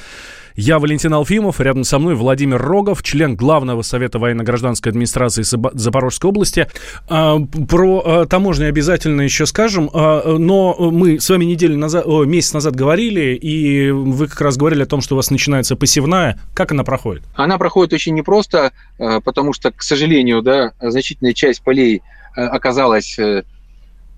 Я 0.57 0.79
Валентин 0.79 1.13
Алфимов, 1.15 1.61
рядом 1.61 1.85
со 1.85 1.99
мной 1.99 2.15
Владимир 2.15 2.61
Рогов, 2.61 3.03
член 3.03 3.37
Главного 3.37 3.83
совета 3.83 4.19
военно-гражданской 4.19 4.91
администрации 4.91 5.43
Запорожской 5.43 6.31
области. 6.31 6.69
А, 7.09 7.39
про 7.39 8.03
а, 8.05 8.27
таможню 8.27 8.69
обязательно 8.69 9.23
еще 9.23 9.47
скажем, 9.47 9.91
а, 9.93 10.37
но 10.39 10.75
мы 10.79 11.21
с 11.21 11.29
вами 11.31 11.45
неделю 11.45 11.77
назад, 11.79 12.05
о, 12.07 12.25
месяц 12.25 12.53
назад 12.53 12.77
говорили, 12.77 13.35
и 13.35 13.91
вы 13.91 14.27
как 14.27 14.41
раз 14.41 14.57
говорили 14.57 14.83
о 14.83 14.87
том, 14.87 15.01
что 15.01 15.15
у 15.15 15.17
вас 15.17 15.31
начинается 15.31 15.77
посевная. 15.77 16.39
Как 16.55 16.73
она 16.73 16.85
проходит? 16.85 17.23
Она 17.35 17.59
проходит 17.59 17.93
очень 17.93 18.15
непросто, 18.15 18.73
потому 18.99 19.53
что, 19.53 19.71
к 19.71 19.83
сожалению, 19.83 20.43
да, 20.43 20.73
значительная 20.81 21.33
часть 21.33 21.63
полей 21.63 22.03
оказалась 22.35 23.19
э, 23.19 23.43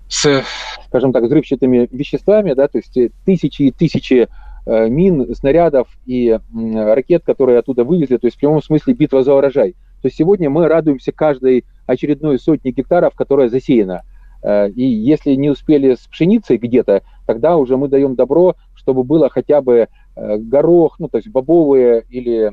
с, 0.07 0.43
скажем 0.87 1.11
так, 1.11 1.23
взрывчатыми 1.23 1.87
веществами, 1.91 2.53
да, 2.53 2.67
то 2.67 2.77
есть 2.77 2.95
э, 2.97 3.09
тысячи 3.25 3.63
и 3.63 3.71
тысячи 3.71 4.27
мин, 4.65 5.33
снарядов 5.35 5.87
и 6.05 6.39
ракет, 6.53 7.23
которые 7.25 7.59
оттуда 7.59 7.83
вывезли, 7.83 8.17
то 8.17 8.27
есть 8.27 8.37
в 8.37 8.39
прямом 8.39 8.61
смысле 8.61 8.93
битва 8.93 9.23
за 9.23 9.33
урожай. 9.33 9.73
То 10.01 10.07
есть 10.07 10.17
сегодня 10.17 10.49
мы 10.49 10.67
радуемся 10.67 11.11
каждой 11.11 11.65
очередной 11.85 12.39
сотни 12.39 12.71
гектаров, 12.71 13.15
которая 13.15 13.49
засеяна. 13.49 14.03
И 14.45 14.83
если 14.83 15.35
не 15.35 15.49
успели 15.49 15.95
с 15.95 16.07
пшеницей 16.07 16.57
где-то, 16.57 17.03
тогда 17.25 17.57
уже 17.57 17.77
мы 17.77 17.87
даем 17.87 18.15
добро, 18.15 18.55
чтобы 18.73 19.03
было 19.03 19.29
хотя 19.29 19.61
бы 19.61 19.87
горох, 20.15 20.99
ну 20.99 21.07
то 21.07 21.17
есть 21.17 21.29
бобовые 21.29 22.03
или 22.09 22.51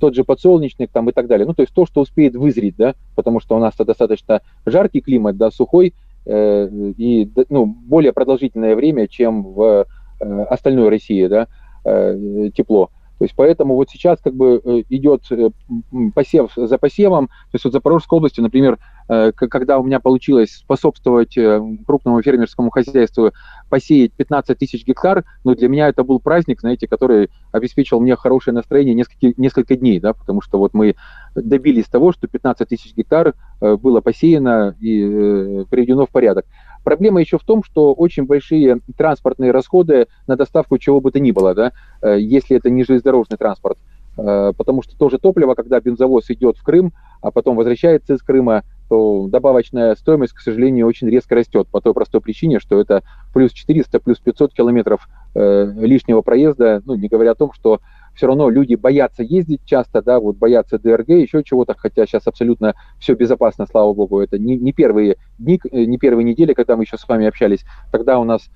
тот 0.00 0.14
же 0.14 0.24
подсолнечник 0.24 0.90
там 0.90 1.08
и 1.08 1.12
так 1.12 1.28
далее. 1.28 1.46
Ну, 1.46 1.54
то 1.54 1.62
есть 1.62 1.72
то, 1.72 1.86
что 1.86 2.00
успеет 2.00 2.34
вызреть, 2.34 2.74
да, 2.76 2.94
потому 3.14 3.38
что 3.38 3.54
у 3.54 3.58
нас-то 3.60 3.84
достаточно 3.84 4.40
жаркий 4.66 5.00
климат, 5.00 5.36
да, 5.36 5.50
сухой, 5.50 5.94
э, 6.24 6.68
и, 6.96 7.30
ну, 7.50 7.66
более 7.66 8.12
продолжительное 8.12 8.74
время, 8.74 9.06
чем 9.06 9.42
в 9.42 9.62
э, 9.62 9.84
остальной 10.20 10.88
России, 10.88 11.26
да, 11.26 11.48
э, 11.84 12.50
тепло. 12.54 12.90
То 13.20 13.24
есть 13.24 13.34
поэтому 13.36 13.74
вот 13.74 13.90
сейчас 13.90 14.18
как 14.18 14.34
бы 14.34 14.62
э, 14.64 14.82
идет 14.88 15.30
э, 15.30 15.50
посев 16.14 16.52
за 16.56 16.78
посевом. 16.78 17.26
То 17.26 17.56
есть 17.56 17.64
вот 17.66 17.72
в 17.72 17.74
Запорожской 17.74 18.16
области, 18.16 18.40
например, 18.40 18.78
э, 19.10 19.32
когда 19.32 19.78
у 19.78 19.82
меня 19.82 20.00
получилось 20.00 20.52
способствовать 20.52 21.36
крупному 21.86 22.22
фермерскому 22.22 22.70
хозяйству 22.70 23.32
посеять 23.68 24.14
15 24.14 24.56
тысяч 24.56 24.86
гектар, 24.86 25.26
ну 25.44 25.54
для 25.54 25.68
меня 25.68 25.88
это 25.88 26.02
был 26.02 26.18
праздник, 26.18 26.62
знаете, 26.62 26.88
который 26.88 27.28
обеспечил 27.52 28.00
мне 28.00 28.16
хорошее 28.16 28.54
настроение 28.54 28.94
несколько, 28.94 29.38
несколько 29.38 29.76
дней, 29.76 30.00
да, 30.00 30.14
потому 30.14 30.40
что 30.40 30.58
вот 30.58 30.72
мы 30.72 30.96
добились 31.34 31.88
того, 31.88 32.12
что 32.12 32.26
15 32.26 32.66
тысяч 32.70 32.96
гектар 32.96 33.34
было 33.60 34.00
посеяно 34.00 34.74
и 34.80 35.66
приведено 35.68 36.06
в 36.06 36.08
порядок. 36.08 36.46
Проблема 36.84 37.20
еще 37.20 37.38
в 37.38 37.44
том, 37.44 37.62
что 37.62 37.92
очень 37.92 38.24
большие 38.24 38.80
транспортные 38.96 39.50
расходы 39.50 40.06
на 40.26 40.36
доставку 40.36 40.78
чего 40.78 41.00
бы 41.00 41.10
то 41.10 41.20
ни 41.20 41.30
было, 41.30 41.54
да, 41.54 41.72
э, 42.02 42.18
если 42.20 42.56
это 42.56 42.70
не 42.70 42.84
железнодорожный 42.84 43.38
транспорт. 43.38 43.78
Э, 44.16 44.52
потому 44.56 44.82
что 44.82 44.96
тоже 44.96 45.18
топливо, 45.18 45.54
когда 45.54 45.80
бензовоз 45.80 46.30
идет 46.30 46.56
в 46.56 46.62
Крым, 46.62 46.92
а 47.22 47.30
потом 47.30 47.56
возвращается 47.56 48.14
из 48.14 48.22
Крыма, 48.22 48.62
то 48.88 49.28
добавочная 49.28 49.94
стоимость, 49.94 50.32
к 50.32 50.40
сожалению, 50.40 50.86
очень 50.86 51.08
резко 51.08 51.36
растет 51.36 51.68
по 51.68 51.80
той 51.80 51.94
простой 51.94 52.20
причине, 52.20 52.58
что 52.58 52.80
это 52.80 53.02
плюс 53.32 53.52
400, 53.52 54.00
плюс 54.00 54.18
500 54.18 54.52
километров 54.52 55.08
э, 55.34 55.72
лишнего 55.76 56.22
проезда, 56.22 56.82
ну, 56.84 56.96
не 56.96 57.08
говоря 57.08 57.32
о 57.32 57.36
том, 57.36 57.52
что 57.52 57.80
все 58.14 58.26
равно 58.26 58.50
люди 58.50 58.74
боятся 58.74 59.22
ездить 59.22 59.60
часто, 59.64 60.02
да, 60.02 60.20
вот 60.20 60.36
боятся 60.36 60.78
ДРГ, 60.78 61.08
еще 61.08 61.42
чего-то, 61.42 61.74
хотя 61.76 62.06
сейчас 62.06 62.26
абсолютно 62.26 62.74
все 62.98 63.14
безопасно, 63.14 63.66
слава 63.66 63.92
богу, 63.92 64.20
это 64.20 64.38
не, 64.38 64.56
не 64.56 64.72
первые 64.72 65.16
дни, 65.38 65.60
э, 65.70 65.84
не 65.84 65.98
первые 65.98 66.24
недели, 66.24 66.52
когда 66.52 66.76
мы 66.76 66.84
еще 66.84 66.98
с 66.98 67.08
вами 67.08 67.26
общались, 67.26 67.64
тогда 67.92 68.18
у 68.18 68.24
нас 68.24 68.50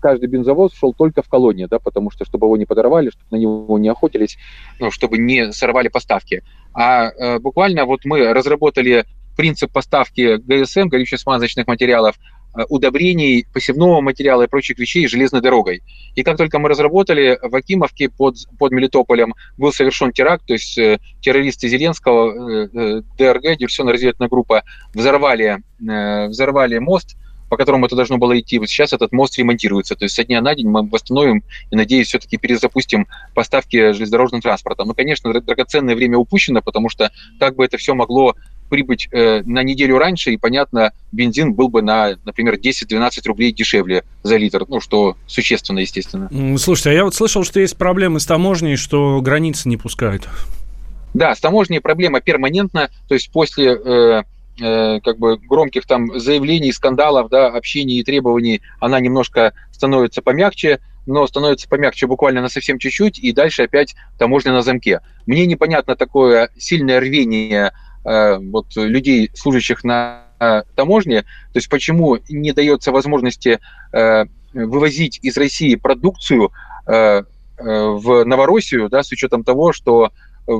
каждый 0.00 0.28
бензовоз 0.28 0.74
шел 0.74 0.92
только 0.92 1.22
в 1.22 1.28
колонне, 1.28 1.66
да, 1.66 1.78
потому 1.78 2.10
что, 2.10 2.24
чтобы 2.24 2.46
его 2.46 2.56
не 2.56 2.66
подорвали, 2.66 3.10
чтобы 3.10 3.26
на 3.30 3.36
него 3.36 3.78
не 3.78 3.88
охотились, 3.88 4.38
ну, 4.78 4.90
чтобы 4.90 5.18
не 5.18 5.52
сорвали 5.52 5.88
поставки. 5.88 6.42
А 6.74 7.10
э, 7.10 7.38
буквально 7.38 7.84
вот 7.84 8.04
мы 8.04 8.32
разработали 8.32 9.04
принцип 9.36 9.72
поставки 9.72 10.36
ГСМ, 10.36 10.88
горюче-смазочных 10.88 11.66
материалов, 11.66 12.16
удобрений, 12.68 13.46
посевного 13.52 14.00
материала 14.00 14.42
и 14.42 14.48
прочих 14.48 14.78
вещей 14.78 15.06
железной 15.06 15.40
дорогой. 15.40 15.82
И 16.14 16.22
как 16.22 16.36
только 16.36 16.58
мы 16.58 16.68
разработали, 16.68 17.38
в 17.40 17.54
Акимовке 17.54 18.08
под, 18.08 18.36
под 18.58 18.72
Мелитополем 18.72 19.34
был 19.56 19.72
совершен 19.72 20.12
теракт, 20.12 20.46
то 20.46 20.54
есть 20.54 20.76
э, 20.78 20.98
террористы 21.20 21.68
Зеленского, 21.68 22.64
э, 22.64 22.68
э 22.72 23.02
ДРГ, 23.18 23.58
диверсионно-разведывательная 23.58 24.28
группа, 24.28 24.64
взорвали, 24.94 25.58
э, 25.88 26.28
взорвали 26.28 26.78
мост, 26.78 27.16
по 27.50 27.56
которому 27.56 27.86
это 27.86 27.96
должно 27.96 28.16
было 28.16 28.38
идти. 28.38 28.58
Вот 28.58 28.68
сейчас 28.68 28.92
этот 28.92 29.12
мост 29.12 29.36
ремонтируется. 29.36 29.96
То 29.96 30.04
есть 30.04 30.14
со 30.14 30.24
дня 30.24 30.40
на 30.40 30.54
день 30.54 30.68
мы 30.68 30.88
восстановим 30.88 31.42
и, 31.70 31.76
надеюсь, 31.76 32.06
все-таки 32.06 32.36
перезапустим 32.36 33.08
поставки 33.34 33.92
железнодорожным 33.92 34.40
транспортом. 34.40 34.86
Ну, 34.86 34.94
конечно, 34.94 35.32
драгоценное 35.32 35.96
время 35.96 36.16
упущено, 36.16 36.62
потому 36.62 36.88
что 36.88 37.10
как 37.40 37.56
бы 37.56 37.64
это 37.64 37.76
все 37.76 37.94
могло 37.94 38.36
прибыть 38.70 39.08
э, 39.12 39.42
на 39.44 39.62
неделю 39.62 39.98
раньше, 39.98 40.32
и, 40.32 40.38
понятно, 40.38 40.92
бензин 41.12 41.52
был 41.52 41.68
бы 41.68 41.82
на, 41.82 42.16
например, 42.24 42.54
10-12 42.54 43.10
рублей 43.26 43.52
дешевле 43.52 44.04
за 44.22 44.36
литр, 44.36 44.64
ну, 44.68 44.80
что 44.80 45.16
существенно, 45.26 45.80
естественно. 45.80 46.30
Слушайте, 46.56 46.90
а 46.90 46.92
я 46.94 47.04
вот 47.04 47.14
слышал, 47.14 47.44
что 47.44 47.60
есть 47.60 47.76
проблемы 47.76 48.20
с 48.20 48.26
таможней, 48.26 48.76
что 48.76 49.20
границы 49.20 49.68
не 49.68 49.76
пускают. 49.76 50.28
Да, 51.12 51.34
с 51.34 51.40
таможней 51.40 51.80
проблема 51.80 52.20
перманентна, 52.20 52.88
то 53.08 53.14
есть 53.14 53.32
после 53.32 53.74
э, 53.74 54.22
э, 54.60 55.00
как 55.00 55.18
бы 55.18 55.38
громких 55.38 55.84
там 55.86 56.18
заявлений, 56.18 56.72
скандалов, 56.72 57.28
да, 57.28 57.48
общений 57.48 57.98
и 57.98 58.04
требований, 58.04 58.62
она 58.78 59.00
немножко 59.00 59.52
становится 59.72 60.22
помягче, 60.22 60.78
но 61.06 61.26
становится 61.26 61.68
помягче 61.68 62.06
буквально 62.06 62.42
на 62.42 62.48
совсем 62.48 62.78
чуть-чуть, 62.78 63.18
и 63.18 63.32
дальше 63.32 63.64
опять 63.64 63.96
таможня 64.18 64.52
на 64.52 64.62
замке. 64.62 65.00
Мне 65.26 65.46
непонятно 65.46 65.96
такое 65.96 66.50
сильное 66.56 67.00
рвение 67.00 67.72
вот, 68.04 68.66
людей, 68.76 69.30
служащих 69.34 69.84
на 69.84 70.24
э, 70.38 70.62
таможне, 70.74 71.22
то 71.22 71.56
есть 71.56 71.68
почему 71.68 72.18
не 72.28 72.52
дается 72.52 72.92
возможности 72.92 73.58
э, 73.92 74.24
вывозить 74.52 75.18
из 75.22 75.36
России 75.36 75.74
продукцию 75.74 76.50
в 76.86 78.24
Новороссию, 78.24 78.88
да, 78.88 79.02
с 79.02 79.12
учетом 79.12 79.44
того, 79.44 79.72
что 79.72 80.12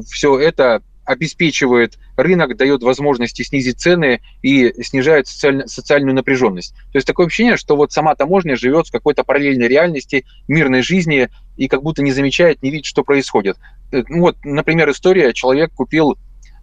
все 0.07 0.39
это 0.39 0.83
обеспечивает 1.11 1.99
рынок, 2.17 2.57
дает 2.57 2.83
возможности 2.83 3.43
снизить 3.43 3.81
цены 3.81 4.21
и 4.43 4.73
снижает 4.83 5.27
социаль, 5.27 5.67
социальную 5.67 6.15
напряженность. 6.15 6.73
То 6.93 6.99
есть 6.99 7.07
такое 7.07 7.27
ощущение, 7.27 7.57
что 7.57 7.77
вот 7.77 7.91
сама 7.91 8.15
таможня 8.15 8.57
живет 8.57 8.87
в 8.87 8.93
какой-то 8.93 9.25
параллельной 9.25 9.67
реальности, 9.67 10.25
мирной 10.47 10.83
жизни 10.83 11.29
и 11.57 11.67
как 11.67 11.83
будто 11.83 12.03
не 12.03 12.13
замечает, 12.13 12.63
не 12.63 12.71
видит, 12.71 12.87
что 12.87 13.03
происходит. 13.03 13.57
Ну 13.91 14.21
вот, 14.21 14.37
например, 14.45 14.89
история, 14.91 15.33
человек 15.33 15.73
купил 15.73 16.17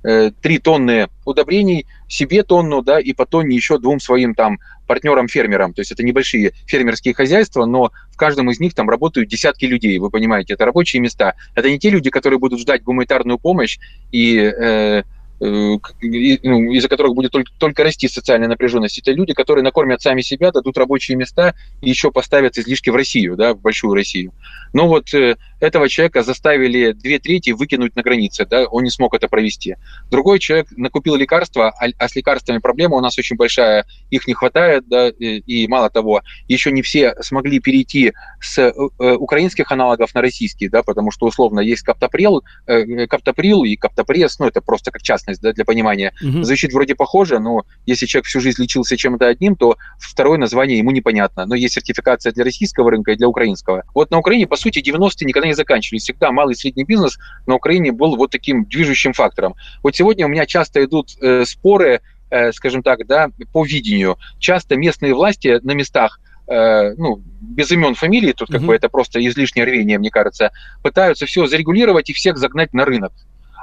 3 0.03 0.31
э, 0.41 0.59
тонны 0.59 1.07
удобрений, 1.25 1.85
себе 2.07 2.43
тонну, 2.43 2.81
да, 2.81 2.99
и 2.99 3.13
по 3.13 3.25
тонне 3.25 3.55
еще 3.55 3.77
двум 3.79 3.99
своим 3.99 4.35
там 4.35 4.59
партнерам-фермерам. 4.87 5.73
То 5.73 5.81
есть 5.81 5.91
это 5.91 6.03
небольшие 6.03 6.53
фермерские 6.65 7.13
хозяйства, 7.13 7.65
но 7.65 7.91
в 8.11 8.17
каждом 8.17 8.49
из 8.49 8.59
них 8.59 8.73
там 8.73 8.89
работают 8.89 9.29
десятки 9.29 9.65
людей, 9.65 9.99
вы 9.99 10.09
понимаете, 10.09 10.53
это 10.53 10.65
рабочие 10.65 11.01
места. 11.01 11.35
Это 11.55 11.69
не 11.69 11.77
те 11.77 11.89
люди, 11.89 12.09
которые 12.09 12.39
будут 12.39 12.59
ждать 12.59 12.83
гуманитарную 12.83 13.37
помощь 13.37 13.77
и 14.11 14.37
э, 14.37 15.03
из-за 15.39 16.89
которых 16.89 17.13
будет 17.13 17.31
только, 17.31 17.51
только 17.57 17.83
расти 17.83 18.07
социальная 18.07 18.47
напряженность. 18.47 18.97
Это 18.99 19.11
люди, 19.11 19.33
которые 19.33 19.63
накормят 19.63 20.01
сами 20.01 20.21
себя, 20.21 20.51
дадут 20.51 20.77
рабочие 20.77 21.15
места 21.17 21.53
и 21.81 21.89
еще 21.89 22.11
поставят 22.11 22.57
излишки 22.57 22.89
в 22.89 22.95
Россию, 22.95 23.35
да, 23.35 23.53
в 23.53 23.61
большую 23.61 23.93
Россию. 23.93 24.33
Но 24.73 24.87
вот 24.87 25.13
э, 25.13 25.37
этого 25.59 25.89
человека 25.89 26.23
заставили 26.23 26.91
две 26.91 27.19
трети 27.19 27.51
выкинуть 27.51 27.95
на 27.95 28.01
границе, 28.01 28.45
да, 28.45 28.65
он 28.65 28.83
не 28.83 28.89
смог 28.89 29.13
это 29.13 29.27
провести. 29.27 29.75
Другой 30.09 30.39
человек 30.39 30.67
накупил 30.75 31.15
лекарства, 31.15 31.69
а, 31.69 31.87
а 31.97 32.07
с 32.07 32.15
лекарствами 32.15 32.59
проблема 32.59 32.95
у 32.95 33.01
нас 33.01 33.17
очень 33.17 33.35
большая, 33.35 33.85
их 34.09 34.27
не 34.27 34.33
хватает, 34.33 34.87
да, 34.87 35.09
и, 35.09 35.67
мало 35.67 35.89
того, 35.89 36.21
еще 36.47 36.71
не 36.71 36.81
все 36.81 37.15
смогли 37.21 37.59
перейти 37.59 38.13
с 38.39 38.57
э, 38.57 38.73
э 38.99 39.17
украинских 39.17 39.71
аналогов 39.71 40.13
на 40.13 40.21
российские, 40.21 40.69
да, 40.69 40.83
потому 40.83 41.11
что 41.11 41.25
условно 41.25 41.59
есть 41.59 41.83
каптоприл, 41.83 42.43
э, 42.65 43.07
каптоприл 43.07 43.63
и 43.63 43.75
каптопресс, 43.75 44.39
ну 44.39 44.47
это 44.47 44.61
просто 44.61 44.91
как 44.91 45.01
частный 45.01 45.26
частность, 45.27 45.41
да, 45.41 45.53
для 45.53 45.65
понимания. 45.65 46.13
Угу. 46.21 46.43
Звучит 46.43 46.73
вроде 46.73 46.95
похоже, 46.95 47.39
но 47.39 47.65
если 47.85 48.05
человек 48.05 48.25
всю 48.25 48.39
жизнь 48.39 48.61
лечился 48.61 48.97
чем-то 48.97 49.27
одним, 49.27 49.55
то 49.55 49.77
второе 49.99 50.37
название 50.37 50.77
ему 50.77 50.91
непонятно. 50.91 51.45
Но 51.45 51.55
есть 51.55 51.75
сертификация 51.75 52.31
для 52.31 52.43
российского 52.43 52.91
рынка 52.91 53.11
и 53.11 53.15
для 53.15 53.27
украинского. 53.27 53.83
Вот 53.93 54.11
на 54.11 54.17
Украине, 54.17 54.47
по 54.47 54.55
сути, 54.55 54.79
90-е 54.79 55.25
никогда 55.25 55.47
не 55.47 55.53
заканчивались. 55.53 56.03
Всегда 56.03 56.31
малый 56.31 56.53
и 56.53 56.55
средний 56.55 56.83
бизнес 56.83 57.17
на 57.45 57.55
Украине 57.55 57.91
был 57.91 58.15
вот 58.15 58.31
таким 58.31 58.65
движущим 58.65 59.13
фактором. 59.13 59.55
Вот 59.83 59.95
сегодня 59.95 60.25
у 60.25 60.29
меня 60.29 60.45
часто 60.45 60.83
идут 60.83 61.11
э, 61.21 61.45
споры, 61.45 62.01
э, 62.29 62.51
скажем 62.51 62.83
так, 62.83 63.05
да, 63.07 63.29
по 63.51 63.65
видению. 63.65 64.17
Часто 64.39 64.75
местные 64.75 65.13
власти 65.13 65.59
на 65.63 65.71
местах 65.73 66.19
э, 66.47 66.93
ну, 66.97 67.21
без 67.41 67.71
имен 67.71 67.95
фамилий, 67.95 68.33
тут 68.33 68.49
как 68.49 68.61
uh-huh. 68.61 68.65
бы 68.65 68.75
это 68.75 68.89
просто 68.89 69.25
излишнее 69.25 69.65
рвение, 69.65 69.99
мне 69.99 70.09
кажется, 70.09 70.51
пытаются 70.81 71.25
все 71.25 71.45
зарегулировать 71.45 72.09
и 72.09 72.13
всех 72.13 72.37
загнать 72.37 72.73
на 72.73 72.85
рынок 72.85 73.11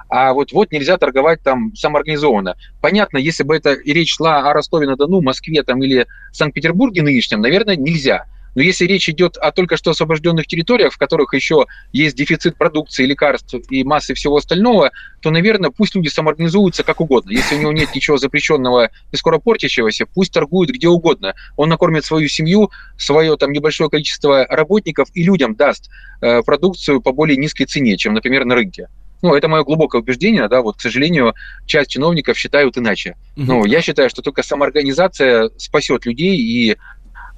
а 0.09 0.33
вот, 0.33 0.53
вот 0.53 0.73
нельзя 0.73 0.97
торговать 0.97 1.43
там 1.43 1.75
самоорганизованно. 1.75 2.57
Понятно, 2.81 3.19
если 3.19 3.43
бы 3.43 3.57
это 3.57 3.73
и 3.73 3.93
речь 3.93 4.15
шла 4.17 4.49
о 4.49 4.53
Ростове-на-Дону, 4.53 5.21
Москве 5.21 5.63
там, 5.63 5.83
или 5.83 6.07
Санкт-Петербурге 6.33 7.03
нынешнем, 7.03 7.41
наверное, 7.41 7.77
нельзя. 7.77 8.27
Но 8.55 8.63
если 8.63 8.87
речь 8.87 9.09
идет 9.09 9.37
о 9.37 9.51
только 9.53 9.77
что 9.77 9.91
освобожденных 9.91 10.47
территориях, 10.47 10.93
в 10.93 10.99
которых 10.99 11.35
еще 11.35 11.67
есть 11.93 12.17
дефицит 12.17 12.57
продукции, 12.57 13.05
лекарств 13.05 13.55
и 13.69 13.85
массы 13.85 14.15
всего 14.15 14.37
остального, 14.37 14.93
то, 15.21 15.31
наверное, 15.31 15.71
пусть 15.71 15.95
люди 15.95 16.09
самоорганизуются 16.09 16.85
как 16.85 17.01
угодно. 17.01 17.31
Если 17.31 17.57
у 17.57 17.61
него 17.61 17.73
нет 17.73 17.95
ничего 17.95 18.17
запрещенного 18.17 18.91
и 19.13 19.17
скоро 19.17 19.39
портящегося, 19.39 20.07
пусть 20.07 20.33
торгует 20.33 20.71
где 20.71 20.89
угодно. 20.89 21.35
Он 21.57 21.69
накормит 21.69 22.05
свою 22.05 22.29
семью, 22.29 22.71
свое 22.97 23.37
там 23.37 23.53
небольшое 23.53 23.91
количество 23.91 24.47
работников 24.47 25.09
и 25.15 25.23
людям 25.25 25.55
даст 25.57 25.91
э, 26.21 26.43
продукцию 26.43 27.01
по 27.01 27.13
более 27.13 27.37
низкой 27.37 27.65
цене, 27.65 27.97
чем, 27.97 28.15
например, 28.15 28.45
на 28.45 28.55
рынке. 28.55 28.89
Ну, 29.25 29.35
это 29.35 29.49
мое 29.49 29.65
глубокое 29.65 30.03
убеждение, 30.03 30.47
да, 30.49 30.61
вот, 30.61 30.77
к 30.77 30.83
сожалению, 30.83 31.35
часть 31.65 31.89
чиновников 31.89 32.37
считают 32.37 32.77
иначе. 32.77 33.17
Угу. 33.39 33.47
Ну, 33.47 33.65
я 33.65 33.81
считаю, 33.81 34.11
что 34.11 34.21
только 34.21 34.43
самоорганизация 34.43 35.49
спасет 35.57 36.05
людей 36.05 36.37
и 36.37 36.77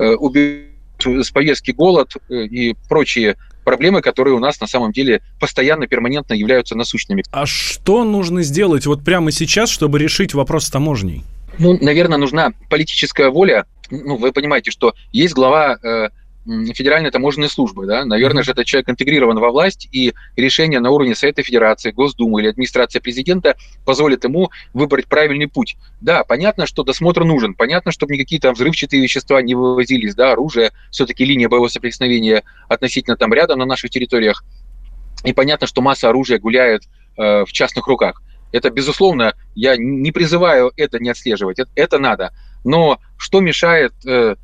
э, 0.00 0.14
уберет 0.14 0.66
с 0.98 1.30
повестки 1.30 1.70
голод 1.70 2.16
э, 2.28 2.44
и 2.46 2.74
прочие 2.88 3.36
проблемы, 3.64 4.02
которые 4.02 4.34
у 4.34 4.40
нас 4.40 4.60
на 4.60 4.66
самом 4.66 4.90
деле 4.90 5.22
постоянно, 5.38 5.86
перманентно 5.86 6.34
являются 6.34 6.74
насущными. 6.74 7.22
А 7.30 7.46
что 7.46 8.02
нужно 8.02 8.42
сделать 8.42 8.84
вот 8.86 9.04
прямо 9.04 9.30
сейчас, 9.30 9.70
чтобы 9.70 10.00
решить 10.00 10.34
вопрос 10.34 10.64
с 10.64 10.70
таможней? 10.70 11.22
Ну, 11.60 11.78
наверное, 11.80 12.18
нужна 12.18 12.50
политическая 12.68 13.30
воля. 13.30 13.64
Ну, 13.92 14.16
вы 14.16 14.32
понимаете, 14.32 14.72
что 14.72 14.94
есть 15.12 15.34
глава 15.34 15.78
э, 15.80 16.08
Федеральной 16.46 17.10
таможенной 17.10 17.48
службы. 17.48 17.86
Да? 17.86 18.04
Наверное 18.04 18.42
же 18.42 18.52
этот 18.52 18.66
человек 18.66 18.88
интегрирован 18.88 19.38
во 19.38 19.50
власть, 19.50 19.88
и 19.90 20.14
решение 20.36 20.80
на 20.80 20.90
уровне 20.90 21.14
Совета 21.14 21.42
Федерации, 21.42 21.90
Госдумы 21.90 22.40
или 22.40 22.48
администрации 22.48 23.00
президента 23.00 23.56
позволит 23.84 24.24
ему 24.24 24.50
выбрать 24.72 25.06
правильный 25.06 25.48
путь. 25.48 25.76
Да, 26.00 26.24
понятно, 26.24 26.66
что 26.66 26.84
досмотр 26.84 27.24
нужен, 27.24 27.54
понятно, 27.54 27.90
чтобы 27.90 28.14
никакие 28.14 28.40
там 28.40 28.54
взрывчатые 28.54 29.02
вещества 29.02 29.42
не 29.42 29.54
вывозились, 29.54 30.14
да, 30.14 30.32
оружие, 30.32 30.72
все-таки 30.90 31.24
линия 31.24 31.48
боевого 31.48 31.68
соприкосновения 31.68 32.44
относительно 32.68 33.16
там 33.16 33.32
рядом 33.34 33.58
на 33.58 33.66
наших 33.66 33.90
территориях 33.90 34.44
и 35.24 35.32
понятно, 35.32 35.66
что 35.66 35.82
масса 35.82 36.08
оружия 36.08 36.38
гуляет 36.38 36.82
э, 37.16 37.44
в 37.44 37.52
частных 37.52 37.86
руках. 37.86 38.22
Это, 38.52 38.70
безусловно, 38.70 39.34
я 39.54 39.76
не 39.76 40.12
призываю 40.12 40.72
это 40.76 40.98
не 40.98 41.10
отслеживать, 41.10 41.58
это, 41.58 41.70
это 41.74 41.98
надо. 41.98 42.32
Но 42.64 43.00
что 43.16 43.40
мешает 43.40 43.92
э, 44.06 44.36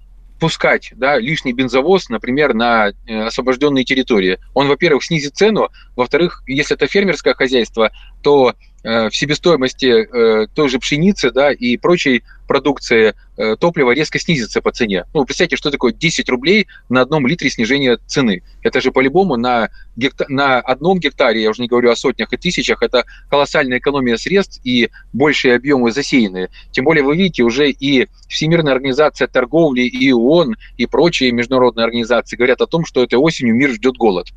пускать 0.43 0.93
да, 0.97 1.21
лишний 1.21 1.53
бензовоз, 1.53 2.09
например, 2.09 2.53
на 2.53 2.89
э, 2.89 3.23
освобожденные 3.23 3.85
территории? 3.85 4.41
Он, 4.55 4.67
во-первых, 4.67 5.05
снизит 5.05 5.37
цену, 5.37 5.69
во-вторых, 5.95 6.43
если 6.49 6.75
это 6.75 6.89
фермерское 6.89 7.35
хозяйство, 7.35 7.93
то 8.25 8.57
в 8.83 9.11
себестоимости 9.13 9.87
э, 9.87 10.47
той 10.55 10.69
же 10.69 10.79
пшеницы 10.79 11.31
да, 11.31 11.53
и 11.53 11.77
прочей 11.77 12.25
продукции 12.47 13.15
э, 13.37 13.57
топлива 13.57 13.93
резко 13.93 14.19
снизится 14.19 14.61
по 14.61 14.73
цене. 14.73 15.05
Ну, 15.15 15.25
представьте, 15.25 15.57
что 15.57 15.71
такое 15.71 15.93
10 15.93 16.29
рублей 16.29 16.67
на 16.89 17.01
одном 17.01 17.27
литре 17.27 17.49
снижения 17.49 17.99
цены. 18.07 18.43
Это 18.63 18.81
же 18.81 18.93
по-любому 18.93 19.37
на, 19.37 19.71
гекта... 19.97 20.27
на 20.29 20.59
одном 20.61 20.99
гектаре, 20.99 21.43
я 21.43 21.51
уже 21.51 21.63
не 21.63 21.69
говорю 21.69 21.91
о 21.91 21.97
сотнях 21.97 22.33
и 22.33 22.37
тысячах, 22.37 22.83
это 22.83 23.05
колоссальная 23.31 23.79
экономия 23.79 24.17
средств 24.17 24.61
и 24.65 24.91
большие 25.13 25.55
объемы 25.55 25.93
засеянные. 25.93 26.51
Тем 26.73 26.85
более 26.85 27.05
вы 27.05 27.17
видите, 27.17 27.43
уже 27.43 27.71
и 27.71 28.09
Всемирная 28.29 28.73
организация 28.73 29.29
торговли, 29.29 29.83
и 29.83 30.13
ООН, 30.13 30.57
и 30.77 30.87
прочие 30.87 31.33
международные 31.33 31.85
организации 31.85 32.37
говорят 32.37 32.61
о 32.61 32.67
том, 32.67 32.85
что 32.85 33.03
этой 33.03 33.19
осенью 33.19 33.55
мир 33.55 33.71
ждет 33.71 33.97
голод. 33.97 34.29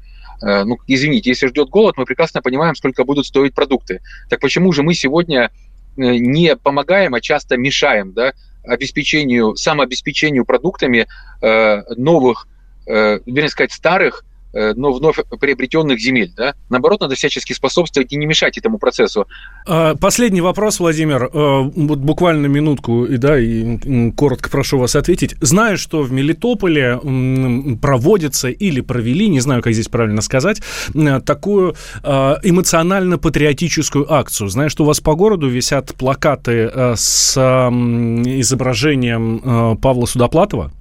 Э, 0.45 0.63
ну, 0.63 0.77
извините, 0.87 1.31
если 1.31 1.47
ждет 1.47 1.69
голод, 1.69 1.97
мы 1.97 2.05
прекрасно 2.05 2.41
понимаем, 2.41 2.75
сколько 2.75 3.03
будут 3.03 3.25
стоить 3.25 3.53
продукты. 3.53 4.01
Так 4.29 4.39
почему 4.39 4.71
же 4.71 4.83
мы 4.83 4.93
сегодня 4.93 5.49
Э, 5.97 6.17
не 6.17 6.55
помогаем, 6.55 7.13
а 7.13 7.21
часто 7.21 7.57
мешаем 7.57 8.11
да, 8.13 8.33
обеспечению, 8.63 9.55
самообеспечению 9.55 10.45
продуктами 10.45 11.07
э, 11.41 11.83
новых, 11.95 12.47
э, 12.85 13.19
вернее 13.25 13.49
сказать, 13.49 13.71
старых 13.71 14.25
но 14.55 14.93
вновь 14.93 15.17
приобретенных 15.39 15.99
земель. 15.99 16.31
Да? 16.35 16.55
Наоборот, 16.69 17.01
надо 17.01 17.15
всячески 17.15 17.53
способствовать 17.53 18.13
и 18.13 18.15
не 18.15 18.25
мешать 18.25 18.57
этому 18.57 18.77
процессу. 18.77 19.27
А, 19.67 19.95
последний 19.95 20.41
вопрос, 20.41 20.79
Владимир. 20.79 21.25
Э, 21.25 21.69
вот 21.75 21.99
буквально 21.99 22.47
минутку, 22.47 23.05
и 23.05 23.17
да, 23.17 23.37
и 23.37 24.11
коротко 24.11 24.49
прошу 24.49 24.79
вас 24.79 24.95
ответить. 24.95 25.35
Знаю, 25.41 25.77
что 25.77 26.01
в 26.01 26.11
Мелитополе 26.11 26.99
проводится 27.81 28.47
или 28.49 28.81
провели, 28.81 29.27
не 29.27 29.41
знаю, 29.41 29.61
как 29.61 29.73
здесь 29.73 29.89
правильно 29.89 30.21
сказать, 30.21 30.61
э, 30.93 31.19
такую 31.21 31.75
эмоционально-патриотическую 32.03 34.11
акцию. 34.11 34.49
Знаю, 34.49 34.69
что 34.69 34.83
у 34.83 34.87
вас 34.87 35.01
по 35.01 35.15
городу 35.15 35.47
висят 35.47 35.95
плакаты 35.95 36.71
с 36.95 37.35
изображением 37.35 39.77
Павла 39.81 40.05
Судоплатова. 40.05 40.71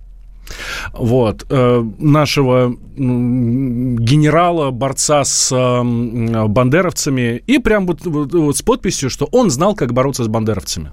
Вот. 0.93 1.47
Э, 1.51 1.85
нашего 1.99 2.77
генерала, 2.97 4.71
борца 4.71 5.25
с 5.25 5.53
э, 5.53 5.83
бандеровцами, 6.47 7.43
и 7.47 7.59
прям 7.59 7.87
вот, 7.87 8.05
вот, 8.05 8.33
вот 8.33 8.57
с 8.57 8.63
подписью, 8.63 9.11
что 9.11 9.29
он 9.33 9.51
знал, 9.51 9.75
как 9.75 9.93
бороться 9.93 10.25
с 10.25 10.29
бандеровцами. 10.29 10.93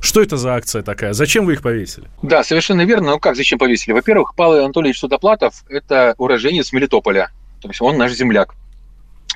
Что 0.00 0.22
это 0.22 0.36
за 0.36 0.54
акция 0.54 0.82
такая? 0.82 1.12
Зачем 1.12 1.44
вы 1.44 1.54
их 1.54 1.62
повесили? 1.62 2.08
Да, 2.22 2.42
совершенно 2.42 2.84
верно. 2.84 3.12
Ну 3.12 3.18
как 3.18 3.36
зачем 3.36 3.58
повесили? 3.58 3.92
Во-первых, 3.92 4.34
Павел 4.34 4.64
Анатольевич 4.64 4.98
Судоплатов– 4.98 5.64
это 5.68 6.14
уроженец 6.16 6.72
Мелитополя. 6.72 7.30
То 7.60 7.68
есть 7.68 7.80
он 7.82 7.98
наш 7.98 8.12
земляк. 8.12 8.54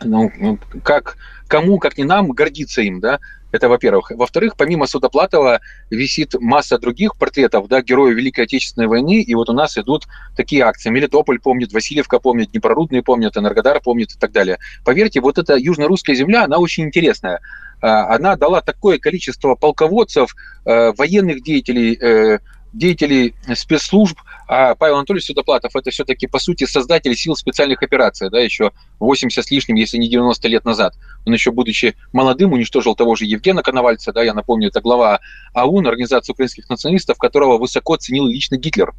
Ну, 0.03 0.33
ну 0.39 0.59
как, 0.83 1.17
кому, 1.47 1.79
как 1.79 1.99
не 1.99 2.05
нам, 2.05 2.31
гордиться 2.31 2.83
им, 2.83 3.01
да? 3.01 3.21
Это 3.55 3.69
во-первых. 3.69 4.11
Во-вторых, 4.11 4.57
помимо 4.57 4.89
Судоплатова 4.89 5.61
висит 5.89 6.35
масса 6.41 6.77
других 6.77 7.17
портретов 7.17 7.69
да, 7.69 7.83
героев 7.83 8.17
Великой 8.17 8.47
Отечественной 8.47 8.89
войны, 8.89 9.23
и 9.23 9.35
вот 9.37 9.49
у 9.49 9.53
нас 9.53 9.79
идут 9.79 10.09
такие 10.37 10.65
акции. 10.65 10.91
Мелитополь 10.91 11.39
помнит, 11.39 11.73
Васильевка 11.73 12.19
помнит, 12.19 12.51
Днепрорудный 12.51 13.05
помнит, 13.05 13.37
Энергодар 13.37 13.81
помнит 13.81 14.11
и 14.11 14.19
так 14.19 14.33
далее. 14.33 14.59
Поверьте, 14.85 15.21
вот 15.21 15.39
эта 15.39 15.55
южно-русская 15.55 16.17
земля, 16.17 16.43
она 16.43 16.59
очень 16.59 16.83
интересная. 16.83 17.41
А, 17.81 18.13
она 18.17 18.35
дала 18.35 18.61
такое 18.61 18.99
количество 18.99 19.55
полководцев, 19.55 20.35
э, 20.65 20.93
военных 20.99 21.45
деятелей, 21.45 21.95
э, 21.95 22.41
деятелей 22.75 23.35
спецслужб, 23.55 24.18
а 24.47 24.75
Павел 24.75 24.97
Анатольевич 24.97 25.27
Судоплатов 25.27 25.75
это 25.75 25.91
все-таки, 25.91 26.27
по 26.27 26.39
сути, 26.39 26.64
создатель 26.64 27.16
сил 27.16 27.35
специальных 27.37 27.83
операций, 27.83 28.29
да, 28.31 28.41
еще 28.41 28.72
80 29.01 29.45
с 29.45 29.51
лишним, 29.51 29.77
если 29.77 29.97
не 29.97 30.09
90 30.09 30.49
лет 30.49 30.64
назад. 30.64 30.95
Он 31.25 31.33
еще, 31.33 31.51
будучи 31.51 31.97
молодым, 32.12 32.53
уничтожил 32.53 32.95
того 32.95 33.14
же 33.14 33.25
Евгена 33.25 33.62
Коновальца, 33.62 34.12
да, 34.12 34.22
я 34.22 34.35
напомню, 34.35 34.68
это 34.68 34.81
глава 34.81 35.20
АУН, 35.55 35.87
Организации 35.87 36.33
украинских 36.33 36.68
националистов, 36.68 37.16
которого 37.18 37.59
высоко 37.59 37.97
ценил 37.97 38.27
лично 38.27 38.57
Гитлер. 38.57 38.93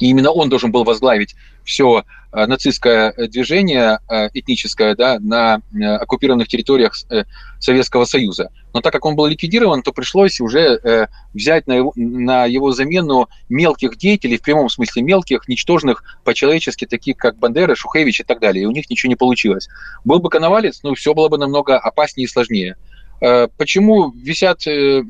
И 0.00 0.08
именно 0.08 0.30
он 0.30 0.48
должен 0.48 0.72
был 0.72 0.84
возглавить 0.84 1.34
все 1.64 2.04
э, 2.32 2.46
нацистское 2.46 3.12
движение 3.28 3.98
э, 4.08 4.28
этническое 4.34 4.94
да, 4.94 5.18
на 5.18 5.60
э, 5.72 5.84
оккупированных 5.84 6.48
территориях 6.48 6.94
Советского 7.58 8.04
Союза. 8.04 8.50
Но 8.72 8.80
так 8.80 8.92
как 8.92 9.04
он 9.06 9.16
был 9.16 9.26
ликвидирован, 9.26 9.82
то 9.82 9.92
пришлось 9.92 10.40
уже 10.40 11.08
взять 11.32 11.66
на 11.66 11.74
его, 11.74 11.92
на 11.96 12.44
его 12.44 12.72
замену 12.72 13.28
мелких 13.48 13.96
деятелей, 13.96 14.36
в 14.36 14.42
прямом 14.42 14.68
смысле 14.68 15.02
мелких, 15.02 15.48
ничтожных 15.48 16.04
по-человечески, 16.24 16.84
таких 16.84 17.16
как 17.16 17.38
Бандера, 17.38 17.74
Шухевич 17.74 18.20
и 18.20 18.24
так 18.24 18.40
далее. 18.40 18.64
И 18.64 18.66
у 18.66 18.72
них 18.72 18.90
ничего 18.90 19.08
не 19.08 19.16
получилось. 19.16 19.68
Был 20.04 20.18
бы 20.18 20.28
Коновалец, 20.28 20.80
ну, 20.82 20.94
все 20.94 21.14
было 21.14 21.28
бы 21.28 21.38
намного 21.38 21.78
опаснее 21.78 22.24
и 22.24 22.28
сложнее. 22.28 22.76
Э, 23.20 23.48
почему 23.56 24.10
висят 24.10 24.66
э, 24.66 24.70
э, 24.70 25.02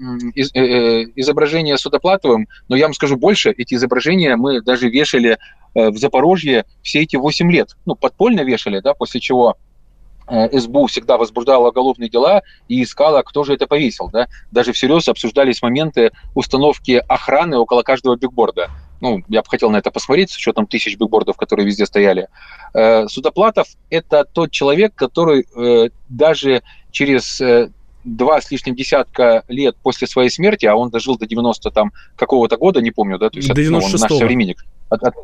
изображения 1.16 1.76
Судоплатовым? 1.76 2.48
Но 2.68 2.76
я 2.76 2.84
вам 2.86 2.94
скажу 2.94 3.16
больше, 3.16 3.50
эти 3.50 3.74
изображения 3.74 4.36
мы 4.36 4.60
даже 4.60 4.88
вешали 4.88 5.38
в 5.74 5.96
Запорожье 5.96 6.66
все 6.82 7.00
эти 7.00 7.16
8 7.16 7.50
лет. 7.50 7.76
Ну, 7.84 7.96
подпольно 7.96 8.42
вешали, 8.42 8.78
да, 8.78 8.94
после 8.94 9.20
чего 9.20 9.56
СБУ 10.28 10.86
всегда 10.86 11.18
возбуждала 11.18 11.70
уголовные 11.70 12.08
дела 12.08 12.42
и 12.68 12.80
искала, 12.84 13.22
кто 13.22 13.42
же 13.42 13.54
это 13.54 13.66
повесил. 13.66 14.08
Да? 14.08 14.28
Даже 14.52 14.72
всерьез 14.72 15.08
обсуждались 15.08 15.62
моменты 15.62 16.12
установки 16.36 17.02
охраны 17.08 17.58
около 17.58 17.82
каждого 17.82 18.16
бигборда. 18.16 18.70
Ну, 19.00 19.24
я 19.28 19.42
бы 19.42 19.48
хотел 19.48 19.68
на 19.70 19.78
это 19.78 19.90
посмотреть, 19.90 20.30
с 20.30 20.36
учетом 20.36 20.68
тысяч 20.68 20.96
бигбордов, 20.96 21.36
которые 21.36 21.66
везде 21.66 21.86
стояли. 21.86 22.28
Судоплатов– 23.08 23.66
это 23.90 24.24
тот 24.24 24.52
человек, 24.52 24.94
который 24.94 25.48
даже 26.08 26.62
через 26.92 27.42
два 28.04 28.40
с 28.40 28.50
лишним 28.50 28.74
десятка 28.74 29.44
лет 29.48 29.76
после 29.82 30.06
своей 30.06 30.30
смерти, 30.30 30.66
а 30.66 30.76
он 30.76 30.90
дожил 30.90 31.16
до 31.16 31.26
90 31.26 31.70
там 31.70 31.92
какого-то 32.16 32.56
года, 32.56 32.80
не 32.80 32.90
помню, 32.90 33.18
да, 33.18 33.30
то 33.30 33.38
есть 33.38 33.52
до 33.52 33.60
это, 33.60 33.70
ну, 33.70 33.78
он 33.78 33.90
наш 33.90 34.00
современник. 34.00 34.64
От, 34.90 35.02
от, 35.02 35.14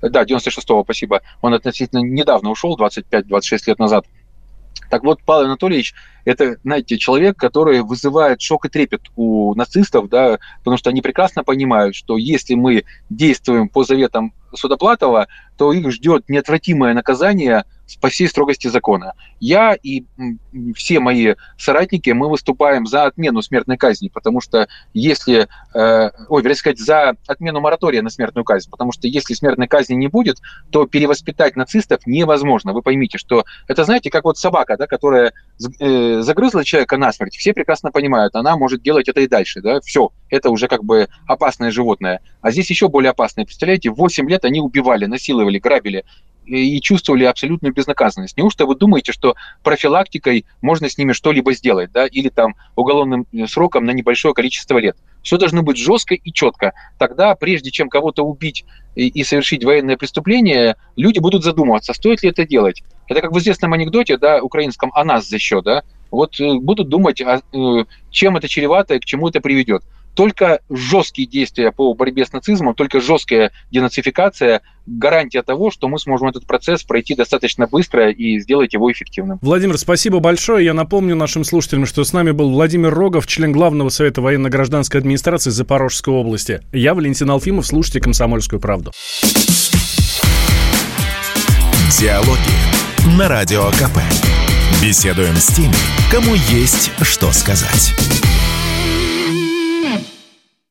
да, 0.00 0.22
96-го, 0.22 0.84
спасибо. 0.84 1.22
Он 1.42 1.54
относительно 1.54 2.00
недавно 2.00 2.50
ушел, 2.50 2.78
25-26 2.78 3.58
лет 3.66 3.78
назад. 3.78 4.06
Так 4.90 5.02
вот, 5.02 5.20
Павел 5.24 5.46
Анатольевич– 5.46 5.94
это, 6.24 6.56
знаете, 6.62 6.96
человек, 6.96 7.36
который 7.36 7.82
вызывает 7.82 8.40
шок 8.40 8.64
и 8.64 8.68
трепет 8.68 9.02
у 9.16 9.54
нацистов, 9.54 10.08
да, 10.08 10.38
потому 10.58 10.76
что 10.78 10.90
они 10.90 11.02
прекрасно 11.02 11.44
понимают, 11.44 11.94
что 11.94 12.16
если 12.16 12.54
мы 12.54 12.84
действуем 13.10 13.68
по 13.68 13.84
заветам 13.84 14.32
Судоплатова, 14.54 15.28
то 15.56 15.72
их 15.72 15.90
ждет 15.90 16.28
неотвратимое 16.28 16.94
наказание– 16.94 17.64
по 17.96 18.08
всей 18.08 18.28
строгости 18.28 18.68
закона. 18.68 19.14
Я 19.40 19.74
и 19.74 20.04
все 20.74 21.00
мои 21.00 21.34
соратники, 21.56 22.10
мы 22.10 22.28
выступаем 22.28 22.86
за 22.86 23.04
отмену 23.04 23.40
смертной 23.40 23.76
казни, 23.76 24.08
потому 24.08 24.40
что 24.40 24.68
если, 24.92 25.48
э, 25.74 26.10
ой, 26.28 26.42
вернее 26.42 26.56
сказать, 26.56 26.78
за 26.78 27.16
отмену 27.26 27.60
моратория 27.60 28.02
на 28.02 28.10
смертную 28.10 28.44
казнь, 28.44 28.68
потому 28.70 28.92
что 28.92 29.08
если 29.08 29.34
смертной 29.34 29.68
казни 29.68 29.94
не 29.94 30.08
будет, 30.08 30.38
то 30.70 30.86
перевоспитать 30.86 31.56
нацистов 31.56 32.06
невозможно. 32.06 32.72
Вы 32.72 32.82
поймите, 32.82 33.16
что 33.16 33.44
это, 33.66 33.84
знаете, 33.84 34.10
как 34.10 34.24
вот 34.24 34.36
собака, 34.38 34.76
да, 34.76 34.86
которая 34.86 35.32
э, 35.80 36.20
загрызла 36.20 36.64
человека 36.64 36.98
насмерть, 36.98 37.36
все 37.36 37.54
прекрасно 37.54 37.90
понимают, 37.90 38.34
она 38.34 38.56
может 38.56 38.82
делать 38.82 39.08
это 39.08 39.20
и 39.20 39.28
дальше, 39.28 39.62
да, 39.62 39.80
все, 39.80 40.10
это 40.28 40.50
уже 40.50 40.68
как 40.68 40.84
бы 40.84 41.08
опасное 41.26 41.70
животное. 41.70 42.20
А 42.40 42.50
здесь 42.50 42.70
еще 42.70 42.88
более 42.88 43.10
опасное. 43.10 43.44
Представляете, 43.44 43.90
8 43.90 44.28
лет 44.28 44.37
они 44.44 44.60
убивали, 44.60 45.06
насиловали, 45.06 45.58
грабили 45.58 46.04
и 46.48 46.80
чувствовали 46.80 47.24
абсолютную 47.24 47.74
безнаказанность. 47.74 48.36
Неужто 48.36 48.66
вы 48.66 48.74
думаете, 48.74 49.12
что 49.12 49.34
профилактикой 49.62 50.46
можно 50.62 50.88
с 50.88 50.96
ними 50.96 51.12
что-либо 51.12 51.52
сделать, 51.52 51.92
да, 51.92 52.06
или 52.06 52.30
там 52.30 52.56
уголовным 52.74 53.26
э, 53.32 53.46
сроком 53.46 53.84
на 53.84 53.90
небольшое 53.90 54.34
количество 54.34 54.78
лет? 54.78 54.96
Все 55.22 55.36
должно 55.36 55.62
быть 55.62 55.76
жестко 55.76 56.14
и 56.14 56.32
четко. 56.32 56.72
Тогда, 56.98 57.34
прежде 57.34 57.70
чем 57.70 57.88
кого-то 57.88 58.22
убить 58.22 58.64
и, 58.94 59.22
совершить 59.24 59.64
военное 59.64 59.96
преступление, 59.96 60.76
люди 60.96 61.18
будут 61.18 61.44
задумываться, 61.44 61.92
стоит 61.92 62.22
ли 62.22 62.30
это 62.30 62.46
делать. 62.46 62.82
Это 63.08 63.20
как 63.20 63.32
в 63.32 63.38
известном 63.38 63.72
анекдоте, 63.74 64.16
да, 64.16 64.42
украинском 64.42 64.90
«о 64.94 65.04
нас 65.04 65.28
за 65.28 65.38
счет», 65.38 65.64
да, 65.64 65.82
вот 66.10 66.40
э, 66.40 66.54
будут 66.54 66.88
думать, 66.88 67.20
а, 67.20 67.40
э, 67.52 67.84
чем 68.10 68.36
это 68.36 68.48
чревато 68.48 68.94
и 68.94 68.98
к 68.98 69.04
чему 69.04 69.28
это 69.28 69.40
приведет 69.40 69.82
только 70.18 70.62
жесткие 70.68 71.28
действия 71.28 71.70
по 71.70 71.94
борьбе 71.94 72.26
с 72.26 72.32
нацизмом, 72.32 72.74
только 72.74 73.00
жесткая 73.00 73.52
денацификация 73.70 74.62
гарантия 74.84 75.44
того, 75.44 75.70
что 75.70 75.86
мы 75.86 76.00
сможем 76.00 76.26
этот 76.26 76.44
процесс 76.44 76.82
пройти 76.82 77.14
достаточно 77.14 77.68
быстро 77.68 78.10
и 78.10 78.40
сделать 78.40 78.72
его 78.72 78.90
эффективным. 78.90 79.38
Владимир, 79.42 79.78
спасибо 79.78 80.18
большое. 80.18 80.64
Я 80.64 80.74
напомню 80.74 81.14
нашим 81.14 81.44
слушателям, 81.44 81.86
что 81.86 82.02
с 82.02 82.12
нами 82.12 82.32
был 82.32 82.50
Владимир 82.50 82.92
Рогов, 82.92 83.28
член 83.28 83.52
Главного 83.52 83.90
совета 83.90 84.20
военно-гражданской 84.20 84.98
администрации 84.98 85.50
Запорожской 85.50 86.12
области. 86.12 86.62
Я 86.72 86.94
Валентин 86.94 87.30
Алфимов, 87.30 87.68
слушайте 87.68 88.00
«Комсомольскую 88.00 88.58
правду». 88.58 88.90
Диалоги 91.96 93.16
на 93.16 93.28
Радио 93.28 93.70
КП. 93.70 93.98
Беседуем 94.82 95.36
с 95.36 95.46
теми, 95.46 95.76
кому 96.10 96.34
есть 96.50 96.90
что 97.02 97.30
сказать. 97.30 97.94